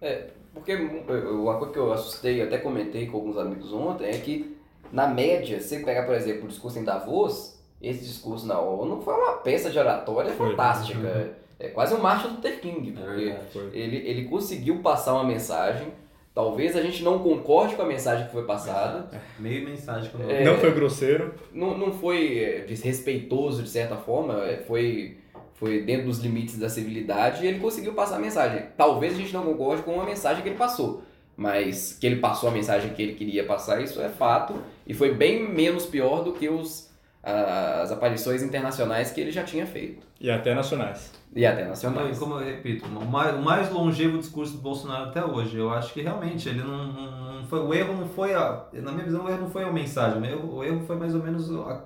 É, 0.00 0.28
porque 0.54 0.76
uma 0.76 1.58
coisa 1.58 1.74
que 1.74 1.78
eu 1.78 1.92
assustei, 1.92 2.40
até 2.40 2.56
comentei 2.56 3.06
com 3.06 3.18
alguns 3.18 3.36
amigos 3.36 3.70
ontem, 3.70 4.06
é 4.06 4.16
que, 4.16 4.56
na 4.90 5.06
média, 5.06 5.60
se 5.60 5.68
você 5.68 5.84
pegar, 5.84 6.06
por 6.06 6.14
exemplo, 6.14 6.46
o 6.46 6.48
discurso 6.48 6.78
em 6.78 6.84
Davos, 6.84 7.60
esse 7.82 8.02
discurso 8.02 8.46
na 8.46 8.58
ONU 8.58 9.02
foi 9.02 9.12
uma 9.12 9.32
peça 9.34 9.68
de 9.68 9.78
oratória 9.78 10.32
foi, 10.32 10.52
fantástica. 10.52 10.98
Uhum. 11.00 11.47
É 11.58 11.68
quase 11.68 11.94
um 11.94 12.00
Martin 12.00 12.28
Luther 12.28 12.60
King, 12.60 12.92
porque 12.92 13.24
é, 13.24 13.40
ele, 13.72 13.96
ele 13.96 14.24
conseguiu 14.24 14.78
passar 14.78 15.14
uma 15.14 15.24
mensagem. 15.24 15.88
Talvez 16.32 16.76
a 16.76 16.82
gente 16.82 17.02
não 17.02 17.18
concorde 17.18 17.74
com 17.74 17.82
a 17.82 17.86
mensagem 17.86 18.26
que 18.26 18.32
foi 18.32 18.44
passada. 18.44 19.08
É, 19.12 19.18
meio 19.40 19.68
mensagem. 19.68 20.08
Que 20.10 20.32
é, 20.32 20.44
não 20.44 20.56
foi 20.56 20.72
grosseiro. 20.72 21.34
Não, 21.52 21.76
não 21.76 21.92
foi 21.92 22.38
é, 22.38 22.60
desrespeitoso, 22.60 23.62
de 23.62 23.68
certa 23.68 23.96
forma. 23.96 24.44
É, 24.44 24.58
foi 24.58 25.18
foi 25.58 25.82
dentro 25.82 26.06
dos 26.06 26.20
limites 26.20 26.56
da 26.56 26.68
civilidade 26.68 27.44
e 27.44 27.48
ele 27.48 27.58
conseguiu 27.58 27.92
passar 27.92 28.16
a 28.16 28.20
mensagem. 28.20 28.66
Talvez 28.76 29.14
a 29.14 29.16
gente 29.16 29.32
não 29.32 29.42
concorde 29.42 29.82
com 29.82 30.00
a 30.00 30.04
mensagem 30.04 30.42
que 30.42 30.48
ele 30.48 30.56
passou, 30.56 31.02
mas 31.36 31.98
que 32.00 32.06
ele 32.06 32.16
passou 32.16 32.48
a 32.48 32.52
mensagem 32.52 32.94
que 32.94 33.02
ele 33.02 33.14
queria 33.14 33.44
passar, 33.44 33.82
isso 33.82 34.00
é 34.00 34.08
fato, 34.08 34.54
e 34.86 34.94
foi 34.94 35.12
bem 35.12 35.48
menos 35.48 35.84
pior 35.84 36.22
do 36.22 36.32
que 36.32 36.48
os, 36.48 36.87
as 37.22 37.90
aparições 37.92 38.42
internacionais 38.42 39.10
que 39.10 39.20
ele 39.20 39.30
já 39.30 39.42
tinha 39.42 39.66
feito. 39.66 40.06
E 40.20 40.30
até 40.30 40.54
nacionais. 40.54 41.12
E 41.34 41.44
até 41.44 41.66
nacionais. 41.66 42.18
Como 42.18 42.34
eu 42.34 42.44
repito, 42.44 42.86
o 42.86 43.06
mais, 43.06 43.34
o 43.34 43.42
mais 43.42 43.70
longevo 43.70 44.18
discurso 44.18 44.54
do 44.54 44.62
Bolsonaro 44.62 45.10
até 45.10 45.24
hoje. 45.24 45.56
Eu 45.56 45.70
acho 45.70 45.92
que 45.92 46.00
realmente 46.00 46.48
ele 46.48 46.62
não, 46.62 46.92
não 46.92 47.44
foi. 47.44 47.60
O 47.60 47.74
erro 47.74 47.94
não 47.94 48.08
foi 48.08 48.34
a. 48.34 48.64
Na 48.72 48.92
minha 48.92 49.04
visão, 49.04 49.24
o 49.24 49.28
erro 49.28 49.42
não 49.42 49.50
foi 49.50 49.64
a 49.64 49.72
mensagem. 49.72 50.20
O 50.20 50.24
erro, 50.24 50.56
o 50.56 50.64
erro 50.64 50.80
foi 50.86 50.96
mais 50.96 51.14
ou 51.14 51.22
menos 51.22 51.50
a 51.50 51.84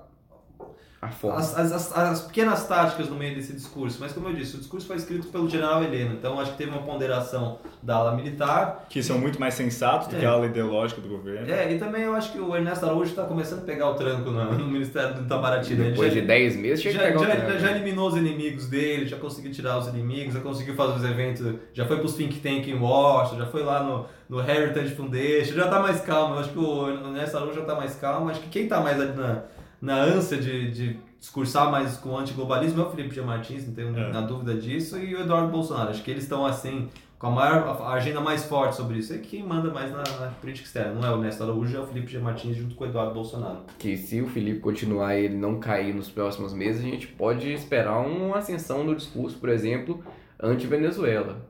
as, 1.03 1.59
as, 1.59 1.97
as, 1.97 2.21
pequenas 2.23 2.65
táticas 2.69 3.09
no 3.09 3.17
meio 3.17 3.35
desse 3.35 3.53
discurso. 3.53 3.99
Mas, 4.01 4.12
como 4.12 4.29
eu 4.29 4.35
disse, 4.35 4.55
o 4.55 4.59
discurso 4.61 4.87
foi 4.87 4.97
escrito 4.97 5.27
pelo 5.29 5.51
general 5.51 5.83
Heleno, 5.83 6.15
então 6.15 6.38
acho 6.38 6.53
que 6.53 6.59
teve 6.59 6.71
uma 6.71 6.83
ponderação 6.83 7.59
da 7.83 7.97
ala 7.97 8.15
militar. 8.15 8.87
Que 8.88 9.03
são 9.03 9.19
muito 9.19 9.41
mais 9.41 9.55
sensatos 9.55 10.07
do 10.07 10.15
é. 10.15 10.21
que 10.21 10.25
a 10.25 10.31
ala 10.31 10.47
ideológica 10.47 11.01
do 11.01 11.09
governo. 11.09 11.51
É, 11.51 11.73
e 11.73 11.79
também 11.79 12.03
eu 12.03 12.15
acho 12.15 12.31
que 12.31 12.38
o 12.38 12.55
Ernesto 12.55 12.87
Araújo 12.87 13.11
está 13.11 13.25
começando 13.25 13.62
a 13.62 13.65
pegar 13.65 13.91
o 13.91 13.95
tranco 13.95 14.31
no, 14.31 14.53
no 14.53 14.69
Ministério 14.69 15.15
do 15.15 15.23
Itamaraty. 15.23 15.75
Né? 15.75 15.91
Depois 15.91 16.15
já, 16.15 16.21
de 16.21 16.27
10 16.27 16.57
meses, 16.57 16.85
já, 16.85 16.91
já, 16.93 17.11
já, 17.11 17.59
já, 17.59 17.71
eliminou 17.73 18.07
os 18.07 18.17
inimigos 18.17 18.69
dele, 18.69 19.07
já 19.07 19.17
conseguiu 19.17 19.51
tirar 19.51 19.79
os 19.79 19.88
inimigos, 19.88 20.35
já 20.35 20.41
conseguiu 20.41 20.77
fazer 20.77 20.99
os 20.99 21.05
eventos, 21.05 21.55
já 21.73 21.85
foi 21.85 21.97
para 21.97 22.07
os 22.07 22.15
think 22.15 22.38
tank 22.38 22.69
em 22.69 22.79
Washington, 22.79 23.38
já 23.41 23.47
foi 23.47 23.65
lá 23.65 23.83
no, 23.83 24.07
no 24.29 24.41
Heritage 24.41 24.95
Foundation, 24.95 25.55
já 25.55 25.65
está 25.65 25.81
mais 25.81 26.01
calmo. 26.01 26.37
Eu 26.37 26.38
acho 26.38 26.51
que 26.51 26.59
o 26.61 26.88
Ernesto 26.91 27.37
Araújo 27.38 27.57
já 27.57 27.62
está 27.62 27.75
mais 27.75 27.97
calmo. 27.97 28.31
Acho 28.31 28.38
que 28.38 28.49
quem 28.51 28.62
está 28.65 28.81
mais 28.81 28.97
na, 28.97 29.43
na 29.83 29.97
ânsia 29.97 30.38
de, 30.38 30.71
de 30.71 30.97
discursar 31.18 31.68
mais 31.68 31.97
com 31.97 32.11
o 32.11 32.16
antiglobalismo 32.16 32.81
é 32.81 32.87
o 32.87 32.90
Felipe 32.90 33.12
G. 33.12 33.21
Martins, 33.21 33.66
não 33.66 33.75
tenho 33.75 33.99
é. 33.99 34.23
dúvida 34.23 34.55
disso, 34.55 34.97
e 34.97 35.12
o 35.16 35.23
Eduardo 35.23 35.51
Bolsonaro. 35.51 35.90
Acho 35.90 36.05
que 36.05 36.11
eles 36.12 36.23
estão 36.23 36.47
assim, 36.47 36.88
com 37.18 37.27
a 37.27 37.31
maior 37.31 37.83
a 37.83 37.92
agenda 37.95 38.21
mais 38.21 38.45
forte 38.45 38.77
sobre 38.77 38.99
isso. 38.99 39.12
É 39.12 39.18
quem 39.18 39.42
manda 39.42 39.73
mais 39.73 39.90
na, 39.90 39.99
na, 39.99 40.29
política 40.40 40.66
externa. 40.66 40.95
Não 40.95 41.05
é 41.05 41.11
o 41.11 41.18
Néstor 41.18 41.49
Araújo, 41.49 41.77
é 41.77 41.81
o 41.81 41.87
Felipe 41.87 42.12
G. 42.12 42.21
Martins 42.21 42.57
junto 42.57 42.77
com 42.77 42.85
o 42.85 42.87
Eduardo 42.87 43.12
Bolsonaro. 43.12 43.59
Que 43.77 43.97
se 43.97 44.23
o 44.23 44.29
Felipe 44.29 44.61
continuar 44.61 45.16
e 45.16 45.25
ele 45.25 45.37
não 45.37 45.59
cair 45.59 45.92
nos 45.92 46.09
próximos 46.09 46.55
meses, 46.55 46.81
a 46.81 46.88
gente 46.88 47.09
pode 47.09 47.53
esperar 47.53 47.99
uma 47.99 48.38
ascensão 48.38 48.85
no 48.85 48.95
discurso, 48.95 49.37
por 49.37 49.49
exemplo, 49.49 50.01
anti-Venezuela. 50.40 51.45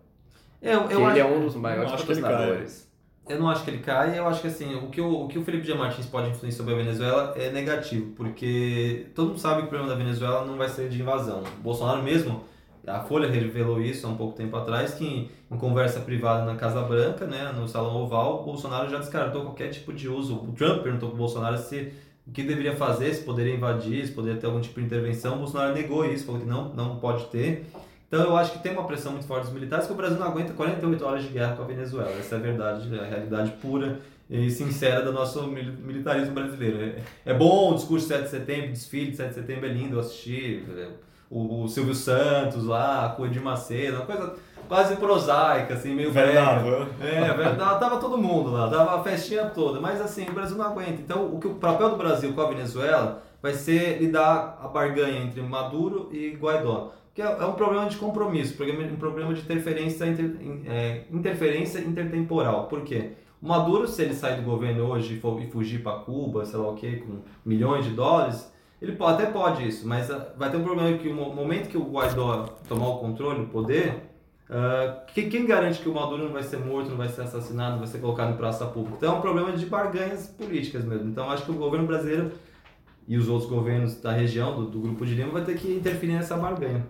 Eu, 0.63 0.91
eu 0.91 1.11
ele 1.11 1.19
é 1.19 1.25
um 1.27 1.45
dos 1.45 1.55
maiores 1.55 1.91
patrocinadores. 1.91 2.91
Eu 3.29 3.39
não 3.39 3.49
acho 3.49 3.63
que 3.65 3.71
ele 3.71 3.79
cai, 3.79 4.19
eu 4.19 4.27
acho 4.27 4.41
que 4.41 4.49
assim, 4.49 4.75
o 4.75 4.89
que 4.89 5.01
o, 5.01 5.23
o, 5.23 5.29
que 5.29 5.39
o 5.39 5.45
Felipe 5.45 5.65
de 5.65 5.73
Martins 5.75 6.07
pode 6.07 6.31
influir 6.31 6.53
sobre 6.53 6.75
a 6.75 6.77
Venezuela 6.77 7.33
é 7.37 7.51
negativo, 7.53 8.13
porque 8.17 9.07
todo 9.15 9.29
mundo 9.29 9.39
sabe 9.39 9.61
que 9.61 9.67
o 9.67 9.69
problema 9.69 9.89
da 9.89 9.97
Venezuela 9.97 10.45
não 10.45 10.57
vai 10.57 10.69
ser 10.69 10.89
de 10.89 11.01
invasão. 11.01 11.43
O 11.59 11.63
Bolsonaro 11.63 12.03
mesmo, 12.03 12.43
a 12.87 13.01
Folha 13.01 13.31
revelou 13.31 13.81
isso 13.81 14.07
há 14.07 14.11
um 14.11 14.17
pouco 14.17 14.37
tempo 14.37 14.57
atrás, 14.57 14.95
que 14.95 15.07
em, 15.07 15.31
em 15.51 15.57
conversa 15.57 16.01
privada 16.01 16.45
na 16.45 16.57
Casa 16.57 16.83
Branca, 16.83 17.25
né, 17.25 17.53
no 17.57 17.69
Salão 17.69 17.95
Oval, 18.03 18.41
o 18.41 18.45
Bolsonaro 18.45 18.91
já 18.91 18.99
descartou 18.99 19.43
qualquer 19.43 19.69
tipo 19.69 19.93
de 19.93 20.09
uso. 20.09 20.35
O 20.35 20.53
Trump 20.53 20.83
perguntou 20.83 21.09
para 21.11 21.15
o 21.15 21.19
Bolsonaro 21.19 21.59
se 21.59 21.93
o 22.27 22.33
que 22.33 22.43
deveria 22.43 22.75
fazer, 22.75 23.15
se 23.15 23.23
poderia 23.23 23.55
invadir, 23.55 24.05
se 24.05 24.13
poderia 24.13 24.41
ter 24.41 24.47
algum 24.47 24.61
tipo 24.61 24.81
de 24.81 24.87
intervenção. 24.87 25.37
O 25.37 25.39
Bolsonaro 25.39 25.73
negou 25.73 26.05
isso, 26.05 26.27
falou 26.27 26.41
que 26.41 26.47
não, 26.47 26.73
não 26.75 26.97
pode 26.97 27.27
ter. 27.27 27.67
Então 28.13 28.25
eu 28.25 28.37
acho 28.37 28.53
que 28.53 28.59
tem 28.59 28.73
uma 28.73 28.85
pressão 28.85 29.13
muito 29.13 29.27
forte 29.27 29.45
dos 29.45 29.55
militares 29.55 29.87
que 29.87 29.93
o 29.95 29.97
Brasil 29.97 30.19
não 30.19 30.27
aguenta 30.27 30.53
48 30.53 31.03
horas 31.03 31.23
de 31.23 31.31
guerra 31.31 31.57
com 31.57 31.63
a 31.63 31.65
Venezuela. 31.65 32.11
Essa 32.11 32.35
é 32.35 32.39
a 32.39 32.43
verdade, 32.43 32.95
é 32.95 33.01
a 33.01 33.07
realidade 33.07 33.53
pura 33.53 34.01
e 34.29 34.51
sincera 34.51 35.01
do 35.01 35.15
nosso 35.15 35.47
militarismo 35.47 36.35
brasileiro. 36.35 36.79
É, 36.83 37.31
é 37.31 37.33
bom 37.33 37.73
o 37.73 37.75
discurso 37.75 38.07
de 38.07 38.13
7 38.13 38.25
de 38.25 38.29
setembro, 38.29 38.69
desfile 38.69 39.13
de 39.13 39.17
7 39.17 39.29
de 39.31 39.35
setembro 39.37 39.65
é 39.65 39.73
lindo, 39.73 39.97
eu 39.97 40.01
assisti. 40.01 40.63
O, 41.31 41.63
o 41.63 41.69
Silvio 41.69 41.95
Santos 41.95 42.67
lá, 42.67 43.15
com 43.17 43.23
o 43.23 43.27
Edir 43.27 43.43
Macedo, 43.43 43.97
uma 43.97 44.05
coisa 44.05 44.35
quase 44.69 44.97
prosaica, 44.97 45.73
assim, 45.73 45.95
meio 45.95 46.13
velho. 46.13 46.87
É, 47.01 47.33
verdade, 47.33 47.81
tava 47.81 47.97
todo 47.97 48.19
mundo 48.19 48.51
lá, 48.51 48.69
tava 48.69 49.01
a 49.01 49.03
festinha 49.03 49.47
toda, 49.47 49.81
mas 49.81 50.03
assim, 50.03 50.29
o 50.29 50.35
Brasil 50.35 50.59
não 50.59 50.67
aguenta. 50.67 51.01
Então, 51.01 51.35
o 51.35 51.41
que 51.41 51.49
o 51.49 51.55
papel 51.55 51.89
do 51.89 51.97
Brasil 51.97 52.31
com 52.35 52.43
a 52.43 52.49
Venezuela 52.49 53.23
vai 53.41 53.55
ser 53.55 54.03
lidar 54.03 54.59
a 54.63 54.69
barganha 54.69 55.23
entre 55.23 55.41
Maduro 55.41 56.11
e 56.13 56.37
Guaidó. 56.37 56.93
Que 57.15 57.21
é, 57.21 57.25
é 57.25 57.45
um 57.45 57.53
problema 57.53 57.89
de 57.89 57.97
compromisso, 57.97 58.55
um 58.63 58.97
problema 58.97 59.35
de 59.35 59.41
interferência, 59.41 60.07
inter, 60.07 60.37
é, 60.67 61.05
interferência 61.11 61.79
intertemporal. 61.81 62.67
Por 62.69 62.83
quê? 62.83 63.13
O 63.41 63.49
Maduro, 63.49 63.89
se 63.89 64.03
ele 64.03 64.15
sair 64.15 64.37
do 64.37 64.43
governo 64.43 64.85
hoje 64.85 65.21
e 65.21 65.51
fugir 65.51 65.83
para 65.83 65.99
Cuba, 65.99 66.45
sei 66.45 66.59
lá 66.59 66.71
o 66.71 66.75
que, 66.75 66.97
com 66.97 67.19
milhões 67.45 67.85
de 67.85 67.91
dólares, 67.91 68.51
ele 68.81 68.93
pode, 68.93 69.23
até 69.23 69.31
pode 69.31 69.67
isso, 69.67 69.87
mas 69.87 70.11
ah, 70.11 70.33
vai 70.37 70.51
ter 70.51 70.57
um 70.57 70.65
problema 70.65 70.97
que 70.97 71.09
o 71.09 71.15
momento 71.15 71.69
que 71.69 71.77
o 71.77 71.85
Guaidó 71.85 72.47
tomar 72.69 72.89
o 72.89 72.99
controle, 72.99 73.43
o 73.43 73.47
poder, 73.47 74.13
Uh, 74.53 75.01
quem, 75.15 75.47
garante 75.47 75.81
que 75.81 75.89
o 75.89 75.95
Maduro 75.95 76.25
não 76.25 76.33
vai 76.33 76.43
ser 76.43 76.59
morto, 76.59 76.91
não 76.91 76.99
vai 76.99 77.09
ser 77.09 77.23
assassinado, 77.23 77.71
não 77.71 77.79
vai 77.79 77.87
ser 77.87 78.01
colocado 78.01 78.35
em 78.35 78.37
praça 78.37 78.67
pública? 78.67 78.97
Então 78.99 79.15
é 79.15 79.19
um 79.19 79.21
problema 79.23 79.53
de 79.53 79.65
barganhas 79.65 80.27
políticas 80.27 80.85
mesmo. 80.85 81.09
Então 81.09 81.31
acho 81.31 81.47
que 81.47 81.53
o 81.53 81.55
governo 81.55 81.87
brasileiro 81.87 82.33
e 83.07 83.17
os 83.17 83.29
outros 83.29 83.51
governos 83.51 84.01
da 84.01 84.13
região, 84.13 84.55
do, 84.55 84.67
do 84.67 84.81
Grupo 84.81 85.05
de 85.05 85.15
Lima, 85.15 85.31
vai 85.33 85.45
ter 85.45 85.57
que 85.57 85.73
interferir 85.73 86.13
nessa 86.13 86.37
barganha. 86.37 86.87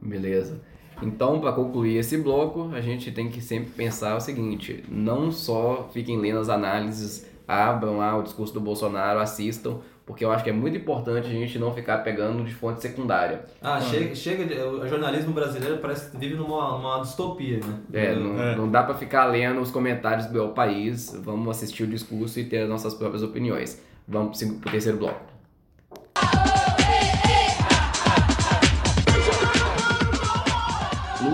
Beleza. 0.00 0.60
Então, 1.02 1.40
para 1.40 1.52
concluir 1.52 1.96
esse 1.96 2.16
bloco, 2.16 2.70
a 2.72 2.80
gente 2.80 3.10
tem 3.10 3.28
que 3.28 3.40
sempre 3.40 3.70
pensar 3.70 4.16
o 4.16 4.20
seguinte: 4.20 4.84
não 4.88 5.32
só 5.32 5.88
fiquem 5.92 6.18
lendo 6.18 6.38
as 6.38 6.48
análises, 6.48 7.26
abram 7.46 7.98
lá 7.98 8.16
o 8.16 8.22
discurso 8.22 8.54
do 8.54 8.60
Bolsonaro, 8.60 9.18
assistam, 9.18 9.78
porque 10.06 10.24
eu 10.24 10.30
acho 10.30 10.44
que 10.44 10.50
é 10.50 10.52
muito 10.52 10.76
importante 10.76 11.26
a 11.26 11.30
gente 11.30 11.58
não 11.58 11.72
ficar 11.72 11.98
pegando 11.98 12.44
de 12.44 12.54
fonte 12.54 12.80
secundária. 12.80 13.44
Ah, 13.60 13.80
chega, 13.80 14.14
chega 14.14 14.44
de, 14.44 14.54
o 14.60 14.86
jornalismo 14.86 15.32
brasileiro 15.32 15.78
parece 15.78 16.10
que 16.10 16.16
vive 16.16 16.34
numa, 16.34 16.78
numa 16.78 17.00
distopia, 17.00 17.58
né? 17.58 17.80
É, 17.92 18.14
não, 18.14 18.40
é. 18.40 18.56
não 18.56 18.70
dá 18.70 18.82
para 18.82 18.94
ficar 18.94 19.26
lendo 19.26 19.60
os 19.60 19.70
comentários 19.70 20.26
do 20.26 20.38
El 20.38 20.50
País, 20.50 21.18
vamos 21.22 21.48
assistir 21.48 21.82
o 21.82 21.86
discurso 21.86 22.38
e 22.38 22.44
ter 22.44 22.62
as 22.62 22.68
nossas 22.68 22.94
próprias 22.94 23.22
opiniões. 23.22 23.80
Vamos 24.06 24.42
para 24.42 24.68
o 24.68 24.72
terceiro 24.72 24.98
bloco. 24.98 25.31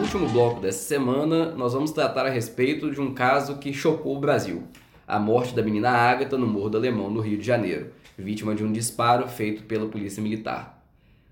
Último 0.09 0.27
bloco 0.31 0.59
dessa 0.59 0.79
semana, 0.79 1.51
nós 1.51 1.75
vamos 1.75 1.90
tratar 1.90 2.25
a 2.25 2.31
respeito 2.31 2.90
de 2.90 2.99
um 2.99 3.12
caso 3.12 3.59
que 3.59 3.75
chocou 3.75 4.16
o 4.16 4.18
Brasil. 4.18 4.62
A 5.07 5.18
morte 5.18 5.55
da 5.55 5.62
menina 5.62 5.90
Ágata 5.90 6.38
no 6.38 6.47
Morro 6.47 6.71
do 6.71 6.79
Alemão, 6.79 7.11
no 7.11 7.21
Rio 7.21 7.37
de 7.37 7.44
Janeiro 7.44 7.90
vítima 8.16 8.55
de 8.55 8.64
um 8.64 8.73
disparo 8.73 9.29
feito 9.29 9.64
pela 9.64 9.87
Polícia 9.87 10.23
Militar. 10.23 10.83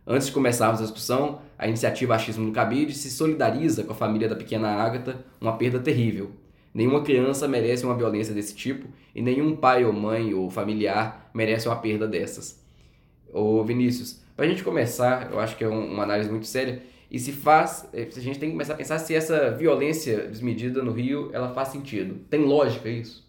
Antes 0.06 0.26
de 0.26 0.32
começarmos 0.34 0.80
a 0.80 0.84
discussão, 0.84 1.40
a 1.58 1.66
iniciativa 1.66 2.14
Achismo 2.14 2.44
no 2.44 2.52
Cabide 2.52 2.92
se 2.92 3.10
solidariza 3.10 3.82
com 3.82 3.92
a 3.92 3.96
família 3.96 4.28
da 4.28 4.36
pequena 4.36 4.68
Ágata, 4.68 5.24
uma 5.40 5.56
perda 5.56 5.78
terrível. 5.78 6.32
Nenhuma 6.74 7.02
criança 7.02 7.48
merece 7.48 7.86
uma 7.86 7.96
violência 7.96 8.34
desse 8.34 8.54
tipo 8.54 8.86
e 9.14 9.22
nenhum 9.22 9.56
pai 9.56 9.86
ou 9.86 9.92
mãe 9.92 10.34
ou 10.34 10.50
familiar 10.50 11.30
merece 11.32 11.66
uma 11.66 11.76
perda 11.76 12.06
dessas. 12.06 12.62
Ô 13.32 13.64
Vinícius, 13.64 14.20
para 14.36 14.44
a 14.44 14.48
gente 14.48 14.62
começar, 14.62 15.32
eu 15.32 15.40
acho 15.40 15.56
que 15.56 15.64
é 15.64 15.68
uma 15.68 16.02
análise 16.02 16.30
muito 16.30 16.46
séria, 16.46 16.82
e 17.10 17.18
se 17.18 17.32
faz, 17.32 17.88
eh, 17.92 18.08
a 18.14 18.20
gente 18.20 18.38
tem 18.38 18.48
que 18.48 18.54
começar 18.54 18.74
a 18.74 18.76
pensar 18.76 18.98
se 18.98 19.14
essa 19.14 19.50
violência 19.52 20.28
desmedida 20.28 20.82
no 20.82 20.92
Rio, 20.92 21.30
ela 21.32 21.52
faz 21.52 21.68
sentido. 21.68 22.16
Tem 22.28 22.44
lógica 22.44 22.88
isso? 22.88 23.26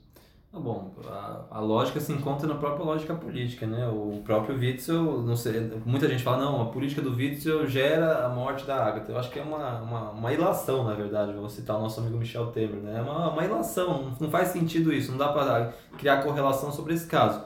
Bom, 0.60 0.92
a, 1.06 1.44
a, 1.52 1.60
lógica 1.60 2.00
se 2.00 2.12
encontra 2.12 2.48
na 2.48 2.56
própria 2.56 2.84
lógica 2.84 3.14
política, 3.14 3.68
né? 3.68 3.88
O 3.88 4.22
próprio 4.24 4.58
Witzel, 4.58 5.22
não 5.22 5.36
sei, 5.36 5.72
muita 5.86 6.08
gente 6.08 6.24
fala, 6.24 6.46
não, 6.46 6.62
a 6.62 6.66
política 6.66 7.02
do 7.02 7.16
Witzel 7.16 7.68
gera 7.68 8.26
a 8.26 8.30
morte 8.30 8.66
da 8.66 8.84
Agatha. 8.84 9.12
Eu 9.12 9.20
acho 9.20 9.30
que 9.30 9.38
é 9.38 9.42
uma, 9.44 9.82
uma, 9.82 10.10
uma 10.12 10.34
ilação, 10.34 10.84
na 10.84 10.94
verdade, 10.94 11.34
vou 11.34 11.50
citar 11.50 11.78
o 11.78 11.82
nosso 11.82 12.00
amigo 12.00 12.18
Michel 12.18 12.48
Temer, 12.48 12.82
né? 12.82 12.98
É 12.98 13.02
uma, 13.02 13.30
uma 13.30 13.46
ilação, 13.46 14.14
não 14.20 14.32
faz 14.32 14.50
sentido 14.50 14.92
isso, 14.92 15.12
não 15.12 15.18
dá 15.18 15.28
para 15.30 15.74
criar 15.98 16.24
correlação 16.24 16.72
sobre 16.72 16.94
esse 16.94 17.06
caso. 17.06 17.42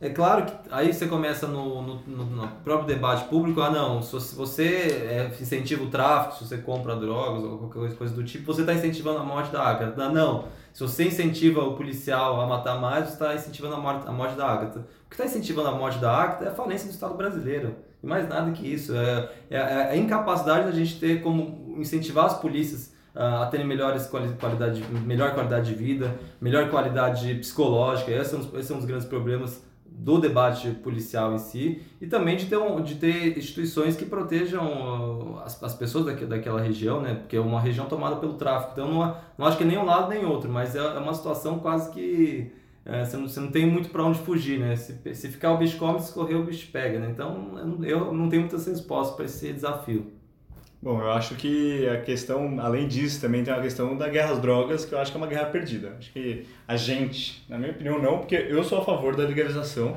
É 0.00 0.10
claro 0.10 0.46
que 0.46 0.52
aí 0.70 0.92
você 0.92 1.08
começa 1.08 1.48
no, 1.48 1.82
no, 1.82 1.96
no, 2.06 2.48
próprio 2.62 2.86
debate 2.86 3.24
público, 3.28 3.60
ah 3.60 3.70
não, 3.70 4.00
se 4.00 4.34
você 4.36 4.64
é, 4.64 5.32
incentiva 5.40 5.82
o 5.82 5.90
tráfico, 5.90 6.36
se 6.36 6.46
você 6.46 6.58
compra 6.58 6.94
drogas 6.94 7.42
ou 7.42 7.58
qualquer 7.68 7.96
coisa 7.96 8.14
do 8.14 8.22
tipo, 8.22 8.46
você 8.46 8.60
está 8.60 8.72
incentivando 8.72 9.18
a 9.18 9.24
morte 9.24 9.50
da 9.50 9.60
Agatha. 9.60 10.04
Ah, 10.04 10.08
não, 10.08 10.44
se 10.72 10.80
você 10.80 11.08
incentiva 11.08 11.62
o 11.62 11.74
policial 11.74 12.40
a 12.40 12.46
matar 12.46 12.80
mais, 12.80 13.06
você 13.06 13.14
está 13.14 13.34
incentivando 13.34 13.74
a 13.74 13.78
morte, 13.80 14.06
a 14.06 14.12
morte 14.12 14.36
da 14.36 14.46
Agatha. 14.46 14.78
O 14.78 15.08
que 15.08 15.14
está 15.14 15.24
incentivando 15.24 15.68
a 15.68 15.72
morte 15.72 15.98
da 15.98 16.12
Agatha 16.12 16.44
é 16.44 16.48
a 16.48 16.54
falência 16.54 16.86
do 16.86 16.92
Estado 16.92 17.14
brasileiro. 17.14 17.74
E 18.00 18.06
mais 18.06 18.28
nada 18.28 18.52
que 18.52 18.72
isso. 18.72 18.94
É, 18.94 19.28
é, 19.50 19.56
é 19.56 19.90
a 19.90 19.96
incapacidade 19.96 20.66
da 20.66 20.72
gente 20.72 21.00
ter 21.00 21.22
como 21.22 21.74
incentivar 21.76 22.26
as 22.26 22.38
polícias 22.38 22.96
a 23.12 23.46
terem 23.46 23.66
melhores 23.66 24.06
qualidade, 24.06 24.80
melhor 25.04 25.34
qualidade 25.34 25.74
de 25.74 25.74
vida, 25.74 26.16
melhor 26.40 26.70
qualidade 26.70 27.34
psicológica. 27.34 28.12
Esses 28.12 28.32
esses 28.54 28.66
são 28.66 28.78
os 28.78 28.84
grandes 28.84 29.08
problemas 29.08 29.66
do 29.98 30.18
debate 30.18 30.70
policial 30.70 31.34
em 31.34 31.38
si 31.38 31.82
e 32.00 32.06
também 32.06 32.36
de 32.36 32.46
ter, 32.46 32.56
um, 32.56 32.80
de 32.80 32.94
ter 32.94 33.36
instituições 33.36 33.96
que 33.96 34.04
protejam 34.04 34.64
uh, 34.64 35.40
as, 35.40 35.60
as 35.60 35.74
pessoas 35.74 36.06
daqui, 36.06 36.24
daquela 36.24 36.60
região, 36.60 37.00
né? 37.00 37.14
Porque 37.14 37.36
é 37.36 37.40
uma 37.40 37.60
região 37.60 37.86
tomada 37.86 38.16
pelo 38.16 38.34
tráfico. 38.34 38.72
Então 38.72 38.88
não, 38.88 39.16
não 39.36 39.46
acho 39.46 39.56
que 39.56 39.64
é 39.64 39.66
nem 39.66 39.76
um 39.76 39.84
lado 39.84 40.08
nem 40.08 40.24
outro, 40.24 40.48
mas 40.48 40.76
é, 40.76 40.78
é 40.78 40.98
uma 40.98 41.12
situação 41.12 41.58
quase 41.58 41.90
que 41.90 42.52
é, 42.84 43.04
você, 43.04 43.16
não, 43.16 43.28
você 43.28 43.40
não 43.40 43.50
tem 43.50 43.66
muito 43.66 43.90
para 43.90 44.04
onde 44.04 44.20
fugir, 44.20 44.60
né? 44.60 44.76
Se, 44.76 45.14
se 45.14 45.28
ficar 45.28 45.52
o 45.52 45.58
bicho 45.58 45.76
come, 45.78 46.00
se 46.00 46.12
correr 46.12 46.36
o 46.36 46.44
bicho 46.44 46.70
pega, 46.70 47.00
né? 47.00 47.10
Então 47.10 47.80
eu 47.82 48.12
não 48.14 48.28
tenho 48.28 48.42
muitas 48.42 48.66
respostas 48.66 49.16
para 49.16 49.24
esse 49.24 49.52
desafio. 49.52 50.17
Bom, 50.80 51.00
eu 51.00 51.10
acho 51.10 51.34
que 51.34 51.88
a 51.88 52.00
questão, 52.00 52.60
além 52.60 52.86
disso, 52.86 53.20
também 53.20 53.42
tem 53.42 53.52
a 53.52 53.60
questão 53.60 53.96
da 53.96 54.08
guerra 54.08 54.32
às 54.32 54.38
drogas, 54.38 54.84
que 54.84 54.94
eu 54.94 54.98
acho 55.00 55.10
que 55.10 55.16
é 55.16 55.20
uma 55.20 55.26
guerra 55.26 55.46
perdida. 55.46 55.96
Acho 55.98 56.12
que 56.12 56.46
a 56.68 56.76
gente, 56.76 57.44
na 57.48 57.58
minha 57.58 57.72
opinião, 57.72 58.00
não, 58.00 58.18
porque 58.18 58.36
eu 58.36 58.62
sou 58.62 58.78
a 58.80 58.84
favor 58.84 59.16
da 59.16 59.24
legalização. 59.24 59.96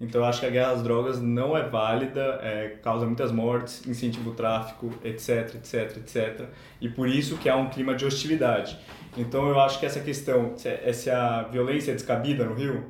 Então 0.00 0.22
eu 0.22 0.24
acho 0.24 0.40
que 0.40 0.46
a 0.46 0.50
guerra 0.50 0.72
às 0.72 0.82
drogas 0.82 1.20
não 1.20 1.56
é 1.56 1.62
válida, 1.62 2.40
é, 2.42 2.76
causa 2.82 3.06
muitas 3.06 3.30
mortes, 3.30 3.86
incentiva 3.86 4.30
o 4.30 4.34
tráfico, 4.34 4.90
etc, 5.04 5.54
etc, 5.54 5.96
etc. 5.98 6.48
E 6.80 6.88
por 6.88 7.06
isso 7.06 7.36
que 7.36 7.48
há 7.48 7.56
um 7.56 7.68
clima 7.68 7.94
de 7.94 8.04
hostilidade. 8.04 8.76
Então 9.16 9.48
eu 9.48 9.60
acho 9.60 9.78
que 9.78 9.86
essa 9.86 10.00
questão, 10.00 10.54
se 10.56 11.10
a 11.10 11.42
violência 11.42 11.92
é 11.92 11.94
descabida 11.94 12.44
no 12.44 12.54
Rio, 12.54 12.86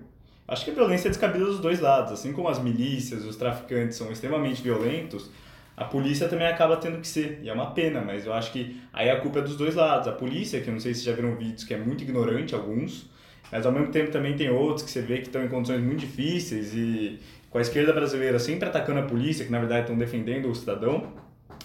acho 0.48 0.64
que 0.64 0.70
a 0.70 0.74
violência 0.74 1.08
é 1.08 1.10
descabida 1.10 1.44
dos 1.44 1.58
dois 1.58 1.80
lados. 1.80 2.12
Assim 2.12 2.32
como 2.32 2.48
as 2.48 2.58
milícias, 2.58 3.24
os 3.26 3.36
traficantes 3.36 3.98
são 3.98 4.10
extremamente 4.10 4.62
violentos, 4.62 5.28
a 5.76 5.84
polícia 5.84 6.28
também 6.28 6.46
acaba 6.46 6.76
tendo 6.76 7.00
que 7.00 7.08
ser. 7.08 7.40
E 7.42 7.48
é 7.48 7.52
uma 7.52 7.70
pena, 7.70 8.00
mas 8.00 8.26
eu 8.26 8.32
acho 8.32 8.52
que 8.52 8.80
aí 8.92 9.10
a 9.10 9.20
culpa 9.20 9.38
é 9.38 9.42
dos 9.42 9.56
dois 9.56 9.74
lados. 9.74 10.06
A 10.06 10.12
polícia, 10.12 10.60
que 10.60 10.68
eu 10.68 10.72
não 10.72 10.80
sei 10.80 10.94
se 10.94 11.04
já 11.04 11.12
viram 11.12 11.34
vídeos, 11.36 11.64
que 11.64 11.72
é 11.74 11.78
muito 11.78 12.02
ignorante, 12.02 12.54
alguns, 12.54 13.10
mas 13.50 13.64
ao 13.64 13.72
mesmo 13.72 13.88
tempo 13.88 14.10
também 14.10 14.36
tem 14.36 14.50
outros 14.50 14.82
que 14.82 14.90
você 14.90 15.00
vê 15.00 15.18
que 15.18 15.26
estão 15.26 15.44
em 15.44 15.48
condições 15.48 15.82
muito 15.82 16.00
difíceis 16.00 16.74
e 16.74 17.18
com 17.50 17.58
a 17.58 17.60
esquerda 17.60 17.92
brasileira 17.92 18.38
sempre 18.38 18.68
atacando 18.68 19.00
a 19.00 19.02
polícia, 19.02 19.44
que 19.44 19.52
na 19.52 19.58
verdade 19.58 19.82
estão 19.82 19.96
defendendo 19.96 20.50
o 20.50 20.54
cidadão, 20.54 21.12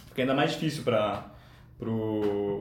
fica 0.07 0.21
ainda 0.21 0.33
mais 0.33 0.51
difícil 0.51 0.83
para 0.83 1.31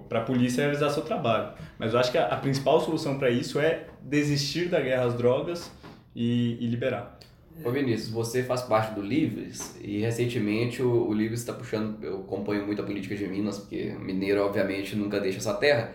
para 0.08 0.18
a 0.18 0.22
polícia 0.22 0.62
realizar 0.62 0.90
seu 0.90 1.02
trabalho. 1.02 1.52
Mas 1.78 1.94
eu 1.94 1.98
acho 1.98 2.12
que 2.12 2.18
a, 2.18 2.26
a 2.26 2.36
principal 2.36 2.80
solução 2.80 3.18
para 3.18 3.30
isso 3.30 3.58
é 3.58 3.86
desistir 4.02 4.68
da 4.68 4.78
guerra 4.78 5.04
às 5.06 5.14
drogas 5.14 5.72
e, 6.14 6.58
e 6.60 6.66
liberar. 6.66 7.18
Ô 7.64 7.70
Vinícius, 7.70 8.10
você 8.10 8.42
faz 8.42 8.62
parte 8.62 8.94
do 8.94 9.00
Livres 9.00 9.76
e 9.80 10.00
recentemente 10.00 10.82
o, 10.82 11.08
o 11.08 11.12
Livres 11.12 11.40
está 11.40 11.52
puxando, 11.52 12.02
eu 12.02 12.20
acompanho 12.20 12.66
muito 12.66 12.82
a 12.82 12.84
política 12.84 13.14
de 13.14 13.26
Minas, 13.26 13.58
porque 13.58 13.94
mineiro 13.98 14.44
obviamente 14.44 14.94
nunca 14.94 15.18
deixa 15.18 15.38
essa 15.38 15.54
terra. 15.54 15.92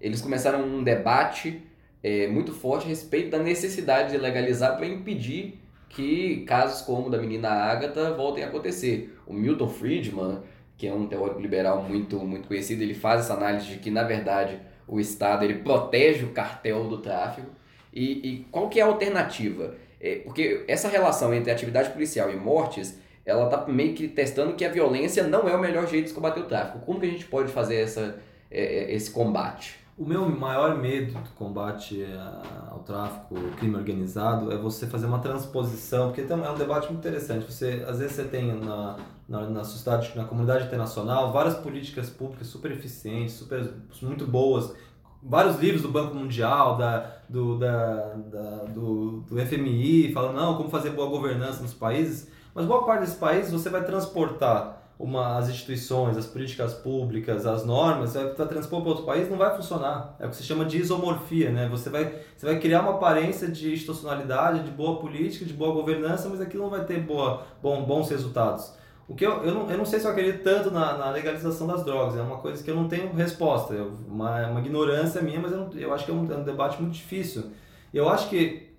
Eles 0.00 0.20
começaram 0.20 0.64
um 0.64 0.82
debate 0.82 1.62
é, 2.02 2.26
muito 2.26 2.52
forte 2.52 2.86
a 2.86 2.88
respeito 2.88 3.30
da 3.30 3.38
necessidade 3.38 4.12
de 4.12 4.18
legalizar 4.18 4.76
para 4.76 4.86
impedir 4.86 5.60
que 5.88 6.44
casos 6.44 6.82
como 6.82 7.06
o 7.06 7.10
da 7.10 7.18
menina 7.18 7.48
Ágata 7.48 8.12
voltem 8.14 8.42
a 8.42 8.48
acontecer. 8.48 9.16
O 9.26 9.32
Milton 9.32 9.68
Friedman, 9.68 10.42
que 10.76 10.86
é 10.86 10.92
um 10.92 11.06
teórico 11.06 11.40
liberal 11.40 11.82
muito, 11.82 12.18
muito 12.18 12.48
conhecido, 12.48 12.82
ele 12.82 12.94
faz 12.94 13.20
essa 13.20 13.34
análise 13.34 13.66
de 13.66 13.78
que, 13.78 13.90
na 13.90 14.02
verdade, 14.02 14.58
o 14.86 14.98
Estado 14.98 15.44
ele 15.44 15.60
protege 15.60 16.24
o 16.24 16.30
cartel 16.30 16.88
do 16.88 16.98
tráfico. 16.98 17.48
E, 17.92 18.28
e 18.28 18.46
qual 18.50 18.68
que 18.68 18.80
é 18.80 18.82
a 18.82 18.86
alternativa? 18.86 19.76
É, 20.04 20.16
porque 20.16 20.62
essa 20.68 20.86
relação 20.86 21.32
entre 21.32 21.50
atividade 21.50 21.88
policial 21.88 22.30
e 22.30 22.36
mortes, 22.36 23.00
ela 23.24 23.48
tá 23.48 23.64
meio 23.66 23.94
que 23.94 24.06
testando 24.06 24.52
que 24.52 24.62
a 24.62 24.68
violência 24.68 25.26
não 25.26 25.48
é 25.48 25.56
o 25.56 25.58
melhor 25.58 25.86
jeito 25.88 26.08
de 26.08 26.12
combater 26.12 26.40
o 26.40 26.44
tráfico. 26.44 26.80
Como 26.80 27.00
que 27.00 27.06
a 27.06 27.08
gente 27.08 27.24
pode 27.24 27.50
fazer 27.50 27.76
essa, 27.76 28.16
é, 28.50 28.62
é 28.62 28.94
esse 28.94 29.10
combate? 29.10 29.82
O 29.96 30.04
meu 30.04 30.28
maior 30.28 30.76
medo 30.76 31.14
do 31.14 31.30
combate 31.30 32.04
ao 32.70 32.80
tráfico, 32.80 33.34
ao 33.34 33.56
crime 33.56 33.76
organizado, 33.76 34.52
é 34.52 34.58
você 34.58 34.86
fazer 34.86 35.06
uma 35.06 35.20
transposição, 35.20 36.12
porque 36.12 36.30
é 36.30 36.34
um 36.34 36.58
debate 36.58 36.88
muito 36.88 36.98
interessante. 36.98 37.50
Você, 37.50 37.82
às 37.88 37.98
vezes 37.98 38.16
você 38.16 38.24
tem 38.24 38.52
na, 38.52 38.96
na, 39.26 39.48
na 39.48 39.64
sociedade, 39.64 40.12
na 40.16 40.24
comunidade 40.24 40.66
internacional, 40.66 41.32
várias 41.32 41.54
políticas 41.54 42.10
públicas 42.10 42.48
super 42.48 42.72
eficientes, 42.72 43.36
super, 43.36 43.72
muito 44.02 44.26
boas, 44.26 44.74
vários 45.24 45.58
livros 45.58 45.82
do 45.82 45.88
Banco 45.88 46.14
Mundial, 46.14 46.76
da, 46.76 47.10
do, 47.28 47.58
da, 47.58 48.14
da 48.30 48.64
do, 48.64 49.20
do 49.22 49.46
FMI, 49.46 50.12
falando 50.12 50.36
não, 50.36 50.56
como 50.56 50.68
fazer 50.68 50.90
boa 50.90 51.08
governança 51.08 51.62
nos 51.62 51.72
países, 51.72 52.28
mas 52.54 52.66
boa 52.66 52.84
parte 52.84 53.00
desses 53.00 53.16
países 53.16 53.50
você 53.50 53.70
vai 53.70 53.82
transportar 53.84 54.82
uma, 54.98 55.38
as 55.38 55.48
instituições, 55.48 56.16
as 56.16 56.26
políticas 56.26 56.74
públicas, 56.74 57.46
as 57.46 57.64
normas, 57.64 58.10
você 58.10 58.22
vai 58.22 58.46
transpor 58.46 58.80
para 58.80 58.90
outro 58.90 59.04
país, 59.04 59.28
não 59.28 59.36
vai 59.36 59.56
funcionar. 59.56 60.14
É 60.20 60.26
o 60.26 60.30
que 60.30 60.36
se 60.36 60.44
chama 60.44 60.64
de 60.64 60.78
isomorfia, 60.78 61.50
né? 61.50 61.68
Você 61.68 61.90
vai, 61.90 62.14
você 62.36 62.46
vai 62.46 62.60
criar 62.60 62.82
uma 62.82 62.92
aparência 62.92 63.48
de 63.48 63.72
institucionalidade, 63.72 64.62
de 64.62 64.70
boa 64.70 65.00
política, 65.00 65.44
de 65.44 65.52
boa 65.52 65.72
governança, 65.72 66.28
mas 66.28 66.40
aquilo 66.40 66.64
não 66.64 66.70
vai 66.70 66.84
ter 66.84 67.00
boa, 67.00 67.44
bom, 67.60 67.82
bons 67.84 68.08
resultados. 68.08 68.72
O 69.06 69.14
que 69.14 69.26
eu, 69.26 69.44
eu, 69.44 69.54
não, 69.54 69.70
eu 69.70 69.76
não 69.76 69.84
sei 69.84 70.00
se 70.00 70.06
eu 70.06 70.10
acredito 70.10 70.42
tanto 70.42 70.70
na, 70.70 70.96
na 70.96 71.10
legalização 71.10 71.66
das 71.66 71.84
drogas, 71.84 72.16
é 72.16 72.22
uma 72.22 72.38
coisa 72.38 72.62
que 72.62 72.70
eu 72.70 72.74
não 72.74 72.88
tenho 72.88 73.12
resposta, 73.12 73.74
é 73.74 73.82
uma, 74.08 74.46
uma 74.48 74.60
ignorância 74.60 75.20
minha, 75.20 75.38
mas 75.38 75.52
eu, 75.52 75.58
não, 75.58 75.72
eu 75.74 75.92
acho 75.92 76.06
que 76.06 76.10
é 76.10 76.14
um, 76.14 76.32
é 76.32 76.36
um 76.36 76.44
debate 76.44 76.80
muito 76.80 76.94
difícil. 76.94 77.50
Eu 77.92 78.08
acho 78.08 78.30
que 78.30 78.74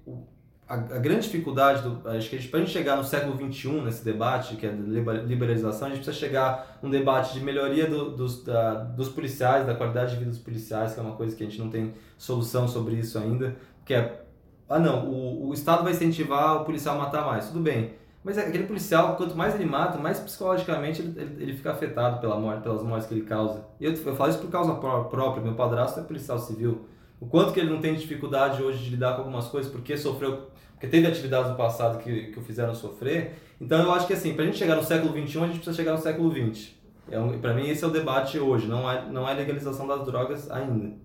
a, 0.68 0.74
a, 0.74 0.78
grande 0.78 1.22
dificuldade, 1.22 1.84
do, 1.84 2.10
acho 2.10 2.28
que 2.28 2.48
para 2.48 2.60
a 2.60 2.64
gente 2.64 2.74
chegar 2.74 2.96
no 2.96 3.04
século 3.04 3.38
XXI, 3.38 3.82
nesse 3.82 4.04
debate, 4.04 4.56
que 4.56 4.66
é 4.66 4.72
liberalização, 4.72 5.88
a 5.88 5.92
gente 5.92 6.04
precisa 6.04 6.26
chegar 6.26 6.80
num 6.82 6.90
debate 6.90 7.34
de 7.34 7.40
melhoria 7.42 7.88
do, 7.88 8.12
dos, 8.12 8.44
da, 8.44 8.74
dos 8.74 9.10
policiais, 9.10 9.66
da 9.68 9.76
qualidade 9.76 10.14
de 10.14 10.18
vida 10.18 10.32
dos 10.32 10.40
policiais, 10.40 10.94
que 10.94 11.00
é 11.00 11.04
uma 11.04 11.16
coisa 11.16 11.36
que 11.36 11.44
a 11.44 11.46
gente 11.46 11.60
não 11.60 11.70
tem 11.70 11.94
solução 12.18 12.68
sobre 12.68 12.96
isso 12.96 13.20
ainda, 13.20 13.56
que 13.86 13.94
é, 13.94 14.24
ah 14.68 14.80
não, 14.80 15.08
o, 15.08 15.50
o 15.50 15.54
Estado 15.54 15.84
vai 15.84 15.92
incentivar 15.92 16.62
o 16.62 16.66
policial 16.66 16.96
a 16.96 17.00
matar 17.00 17.24
mais, 17.24 17.48
tudo 17.48 17.60
bem, 17.60 17.94
mas 18.26 18.40
aquele 18.40 18.64
policial, 18.64 19.16
quanto 19.16 19.38
mais 19.38 19.54
ele 19.54 19.66
mata, 19.66 20.00
mais 20.00 20.20
psicologicamente 20.20 21.00
ele, 21.00 21.14
ele, 21.16 21.44
ele 21.44 21.54
fica 21.54 21.72
afetado 21.72 22.20
pela 22.20 22.36
morte, 22.40 22.64
pelas 22.64 22.82
mortes 22.82 23.08
que 23.08 23.14
ele 23.14 23.22
causa. 23.22 23.64
Eu, 23.80 23.94
eu 23.94 24.16
falo 24.16 24.32
isso 24.32 24.40
por 24.40 24.50
causa 24.50 24.74
própria, 24.74 25.44
meu 25.44 25.54
padrasto 25.54 26.00
é 26.00 26.04
policial 26.04 26.40
civil, 26.40 26.88
o 27.20 27.28
quanto 27.28 27.54
que 27.54 27.60
ele 27.60 27.70
não 27.70 27.80
tem 27.80 27.94
dificuldade 27.94 28.64
hoje 28.64 28.84
de 28.84 28.90
lidar 28.90 29.14
com 29.14 29.20
algumas 29.20 29.48
coisas 29.48 29.72
porque 29.72 29.96
sofreu 29.96 30.48
porque 30.72 30.88
teve 30.88 31.06
atividades 31.08 31.52
no 31.52 31.56
passado 31.56 32.00
que, 32.00 32.32
que 32.32 32.40
o 32.40 32.42
fizeram 32.42 32.74
sofrer. 32.74 33.36
Então 33.62 33.82
eu 33.82 33.92
acho 33.94 34.08
que 34.08 34.14
assim, 34.14 34.34
para 34.34 34.44
a 34.44 34.46
gente 34.48 34.58
chegar 34.58 34.76
no 34.76 34.84
século 34.84 35.12
XXI, 35.14 35.38
a 35.38 35.46
gente 35.46 35.56
precisa 35.58 35.74
chegar 35.74 35.92
no 35.94 36.00
século 36.00 36.32
XX. 36.32 36.72
É 37.12 37.20
um, 37.20 37.40
para 37.40 37.54
mim 37.54 37.70
esse 37.70 37.84
é 37.84 37.88
o 37.88 37.92
debate 37.92 38.40
hoje, 38.40 38.68
não 38.68 38.90
é, 38.92 39.06
não 39.08 39.30
é 39.30 39.34
legalização 39.36 39.88
das 39.88 40.04
drogas 40.04 40.50
ainda. 40.50 40.96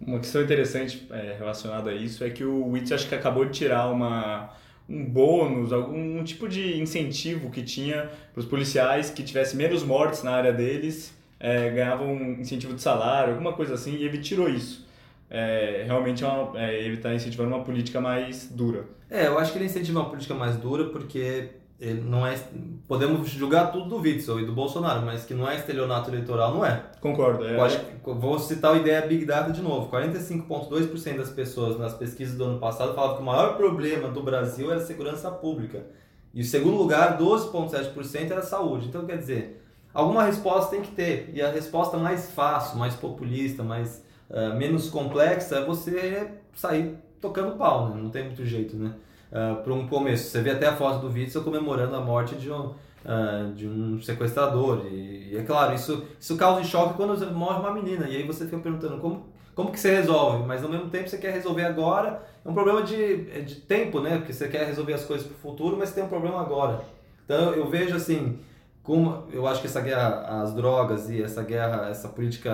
Uma 0.00 0.18
questão 0.18 0.40
interessante 0.40 1.06
é, 1.10 1.36
relacionada 1.38 1.90
a 1.90 1.94
isso 1.94 2.24
é 2.24 2.30
que 2.30 2.42
o 2.42 2.70
WIT 2.70 2.94
acho 2.94 3.06
que 3.06 3.14
acabou 3.14 3.44
de 3.44 3.52
tirar 3.52 3.90
uma, 3.90 4.50
um 4.90 5.04
bônus, 5.04 5.72
algum 5.72 6.22
tipo 6.24 6.48
de 6.48 6.80
incentivo 6.80 7.50
que 7.50 7.62
tinha 7.62 8.10
para 8.32 8.40
os 8.40 8.46
policiais 8.46 9.08
que 9.10 9.22
tivesse 9.22 9.56
menos 9.56 9.84
mortes 9.84 10.22
na 10.22 10.32
área 10.32 10.52
deles, 10.52 11.14
é, 11.38 11.70
ganhavam 11.70 12.12
um 12.12 12.40
incentivo 12.40 12.74
de 12.74 12.82
salário, 12.82 13.32
alguma 13.32 13.52
coisa 13.52 13.74
assim, 13.74 13.94
e 13.96 14.04
ele 14.04 14.18
tirou 14.18 14.48
isso 14.48 14.90
é, 15.30 15.84
realmente 15.86 16.24
é 16.24 16.26
uma, 16.26 16.60
é, 16.60 16.82
ele 16.82 16.96
está 16.96 17.14
incentivando 17.14 17.54
uma 17.54 17.62
política 17.62 18.00
mais 18.00 18.48
dura. 18.50 18.84
É, 19.08 19.28
eu 19.28 19.38
acho 19.38 19.52
que 19.52 19.58
ele 19.58 19.66
incentiva 19.66 20.00
uma 20.00 20.10
política 20.10 20.34
mais 20.34 20.56
dura 20.56 20.86
porque 20.86 21.48
ele 21.80 22.02
não 22.02 22.26
é 22.26 22.38
podemos 22.86 23.26
julgar 23.30 23.72
tudo 23.72 23.88
do 23.88 23.96
Witzel 23.96 24.40
e 24.40 24.44
do 24.44 24.52
Bolsonaro, 24.52 25.04
mas 25.04 25.24
que 25.24 25.32
não 25.32 25.48
é 25.48 25.56
estelionato 25.56 26.10
eleitoral, 26.10 26.52
não 26.52 26.64
é. 26.64 26.82
Concordo. 27.00 27.46
É. 27.46 27.56
Pode, 27.56 27.80
vou 28.04 28.38
citar 28.38 28.74
a 28.74 28.78
ideia 28.78 29.00
Big 29.06 29.24
Data 29.24 29.50
de 29.50 29.62
novo. 29.62 29.90
45,2% 29.90 31.16
das 31.16 31.30
pessoas 31.30 31.78
nas 31.78 31.94
pesquisas 31.94 32.36
do 32.36 32.44
ano 32.44 32.58
passado 32.58 32.94
falavam 32.94 33.16
que 33.16 33.22
o 33.22 33.24
maior 33.24 33.56
problema 33.56 34.08
do 34.08 34.22
Brasil 34.22 34.70
era 34.70 34.80
a 34.80 34.84
segurança 34.84 35.30
pública. 35.30 35.86
E 36.34 36.42
o 36.42 36.44
segundo 36.44 36.76
lugar, 36.76 37.18
12,7% 37.18 38.30
era 38.30 38.40
a 38.40 38.42
saúde. 38.42 38.88
Então, 38.88 39.06
quer 39.06 39.16
dizer, 39.16 39.64
alguma 39.94 40.22
resposta 40.22 40.72
tem 40.72 40.82
que 40.82 40.90
ter. 40.90 41.30
E 41.32 41.40
a 41.40 41.50
resposta 41.50 41.96
mais 41.96 42.30
fácil, 42.30 42.78
mais 42.78 42.94
populista, 42.94 43.62
mais 43.62 44.04
uh, 44.28 44.54
menos 44.54 44.90
complexa 44.90 45.56
é 45.56 45.64
você 45.64 46.30
sair 46.54 46.94
tocando 47.20 47.56
pau, 47.56 47.88
né? 47.88 48.00
Não 48.00 48.10
tem 48.10 48.24
muito 48.24 48.44
jeito, 48.44 48.76
né? 48.76 48.94
Uh, 49.30 49.62
para 49.62 49.72
um 49.72 49.86
começo. 49.86 50.28
Você 50.28 50.40
vê 50.40 50.50
até 50.50 50.66
a 50.66 50.74
foto 50.74 51.06
do 51.06 51.14
Witzel 51.14 51.44
comemorando 51.44 51.94
a 51.94 52.00
morte 52.00 52.34
de 52.34 52.50
um, 52.50 52.66
uh, 53.04 53.52
de 53.54 53.68
um 53.68 54.00
sequestrador. 54.02 54.86
E, 54.86 55.30
e, 55.32 55.36
é 55.36 55.42
claro, 55.44 55.72
isso, 55.72 56.04
isso 56.18 56.36
causa 56.36 56.64
choque 56.64 56.94
quando 56.94 57.32
morre 57.32 57.60
uma 57.60 57.72
menina. 57.72 58.08
E 58.08 58.16
aí 58.16 58.26
você 58.26 58.44
fica 58.44 58.58
perguntando 58.58 58.98
como, 58.98 59.26
como 59.54 59.70
que 59.70 59.78
você 59.78 59.94
resolve? 59.94 60.44
Mas 60.46 60.64
ao 60.64 60.68
mesmo 60.68 60.90
tempo 60.90 61.08
você 61.08 61.16
quer 61.16 61.32
resolver 61.32 61.64
agora. 61.64 62.20
É 62.44 62.48
um 62.48 62.54
problema 62.54 62.82
de, 62.82 63.42
de 63.42 63.56
tempo, 63.56 64.00
né? 64.00 64.18
Porque 64.18 64.32
você 64.32 64.48
quer 64.48 64.66
resolver 64.66 64.94
as 64.94 65.04
coisas 65.04 65.24
para 65.24 65.36
o 65.36 65.38
futuro, 65.38 65.76
mas 65.78 65.92
tem 65.92 66.02
um 66.02 66.08
problema 66.08 66.40
agora. 66.40 66.80
Então 67.24 67.52
eu 67.52 67.68
vejo 67.68 67.94
assim, 67.94 68.40
como 68.82 69.28
eu 69.32 69.46
acho 69.46 69.60
que 69.60 69.68
essa 69.68 69.80
guerra 69.80 70.42
às 70.42 70.52
drogas 70.52 71.08
e 71.08 71.22
essa 71.22 71.44
guerra, 71.44 71.88
essa 71.88 72.08
política 72.08 72.50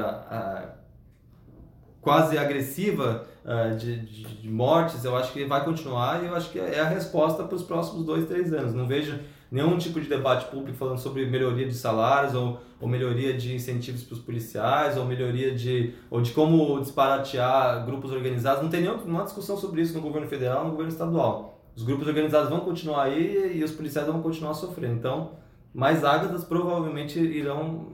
quase 2.07 2.39
agressiva 2.39 3.27
uh, 3.45 3.77
de, 3.77 3.99
de, 3.99 4.23
de, 4.23 4.49
mortes, 4.49 5.05
eu 5.05 5.17
acho 5.17 5.33
que 5.33 5.45
vai 5.45 5.65
continuar 5.65 6.23
e 6.23 6.27
eu 6.27 6.37
acho 6.37 6.51
que 6.53 6.59
é 6.61 6.79
a 6.79 6.89
resposta 6.89 7.43
para 7.43 7.57
os 7.57 7.65
próximos 7.65 8.07
dois, 8.07 8.29
três 8.29 8.53
anos. 8.53 8.73
Não 8.73 8.87
vejo 8.87 9.19
nenhum 9.51 9.77
tipo 9.77 10.01
de 10.01 10.09
debate 10.09 10.49
público 10.49 10.79
falando 10.79 10.99
sobre 10.99 11.27
melhoria 11.27 11.67
de 11.67 11.75
salários 11.75 12.33
ou, 12.33 12.61
ou 12.81 12.89
melhoria 12.89 13.37
de 13.37 13.57
incentivos 13.57 14.05
para 14.05 14.15
os 14.15 14.21
policiais 14.21 14.97
ou 14.97 15.05
melhoria 15.05 15.53
de 15.53 15.95
ou 16.09 16.21
de 16.21 16.31
como 16.31 16.79
disparatear 16.81 17.85
grupos 17.85 18.13
organizados. 18.13 18.63
Não 18.63 18.71
tem 18.71 18.83
nenhuma 18.83 19.25
discussão 19.25 19.57
sobre 19.57 19.83
isso 19.83 19.93
no 19.93 20.01
governo 20.01 20.29
federal, 20.29 20.63
no 20.63 20.71
governo 20.71 20.93
estadual. 20.93 21.61
Os 21.75 21.83
grupos 21.83 22.07
organizados 22.07 22.49
vão 22.49 22.61
continuar 22.61 23.03
aí 23.03 23.59
e 23.59 23.65
os 23.65 23.73
policiais 23.73 24.07
vão 24.07 24.23
continuar 24.23 24.55
sofrendo. 24.55 24.95
Então, 24.95 25.33
mais 25.75 26.05
ágadas 26.05 26.45
provavelmente 26.45 27.19
irão 27.19 27.85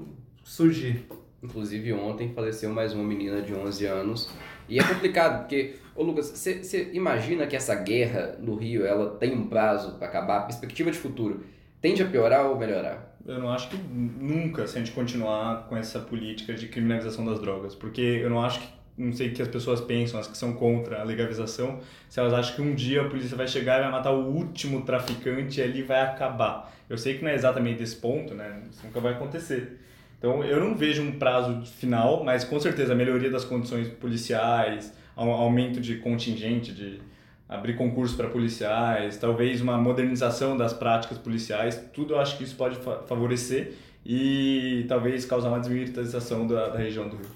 surgir. 0.45 1.09
Inclusive, 1.43 1.93
ontem 1.93 2.33
faleceu 2.33 2.71
mais 2.71 2.93
uma 2.93 3.03
menina 3.03 3.43
de 3.43 3.53
11 3.53 3.85
anos. 3.87 4.31
E 4.69 4.79
é 4.79 4.85
complicado, 4.85 5.41
porque, 5.41 5.75
ô 5.95 6.03
Lucas, 6.03 6.31
você 6.31 6.91
imagina 6.93 7.47
que 7.47 7.57
essa 7.57 7.75
guerra 7.75 8.37
no 8.39 8.55
Rio 8.55 8.87
ela 8.87 9.17
tem 9.17 9.35
um 9.35 9.49
prazo 9.49 9.97
para 9.99 10.07
acabar? 10.07 10.39
A 10.39 10.43
perspectiva 10.43 10.91
de 10.91 10.99
futuro 10.99 11.45
tende 11.81 12.03
a 12.03 12.07
piorar 12.07 12.47
ou 12.47 12.57
melhorar? 12.57 13.17
Eu 13.27 13.39
não 13.39 13.51
acho 13.51 13.69
que 13.69 13.77
nunca, 13.77 14.67
se 14.67 14.77
a 14.77 14.81
gente 14.81 14.93
continuar 14.93 15.67
com 15.69 15.77
essa 15.77 15.99
política 15.99 16.55
de 16.55 16.69
criminalização 16.69 17.25
das 17.25 17.41
drogas. 17.41 17.75
Porque 17.75 18.01
eu 18.01 18.31
não 18.31 18.43
acho 18.45 18.61
que 18.61 18.69
não 18.97 19.13
sei 19.13 19.29
o 19.29 19.33
que 19.33 19.43
as 19.43 19.49
pessoas 19.49 19.81
pensam, 19.81 20.21
as 20.21 20.29
que 20.29 20.37
são 20.37 20.53
contra 20.53 21.01
a 21.01 21.05
legalização, 21.05 21.81
se 22.09 22.21
elas 22.21 22.33
acham 22.33 22.57
que 22.57 22.63
um 22.63 22.75
dia 22.75 23.03
a 23.03 23.09
polícia 23.09 23.37
vai 23.37 23.49
chegar 23.49 23.79
e 23.79 23.83
vai 23.83 23.91
matar 23.91 24.13
o 24.13 24.29
último 24.29 24.83
traficante 24.83 25.61
e 25.61 25.63
ali 25.63 25.83
vai 25.83 26.03
acabar. 26.03 26.73
Eu 26.89 26.99
sei 26.99 27.17
que 27.17 27.25
não 27.25 27.31
é 27.31 27.35
exatamente 27.35 27.83
esse 27.83 27.97
ponto, 27.97 28.35
né? 28.35 28.63
Isso 28.71 28.85
nunca 28.85 29.01
vai 29.01 29.15
acontecer. 29.15 29.81
Então 30.23 30.45
eu 30.45 30.61
não 30.61 30.77
vejo 30.77 31.03
um 31.03 31.19
prazo 31.19 31.63
final, 31.67 32.23
mas 32.23 32.45
com 32.45 32.61
certeza 32.61 32.93
a 32.93 32.95
melhoria 32.95 33.29
das 33.29 33.45
condições 33.45 33.89
policiais, 33.89 34.93
aumento 35.17 35.81
de 35.81 35.97
contingente, 35.97 36.71
de 36.71 37.01
abrir 37.49 37.75
concursos 37.75 38.17
para 38.17 38.29
policiais, 38.29 39.17
talvez 39.17 39.61
uma 39.61 39.77
modernização 39.77 40.57
das 40.57 40.73
práticas 40.73 41.19
policiais, 41.19 41.91
tudo 41.93 42.15
eu 42.15 42.21
acho 42.21 42.39
que 42.39 42.45
isso 42.45 42.55
pode 42.55 42.77
favorecer 43.09 43.73
e 44.07 44.85
talvez 44.87 45.25
causar 45.25 45.49
uma 45.49 45.59
desmilitarização 45.59 46.47
da, 46.47 46.69
da 46.69 46.79
região 46.79 47.09
do 47.09 47.17
Rio. 47.17 47.27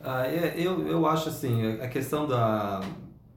Ah, 0.00 0.24
é, 0.24 0.54
eu, 0.56 0.86
eu 0.86 1.04
acho 1.04 1.28
assim, 1.28 1.80
a 1.80 1.88
questão 1.88 2.28
da, 2.28 2.80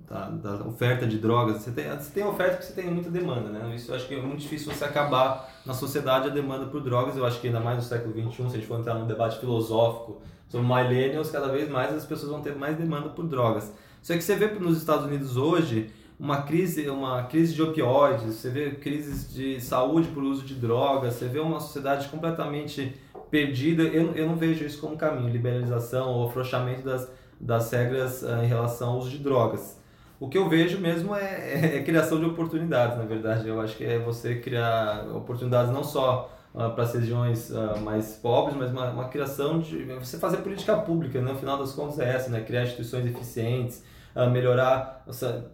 da, 0.10 0.30
da, 0.30 0.65
oferta 0.65 1.06
de 1.06 1.17
drogas. 1.19 1.58
Você 1.58 1.72
tem, 1.72 1.88
você 1.89 2.12
tem 2.12 2.26
oferta 2.26 2.58
porque 2.58 2.65
você 2.65 2.82
tem 2.82 2.91
muita 2.91 3.12
demanda, 3.12 3.50
né? 3.50 3.76
Isso 3.76 3.91
eu 3.91 3.95
acho 3.95 4.08
que 4.08 4.15
é 4.15 4.22
muito 4.22 4.39
difícil 4.39 4.74
você 4.74 4.84
acabar 4.84 5.50
na 5.65 5.74
sociedade 5.74 6.28
a 6.28 6.32
demanda 6.32 6.65
por 6.65 6.82
drogas. 6.82 7.15
Eu 7.15 7.26
acho 7.26 7.39
que 7.39 7.48
ainda 7.48 7.60
mais 7.60 7.78
no 7.78 7.84
século 7.84 8.12
XXI, 8.12 8.36
se 8.36 8.41
a 8.41 8.50
gente 8.50 8.65
for 8.65 8.80
entrar 8.80 8.95
num 8.95 9.06
debate 9.06 9.39
filosófico 9.39 10.22
sobre 10.48 10.65
millennials, 10.65 11.30
cada 11.30 11.48
vez 11.50 11.69
mais 11.69 11.93
as 11.93 12.06
pessoas 12.06 12.32
vão 12.32 12.41
ter 12.41 12.56
mais 12.56 12.76
demanda 12.76 13.10
por 13.10 13.28
drogas. 13.28 13.72
Só 14.02 14.13
que 14.13 14.22
você 14.22 14.36
vê 14.36 14.48
nos 14.48 14.78
Estados 14.78 15.06
Unidos 15.06 15.38
hoje 15.38 15.91
uma 16.19 16.41
crise, 16.41 16.89
uma 16.89 17.24
crise 17.24 17.54
de 17.54 17.62
opioides, 17.62 18.36
você 18.36 18.50
vê 18.50 18.72
crises 18.72 19.34
de 19.34 19.62
saúde 19.62 20.10
por 20.10 20.24
uso 20.24 20.43
de 20.43 20.56
drogas, 20.56 21.13
você 21.13 21.28
vê 21.28 21.39
uma 21.39 21.60
sociedade 21.60 22.10
completamente 22.10 22.95
perdida. 23.30 23.84
Eu, 23.84 24.13
eu 24.15 24.28
não 24.28 24.36
vejo 24.36 24.65
isso 24.65 24.82
como 24.82 24.98
caminho, 24.98 25.30
liberalização 25.30 26.10
ou 26.10 26.28
afrouxamento 26.28 26.82
das, 26.82 27.10
das 27.39 27.72
regras 27.72 28.22
uh, 28.24 28.43
em 28.43 28.48
relação 28.48 28.89
ao 28.89 28.98
uso 28.98 29.10
de 29.10 29.19
drogas. 29.19 29.78
O 30.19 30.27
que 30.27 30.38
eu 30.38 30.49
vejo 30.49 30.79
mesmo 30.79 31.15
é, 31.15 31.23
é, 31.23 31.77
é, 31.77 31.84
criação 31.84 32.19
de 32.19 32.25
oportunidades, 32.25 32.97
na 32.97 33.05
verdade. 33.05 33.47
Eu 33.47 33.62
acho 33.62 33.77
que 33.77 33.86
é 33.86 33.97
você 33.97 34.36
criar 34.36 35.08
oportunidades 35.15 35.71
não 35.71 35.84
só 35.84 36.29
uh, 36.53 36.69
para 36.71 36.84
as 36.84 36.93
regiões 36.93 37.49
uh, 37.51 37.79
mais 37.79 38.17
pobres, 38.17 38.58
mas 38.58 38.69
uma, 38.69 38.89
uma, 38.89 39.08
criação 39.08 39.60
de. 39.60 39.86
Você 39.86 40.19
fazer 40.19 40.38
política 40.38 40.75
pública, 40.75 41.21
né? 41.21 41.32
no 41.32 41.38
final 41.38 41.58
das 41.58 41.71
contas 41.71 41.99
é 41.99 42.13
essa, 42.13 42.29
né? 42.29 42.41
criar 42.41 42.63
instituições 42.63 43.05
eficientes, 43.05 43.82
uh, 44.13 44.29
melhorar. 44.29 45.03
Nossa, 45.08 45.51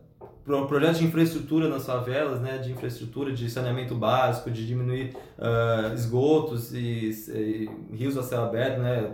projetos 0.67 0.99
de 0.99 1.05
infraestrutura 1.05 1.67
nas 1.67 1.85
favelas, 1.85 2.39
né, 2.39 2.59
de 2.59 2.71
infraestrutura 2.71 3.33
de 3.33 3.49
saneamento 3.49 3.95
básico, 3.95 4.51
de 4.51 4.65
diminuir 4.65 5.15
uh, 5.39 5.91
esgotos 5.95 6.71
e, 6.71 7.09
e, 7.29 7.69
rios 7.91 8.15
a 8.15 8.21
céu 8.21 8.43
aberto, 8.43 8.79
né, 8.79 9.11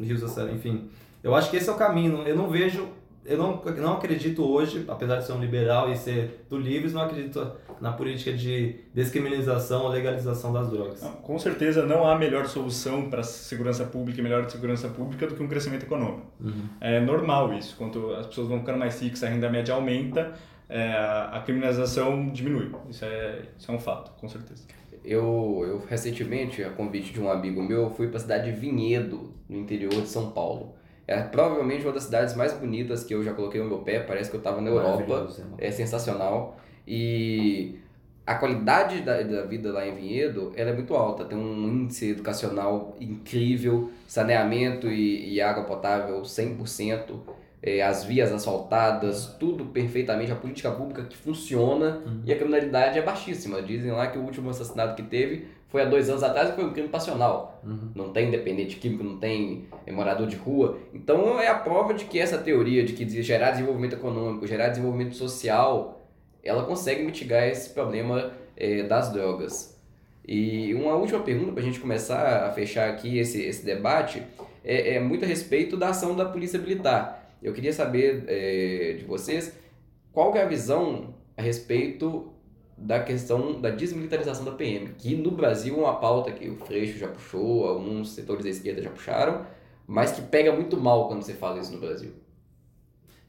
rios 0.00 0.22
a 0.24 0.28
céu, 0.28 0.50
enfim. 0.50 0.90
Eu 1.22 1.34
acho 1.34 1.48
que 1.48 1.56
esse 1.56 1.68
é 1.68 1.72
o 1.72 1.76
caminho. 1.76 2.22
Eu 2.22 2.34
não 2.34 2.48
vejo 2.48 2.88
eu 3.24 3.36
não, 3.36 3.62
não 3.76 3.94
acredito 3.94 4.42
hoje, 4.44 4.84
apesar 4.88 5.16
de 5.16 5.26
ser 5.26 5.32
um 5.32 5.40
liberal 5.40 5.90
e 5.90 5.96
ser 5.96 6.46
do 6.48 6.56
Livres, 6.58 6.92
não 6.92 7.02
acredito 7.02 7.52
na 7.80 7.92
política 7.92 8.32
de 8.32 8.76
descriminalização 8.94 9.82
ou 9.82 9.88
legalização 9.88 10.52
das 10.52 10.70
drogas. 10.70 11.02
Não, 11.02 11.12
com 11.12 11.38
certeza 11.38 11.84
não 11.84 12.08
há 12.08 12.18
melhor 12.18 12.46
solução 12.46 13.10
para 13.10 13.20
a 13.20 13.24
segurança 13.24 13.84
pública 13.84 14.20
e 14.20 14.22
melhor 14.22 14.48
segurança 14.48 14.88
pública 14.88 15.26
do 15.26 15.34
que 15.34 15.42
um 15.42 15.48
crescimento 15.48 15.84
econômico. 15.84 16.26
Uhum. 16.40 16.68
É 16.80 17.00
normal 17.00 17.52
isso. 17.54 17.76
Quanto 17.76 18.12
as 18.14 18.26
pessoas 18.26 18.48
vão 18.48 18.60
ficando 18.60 18.78
mais 18.78 19.00
ricas, 19.00 19.22
a 19.22 19.28
renda 19.28 19.50
média 19.50 19.74
aumenta, 19.74 20.32
é, 20.68 20.92
a 20.92 21.42
criminalização 21.44 22.30
diminui. 22.30 22.70
Isso 22.88 23.04
é, 23.04 23.42
isso 23.58 23.70
é 23.70 23.74
um 23.74 23.78
fato, 23.78 24.10
com 24.18 24.28
certeza. 24.28 24.64
Eu, 25.04 25.64
eu 25.66 25.86
recentemente, 25.88 26.62
a 26.62 26.70
convite 26.70 27.12
de 27.12 27.20
um 27.20 27.30
amigo 27.30 27.62
meu, 27.62 27.90
fui 27.90 28.08
para 28.08 28.16
a 28.16 28.20
cidade 28.20 28.52
de 28.52 28.58
Vinhedo, 28.58 29.32
no 29.48 29.56
interior 29.56 30.02
de 30.02 30.08
São 30.08 30.30
Paulo. 30.30 30.74
É 31.08 31.22
provavelmente 31.22 31.84
uma 31.84 31.92
das 31.92 32.04
cidades 32.04 32.36
mais 32.36 32.52
bonitas 32.52 33.02
que 33.02 33.14
eu 33.14 33.24
já 33.24 33.32
coloquei 33.32 33.60
no 33.60 33.66
meu 33.66 33.78
pé, 33.78 33.98
parece 34.00 34.28
que 34.30 34.36
eu 34.36 34.40
estava 34.40 34.60
na 34.60 34.68
Europa. 34.70 35.26
É. 35.58 35.68
É 35.68 35.70
sensacional. 35.72 36.58
E 36.86 37.78
a 38.26 38.34
qualidade 38.34 39.00
da, 39.00 39.22
da 39.22 39.42
vida 39.42 39.72
lá 39.72 39.86
em 39.86 39.94
Vinhedo 39.94 40.52
ela 40.54 40.70
é 40.70 40.74
muito 40.74 40.94
alta. 40.94 41.24
Tem 41.24 41.36
um 41.38 41.66
índice 41.66 42.10
educacional 42.10 42.94
incrível, 43.00 43.90
saneamento 44.06 44.86
e, 44.88 45.32
e 45.34 45.40
água 45.40 45.64
potável 45.64 46.20
100%, 46.20 47.20
é, 47.62 47.82
as 47.82 48.04
vias 48.04 48.30
asfaltadas, 48.30 49.34
tudo 49.40 49.64
perfeitamente, 49.66 50.30
a 50.30 50.36
política 50.36 50.70
pública 50.70 51.02
que 51.04 51.16
funciona 51.16 52.02
Uhum. 52.06 52.22
e 52.24 52.32
a 52.32 52.36
criminalidade 52.36 52.98
é 52.98 53.02
baixíssima. 53.02 53.60
Dizem 53.62 53.90
lá 53.92 54.06
que 54.08 54.18
o 54.18 54.22
último 54.22 54.50
assassinato 54.50 54.94
que 54.94 55.08
teve 55.08 55.48
foi 55.68 55.82
há 55.82 55.84
dois 55.84 56.08
anos 56.08 56.22
atrás 56.22 56.50
e 56.50 56.52
foi 56.54 56.64
um 56.64 56.72
crime 56.72 56.88
passional. 56.88 57.60
Uhum. 57.62 57.90
Não 57.94 58.12
tem 58.12 58.30
dependente 58.30 58.76
químico, 58.76 59.04
não 59.04 59.18
tem 59.18 59.66
é, 59.86 59.92
morador 59.92 60.26
de 60.26 60.36
rua. 60.36 60.78
Então 60.94 61.38
é 61.38 61.48
a 61.48 61.54
prova 61.54 61.92
de 61.92 62.06
que 62.06 62.18
essa 62.18 62.38
teoria 62.38 62.84
de 62.84 62.94
que 62.94 63.22
gerar 63.22 63.50
desenvolvimento 63.52 63.94
econômico, 63.94 64.46
gerar 64.46 64.68
desenvolvimento 64.68 65.14
social, 65.14 66.00
ela 66.42 66.64
consegue 66.64 67.02
mitigar 67.02 67.46
esse 67.46 67.70
problema 67.70 68.32
é, 68.56 68.82
das 68.82 69.12
drogas. 69.12 69.78
E 70.26 70.74
uma 70.74 70.94
última 70.94 71.20
pergunta 71.20 71.52
para 71.52 71.62
a 71.62 71.64
gente 71.64 71.80
começar 71.80 72.46
a 72.46 72.52
fechar 72.52 72.88
aqui 72.88 73.18
esse, 73.18 73.42
esse 73.42 73.64
debate 73.64 74.22
é, 74.64 74.96
é 74.96 75.00
muito 75.00 75.24
a 75.24 75.28
respeito 75.28 75.76
da 75.76 75.90
ação 75.90 76.16
da 76.16 76.24
Polícia 76.24 76.58
Militar. 76.58 77.34
Eu 77.42 77.52
queria 77.52 77.72
saber 77.72 78.24
é, 78.26 78.96
de 78.98 79.04
vocês 79.04 79.54
qual 80.12 80.32
que 80.32 80.38
é 80.38 80.42
a 80.42 80.46
visão 80.46 81.14
a 81.36 81.42
respeito 81.42 82.32
da 82.78 83.02
questão 83.02 83.60
da 83.60 83.70
desmilitarização 83.70 84.44
da 84.44 84.52
PM, 84.52 84.94
que 84.94 85.16
no 85.16 85.32
Brasil 85.32 85.76
é 85.76 85.80
uma 85.80 85.96
pauta 85.96 86.30
que 86.30 86.48
o 86.48 86.56
Freixo 86.56 86.98
já 86.98 87.08
puxou, 87.08 87.66
alguns 87.66 88.10
setores 88.10 88.44
da 88.44 88.50
esquerda 88.50 88.80
já 88.80 88.90
puxaram, 88.90 89.44
mas 89.86 90.12
que 90.12 90.22
pega 90.22 90.52
muito 90.52 90.76
mal 90.76 91.08
quando 91.08 91.22
você 91.22 91.34
fala 91.34 91.58
isso 91.58 91.72
no 91.72 91.80
Brasil. 91.80 92.12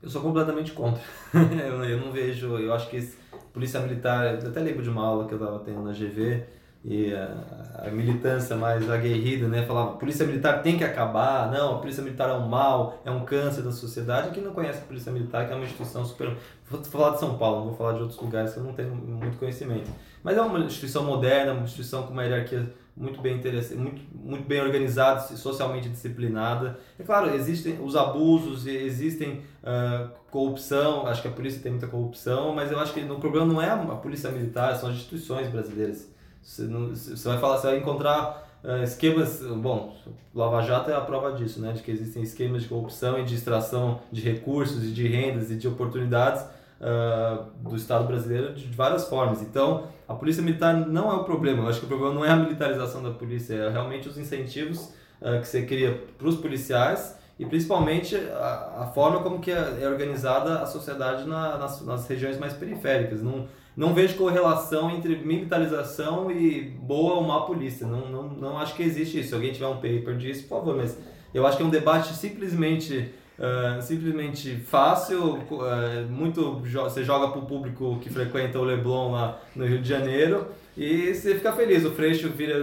Eu 0.02 0.10
sou 0.10 0.22
completamente 0.22 0.72
contra. 0.72 1.02
eu, 1.34 1.84
eu 1.84 1.98
não 1.98 2.12
vejo, 2.12 2.58
eu 2.58 2.74
acho 2.74 2.90
que 2.90 3.10
polícia 3.52 3.80
militar, 3.80 4.42
eu 4.42 4.50
até 4.50 4.60
lembro 4.60 4.84
de 4.84 4.90
uma 4.90 5.06
aula 5.06 5.28
que 5.28 5.34
eu 5.34 5.38
estava 5.40 5.60
tendo 5.60 5.82
na 5.82 5.92
GV 5.92 6.44
e 6.84 7.14
a, 7.14 7.86
a 7.88 7.92
militância 7.92 8.56
mais 8.56 8.90
aguerrida, 8.90 9.48
né, 9.48 9.66
falava, 9.66 9.98
polícia 9.98 10.26
militar 10.26 10.62
tem 10.62 10.78
que 10.78 10.84
acabar, 10.84 11.52
não, 11.52 11.76
a 11.76 11.80
polícia 11.80 12.02
militar 12.02 12.30
é 12.30 12.34
um 12.34 12.48
mal, 12.48 13.02
é 13.04 13.12
um 13.12 13.26
câncer 13.26 13.62
da 13.62 13.72
sociedade. 13.72 14.32
Quem 14.32 14.44
não 14.44 14.54
conhece 14.54 14.80
a 14.80 14.86
polícia 14.86 15.12
militar, 15.12 15.46
que 15.46 15.52
é 15.52 15.56
uma 15.56 15.66
instituição 15.66 16.06
super, 16.06 16.36
vou 16.70 16.84
falar 16.84 17.12
de 17.12 17.20
São 17.20 17.38
Paulo, 17.38 17.60
não 17.60 17.68
vou 17.68 17.76
falar 17.76 17.94
de 17.94 18.02
outros 18.02 18.20
lugares 18.20 18.54
que 18.54 18.60
eu 18.60 18.64
não 18.64 18.74
tenho 18.74 18.96
muito 18.96 19.38
conhecimento. 19.38 19.92
Mas 20.24 20.38
é 20.38 20.42
uma 20.42 20.60
instituição 20.60 21.04
moderna, 21.04 21.54
uma 21.54 21.64
instituição 21.64 22.04
com 22.04 22.14
uma 22.14 22.24
hierarquia 22.24 22.74
muito 22.96 23.22
bem 23.22 23.36
muito, 23.78 24.02
muito 24.14 24.44
bem 24.46 24.62
organizada, 24.62 25.22
socialmente 25.22 25.88
disciplinada. 25.88 26.78
É 27.00 27.04
claro, 27.04 27.34
existem 27.34 27.80
os 27.82 27.96
abusos, 27.96 28.68
existem 28.68 29.42
ah, 29.64 30.10
corrupção, 30.30 31.08
acho 31.08 31.22
que 31.22 31.28
a 31.30 31.32
polícia 31.32 31.62
tem 31.62 31.72
muita 31.72 31.88
corrupção, 31.88 32.54
mas 32.54 32.72
eu 32.72 32.80
acho 32.80 32.94
que 32.94 33.00
o 33.00 33.20
problema 33.20 33.46
não 33.46 33.62
é 33.62 33.70
a 33.70 33.78
polícia 33.78 34.30
militar, 34.30 34.76
são 34.76 34.90
as 34.90 34.96
instituições 34.96 35.48
brasileiras. 35.48 36.10
Você, 36.42 36.64
não, 36.64 36.90
você 36.90 37.28
vai 37.28 37.38
falar, 37.38 37.58
você 37.58 37.68
vai 37.68 37.78
encontrar 37.78 38.48
ah, 38.64 38.84
esquemas, 38.84 39.42
bom, 39.42 39.96
Lava 40.34 40.62
Jato 40.62 40.90
é 40.90 40.96
a 40.96 41.02
prova 41.02 41.32
disso, 41.34 41.62
né, 41.62 41.72
de 41.74 41.82
que 41.82 41.92
existem 41.92 42.24
esquemas 42.24 42.64
de 42.64 42.70
corrupção 42.70 43.20
e 43.20 43.24
de 43.24 43.36
extração 43.36 44.02
de 44.12 44.22
recursos 44.22 44.84
e 44.84 44.92
de 44.92 45.08
rendas 45.08 45.52
e 45.52 45.56
de 45.56 45.68
oportunidades 45.68 46.44
ah, 46.82 47.46
do 47.62 47.76
Estado 47.76 48.06
brasileiro 48.06 48.54
de 48.54 48.68
várias 48.68 49.08
formas. 49.08 49.42
Então, 49.42 49.88
a 50.08 50.14
polícia 50.14 50.42
militar 50.42 50.74
não 50.76 51.12
é 51.12 51.16
o 51.16 51.24
problema. 51.24 51.64
Eu 51.64 51.70
acho 51.70 51.80
que 51.80 51.86
o 51.86 51.90
problema 51.90 52.14
não 52.14 52.26
é 52.26 52.30
a 52.30 52.36
militarização 52.36 53.04
da 53.04 53.12
polícia, 53.12 53.54
é 53.54 53.70
realmente 53.70 54.08
os 54.10 54.18
incentivos 54.18 54.92
ah, 55.22 55.38
que 55.40 55.48
você 55.48 55.66
cria 55.66 56.04
para 56.18 56.28
os 56.28 56.36
policiais 56.38 57.18
e 57.38 57.46
principalmente 57.46 58.16
a, 58.16 58.82
a 58.84 58.92
forma 58.94 59.22
como 59.22 59.40
que 59.40 59.52
é, 59.52 59.80
é 59.82 59.88
organizada 59.88 60.60
a 60.62 60.66
sociedade 60.66 61.26
na- 61.28 61.58
nas, 61.58 61.82
nas 61.86 62.08
regiões 62.08 62.38
mais 62.38 62.54
periféricas. 62.54 63.22
Não, 63.22 63.48
não 63.80 63.94
vejo 63.94 64.16
correlação 64.18 64.92
entre 64.92 65.16
militarização 65.16 66.30
e 66.30 66.62
boa 66.62 67.16
ou 67.16 67.24
má 67.24 67.42
polícia. 67.42 67.88
Não, 67.88 68.10
não, 68.10 68.24
não 68.30 68.58
acho 68.58 68.76
que 68.76 68.84
existe 68.84 69.20
isso. 69.20 69.30
Se 69.30 69.36
alguém 69.36 69.54
tiver 69.54 69.68
um 69.68 69.76
paper 69.76 70.18
disso, 70.18 70.44
por 70.48 70.60
favor, 70.60 70.76
mas 70.76 70.98
eu 71.34 71.46
acho 71.48 71.56
que 71.58 71.64
é 71.64 71.66
um 71.66 71.70
debate 71.70 72.14
simplesmente 72.14 73.14
ah, 73.40 73.80
simplesmente 73.82 74.58
fácil, 74.58 75.40
ah, 75.62 76.06
muito 76.10 76.62
jo- 76.66 76.84
você 76.84 77.06
joga 77.06 77.30
para 77.30 77.40
o 77.40 77.46
público 77.46 77.98
que 78.02 78.10
frequenta 78.10 78.60
o 78.60 78.66
Leblon 78.66 79.12
lá 79.14 79.40
no 79.56 79.66
Rio 79.66 79.82
de 79.82 79.88
Janeiro 79.88 80.48
e 80.76 81.14
você 81.16 81.36
fica 81.36 81.54
feliz. 81.54 81.86
O 81.86 81.92
Freixo 81.92 82.28
vira 82.30 82.62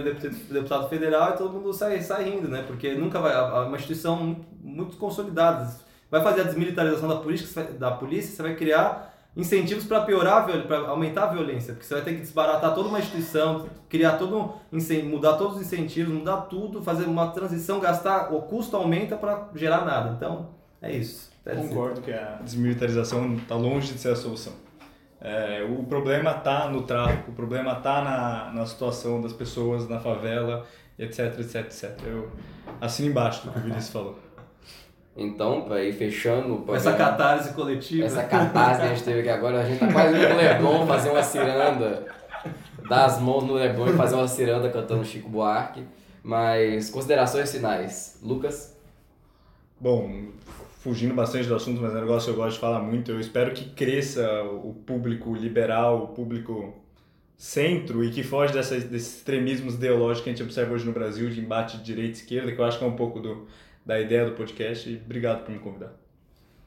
deputado, 0.51 0.87
federal 0.87 1.31
e 1.33 1.37
todo 1.37 1.51
mundo 1.53 1.73
sai, 1.73 1.99
sai 2.01 2.25
rindo, 2.29 2.47
né? 2.47 2.63
Porque 2.67 2.93
nunca 2.93 3.19
vai. 3.19 3.33
É 3.33 3.65
uma 3.67 3.75
instituição 3.75 4.37
muito, 4.61 4.97
consolidada. 4.97 5.67
Vai 6.11 6.21
fazer 6.21 6.41
a 6.41 6.43
desmilitarização 6.43 7.09
da 7.09 7.15
polícia, 7.15 7.63
da 7.63 7.89
polícia, 7.91 8.35
você 8.35 8.43
vai 8.43 8.55
criar 8.55 9.16
incentivos 9.37 9.85
para 9.85 10.01
piorar, 10.01 10.47
para 10.65 10.89
aumentar 10.89 11.25
a 11.25 11.27
violência, 11.27 11.73
porque 11.73 11.85
você 11.85 11.93
vai 11.93 12.03
ter 12.03 12.15
que 12.15 12.21
desbaratar 12.21 12.73
toda 12.73 12.89
uma 12.89 12.97
instituição, 12.97 13.67
criar 13.87 14.13
todo 14.13 14.55
um 14.73 15.05
mudar 15.07 15.33
todos 15.33 15.57
os 15.57 15.61
incentivos, 15.61 16.11
mudar 16.11 16.37
tudo, 16.41 16.81
fazer 16.81 17.05
uma 17.05 17.27
transição, 17.27 17.79
gastar, 17.79 18.33
o 18.33 18.41
custo 18.41 18.75
aumenta 18.75 19.15
para 19.15 19.47
gerar 19.53 19.85
nada. 19.85 20.15
Então, 20.17 20.49
é 20.81 20.91
isso. 20.91 21.31
Concordo 21.45 22.01
que 22.01 22.11
a 22.11 22.39
desmilitarização 22.43 23.35
está 23.35 23.55
longe 23.55 23.93
de 23.93 23.99
ser 23.99 24.09
a 24.09 24.15
solução. 24.15 24.53
É, 25.21 25.63
o 25.63 25.83
problema 25.83 26.31
está 26.31 26.67
no 26.67 26.81
tráfico, 26.81 27.31
o 27.31 27.33
problema 27.33 27.73
está 27.73 28.01
na, 28.01 28.51
na 28.53 28.65
situação 28.65 29.21
das 29.21 29.33
pessoas 29.33 29.87
na 29.87 29.99
favela, 29.99 30.65
etc, 30.97 31.39
etc, 31.39 31.55
etc. 31.55 31.99
Eu 32.05 32.31
assino 32.81 33.09
embaixo 33.09 33.45
do 33.45 33.51
que 33.51 33.59
o 33.59 33.61
Vinícius 33.61 33.89
falou. 33.89 34.19
Então, 35.17 35.61
para 35.61 35.83
ir 35.83 35.93
fechando... 35.93 36.57
pra 36.57 36.75
Essa 36.75 36.91
ver- 36.91 36.97
catarse 36.99 37.53
coletiva. 37.53 38.05
essa 38.05 38.23
catarse 38.23 38.81
que 38.81 38.85
a 38.85 38.89
gente 38.89 39.03
teve 39.03 39.19
aqui 39.21 39.29
agora, 39.29 39.61
a 39.61 39.63
gente 39.65 39.79
tá 39.79 39.91
quase 39.91 40.15
indo 40.15 40.29
no 40.29 40.35
Leblon 40.35 40.85
fazer 40.85 41.09
uma 41.09 41.23
ciranda, 41.23 42.05
dar 42.87 43.05
as 43.05 43.19
mãos 43.19 43.43
no 43.43 43.53
Leblon 43.55 43.89
e 43.89 43.93
fazer 43.93 44.13
uma 44.15 44.27
ciranda 44.27 44.69
cantando 44.69 45.03
Chico 45.03 45.27
Buarque. 45.27 45.83
Mas, 46.21 46.89
considerações 46.91 47.51
finais. 47.51 48.19
Lucas? 48.21 48.77
Bom, 49.79 50.27
fugindo 50.81 51.13
bastante 51.13 51.47
do 51.47 51.55
assunto, 51.55 51.81
mas 51.81 51.93
é 51.93 51.97
um 51.97 52.01
negócio 52.01 52.31
que 52.31 52.37
eu 52.39 52.43
gosto 52.43 52.55
de 52.55 52.59
falar 52.61 52.79
muito. 52.79 53.11
Eu 53.11 53.19
espero 53.19 53.51
que 53.53 53.69
cresça 53.69 54.27
o 54.43 54.73
público 54.85 55.33
liberal, 55.33 56.03
o 56.03 56.07
público 56.09 56.73
centro 57.37 58.03
e 58.03 58.09
que 58.11 58.23
foge 58.23 58.51
dessas, 58.53 58.83
desses 58.83 59.17
extremismos 59.17 59.75
ideológicos 59.75 60.21
que 60.23 60.29
a 60.29 60.33
gente 60.33 60.43
observa 60.43 60.73
hoje 60.73 60.85
no 60.85 60.91
Brasil, 60.91 61.29
de 61.29 61.39
embate 61.39 61.77
de 61.77 61.83
direita 61.83 62.09
e 62.17 62.21
esquerda, 62.21 62.51
que 62.51 62.59
eu 62.59 62.65
acho 62.65 62.79
que 62.79 62.83
é 62.83 62.87
um 62.87 62.95
pouco 62.95 63.19
do, 63.19 63.47
da 63.87 63.99
ideia 63.99 64.25
do 64.25 64.33
podcast. 64.33 64.89
E 64.89 65.01
obrigado 65.03 65.45
por 65.45 65.51
me 65.51 65.59
convidar. 65.59 65.93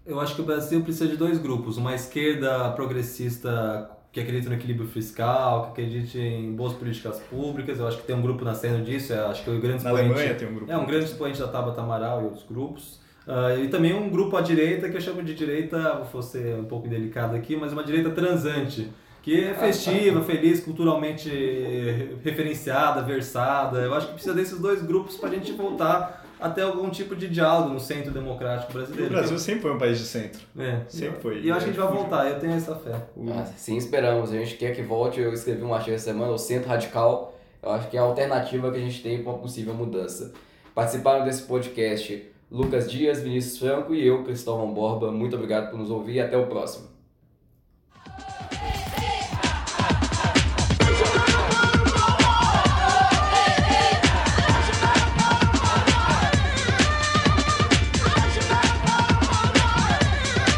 Eu 0.06 0.18
acho 0.18 0.34
que 0.34 0.40
o 0.40 0.44
Brasil 0.44 0.82
precisa 0.82 1.06
de 1.06 1.16
dois 1.16 1.38
grupos. 1.38 1.76
Uma 1.76 1.94
esquerda 1.94 2.70
progressista 2.70 3.90
que 4.10 4.18
acredita 4.18 4.48
no 4.48 4.56
equilíbrio 4.56 4.88
fiscal, 4.88 5.72
que 5.72 5.82
acredita 5.82 6.18
em 6.18 6.52
boas 6.56 6.72
políticas 6.72 7.20
públicas. 7.20 7.78
Eu 7.78 7.86
acho 7.86 7.98
que 7.98 8.04
tem 8.04 8.16
um 8.16 8.22
grupo 8.22 8.44
nascendo 8.44 8.82
disso. 8.82 9.12
Eu 9.12 9.26
acho 9.26 9.44
que 9.44 9.50
o 9.50 9.60
grande 9.60 9.84
Na 9.84 9.90
Alemanha 9.90 10.34
tem 10.34 10.48
um 10.48 10.54
grupo. 10.54 10.72
É, 10.72 10.76
um 10.76 10.86
grande 10.86 11.04
expoente 11.04 11.38
da 11.38 11.46
Tabata 11.46 11.82
Amaral 11.82 12.22
e 12.22 12.24
outros 12.24 12.44
grupos. 12.44 12.98
Ah, 13.28 13.54
e 13.54 13.68
também 13.68 13.94
um 13.94 14.08
grupo 14.08 14.36
à 14.36 14.40
direita, 14.40 14.88
que 14.88 14.96
eu 14.96 15.00
chamo 15.00 15.22
de 15.22 15.34
direita, 15.34 16.02
vou 16.10 16.22
ser 16.22 16.56
um 16.56 16.64
pouco 16.64 16.88
delicado 16.88 17.36
aqui, 17.36 17.54
mas 17.54 17.72
uma 17.72 17.84
direita 17.84 18.10
transante. 18.10 18.88
Que 19.22 19.44
é 19.44 19.54
festiva, 19.54 20.22
feliz, 20.24 20.60
culturalmente 20.60 21.28
referenciada, 22.24 23.02
versada. 23.02 23.80
Eu 23.80 23.94
acho 23.94 24.08
que 24.08 24.14
precisa 24.14 24.34
desses 24.34 24.58
dois 24.58 24.82
grupos 24.82 25.16
para 25.18 25.28
a 25.28 25.32
gente 25.34 25.52
voltar 25.52 26.19
até 26.40 26.62
algum 26.62 26.88
tipo 26.90 27.14
de 27.14 27.28
diálogo 27.28 27.68
no 27.70 27.80
centro 27.80 28.10
democrático 28.10 28.70
O 28.72 28.74
brasileiro. 28.74 29.10
Brasil 29.10 29.38
sempre 29.38 29.62
foi 29.62 29.72
um 29.74 29.78
país 29.78 29.98
de 29.98 30.04
centro. 30.04 30.40
É, 30.58 30.80
Sempre 30.88 31.20
foi. 31.20 31.40
E 31.40 31.48
eu 31.48 31.54
acho 31.54 31.64
que 31.66 31.70
a 31.70 31.74
gente 31.74 31.82
vai 31.82 31.92
voltar, 31.92 32.28
eu 32.30 32.38
tenho 32.40 32.52
essa 32.54 32.74
fé. 32.74 32.92
Ah, 33.28 33.44
sim, 33.56 33.76
esperamos. 33.76 34.32
A 34.32 34.36
gente 34.36 34.56
quer 34.56 34.74
que 34.74 34.82
volte. 34.82 35.20
Eu 35.20 35.32
escrevi 35.32 35.62
um 35.62 35.74
artigo 35.74 35.94
essa 35.94 36.06
semana, 36.12 36.32
o 36.32 36.38
Centro 36.38 36.68
Radical. 36.68 37.34
Eu 37.62 37.70
acho 37.70 37.88
que 37.88 37.96
é 37.96 38.00
a 38.00 38.02
alternativa 38.04 38.70
que 38.70 38.78
a 38.78 38.80
gente 38.80 39.02
tem 39.02 39.22
para 39.22 39.32
uma 39.32 39.38
possível 39.38 39.74
mudança. 39.74 40.32
Participaram 40.74 41.24
desse 41.24 41.42
podcast 41.42 42.26
Lucas 42.50 42.90
Dias, 42.90 43.20
Vinícius 43.22 43.58
Franco 43.58 43.94
e 43.94 44.06
eu, 44.06 44.24
Cristóvão 44.24 44.72
Borba. 44.72 45.12
Muito 45.12 45.36
obrigado 45.36 45.70
por 45.70 45.78
nos 45.78 45.90
ouvir 45.90 46.14
e 46.14 46.20
até 46.20 46.36
o 46.36 46.46
próximo. 46.46 46.88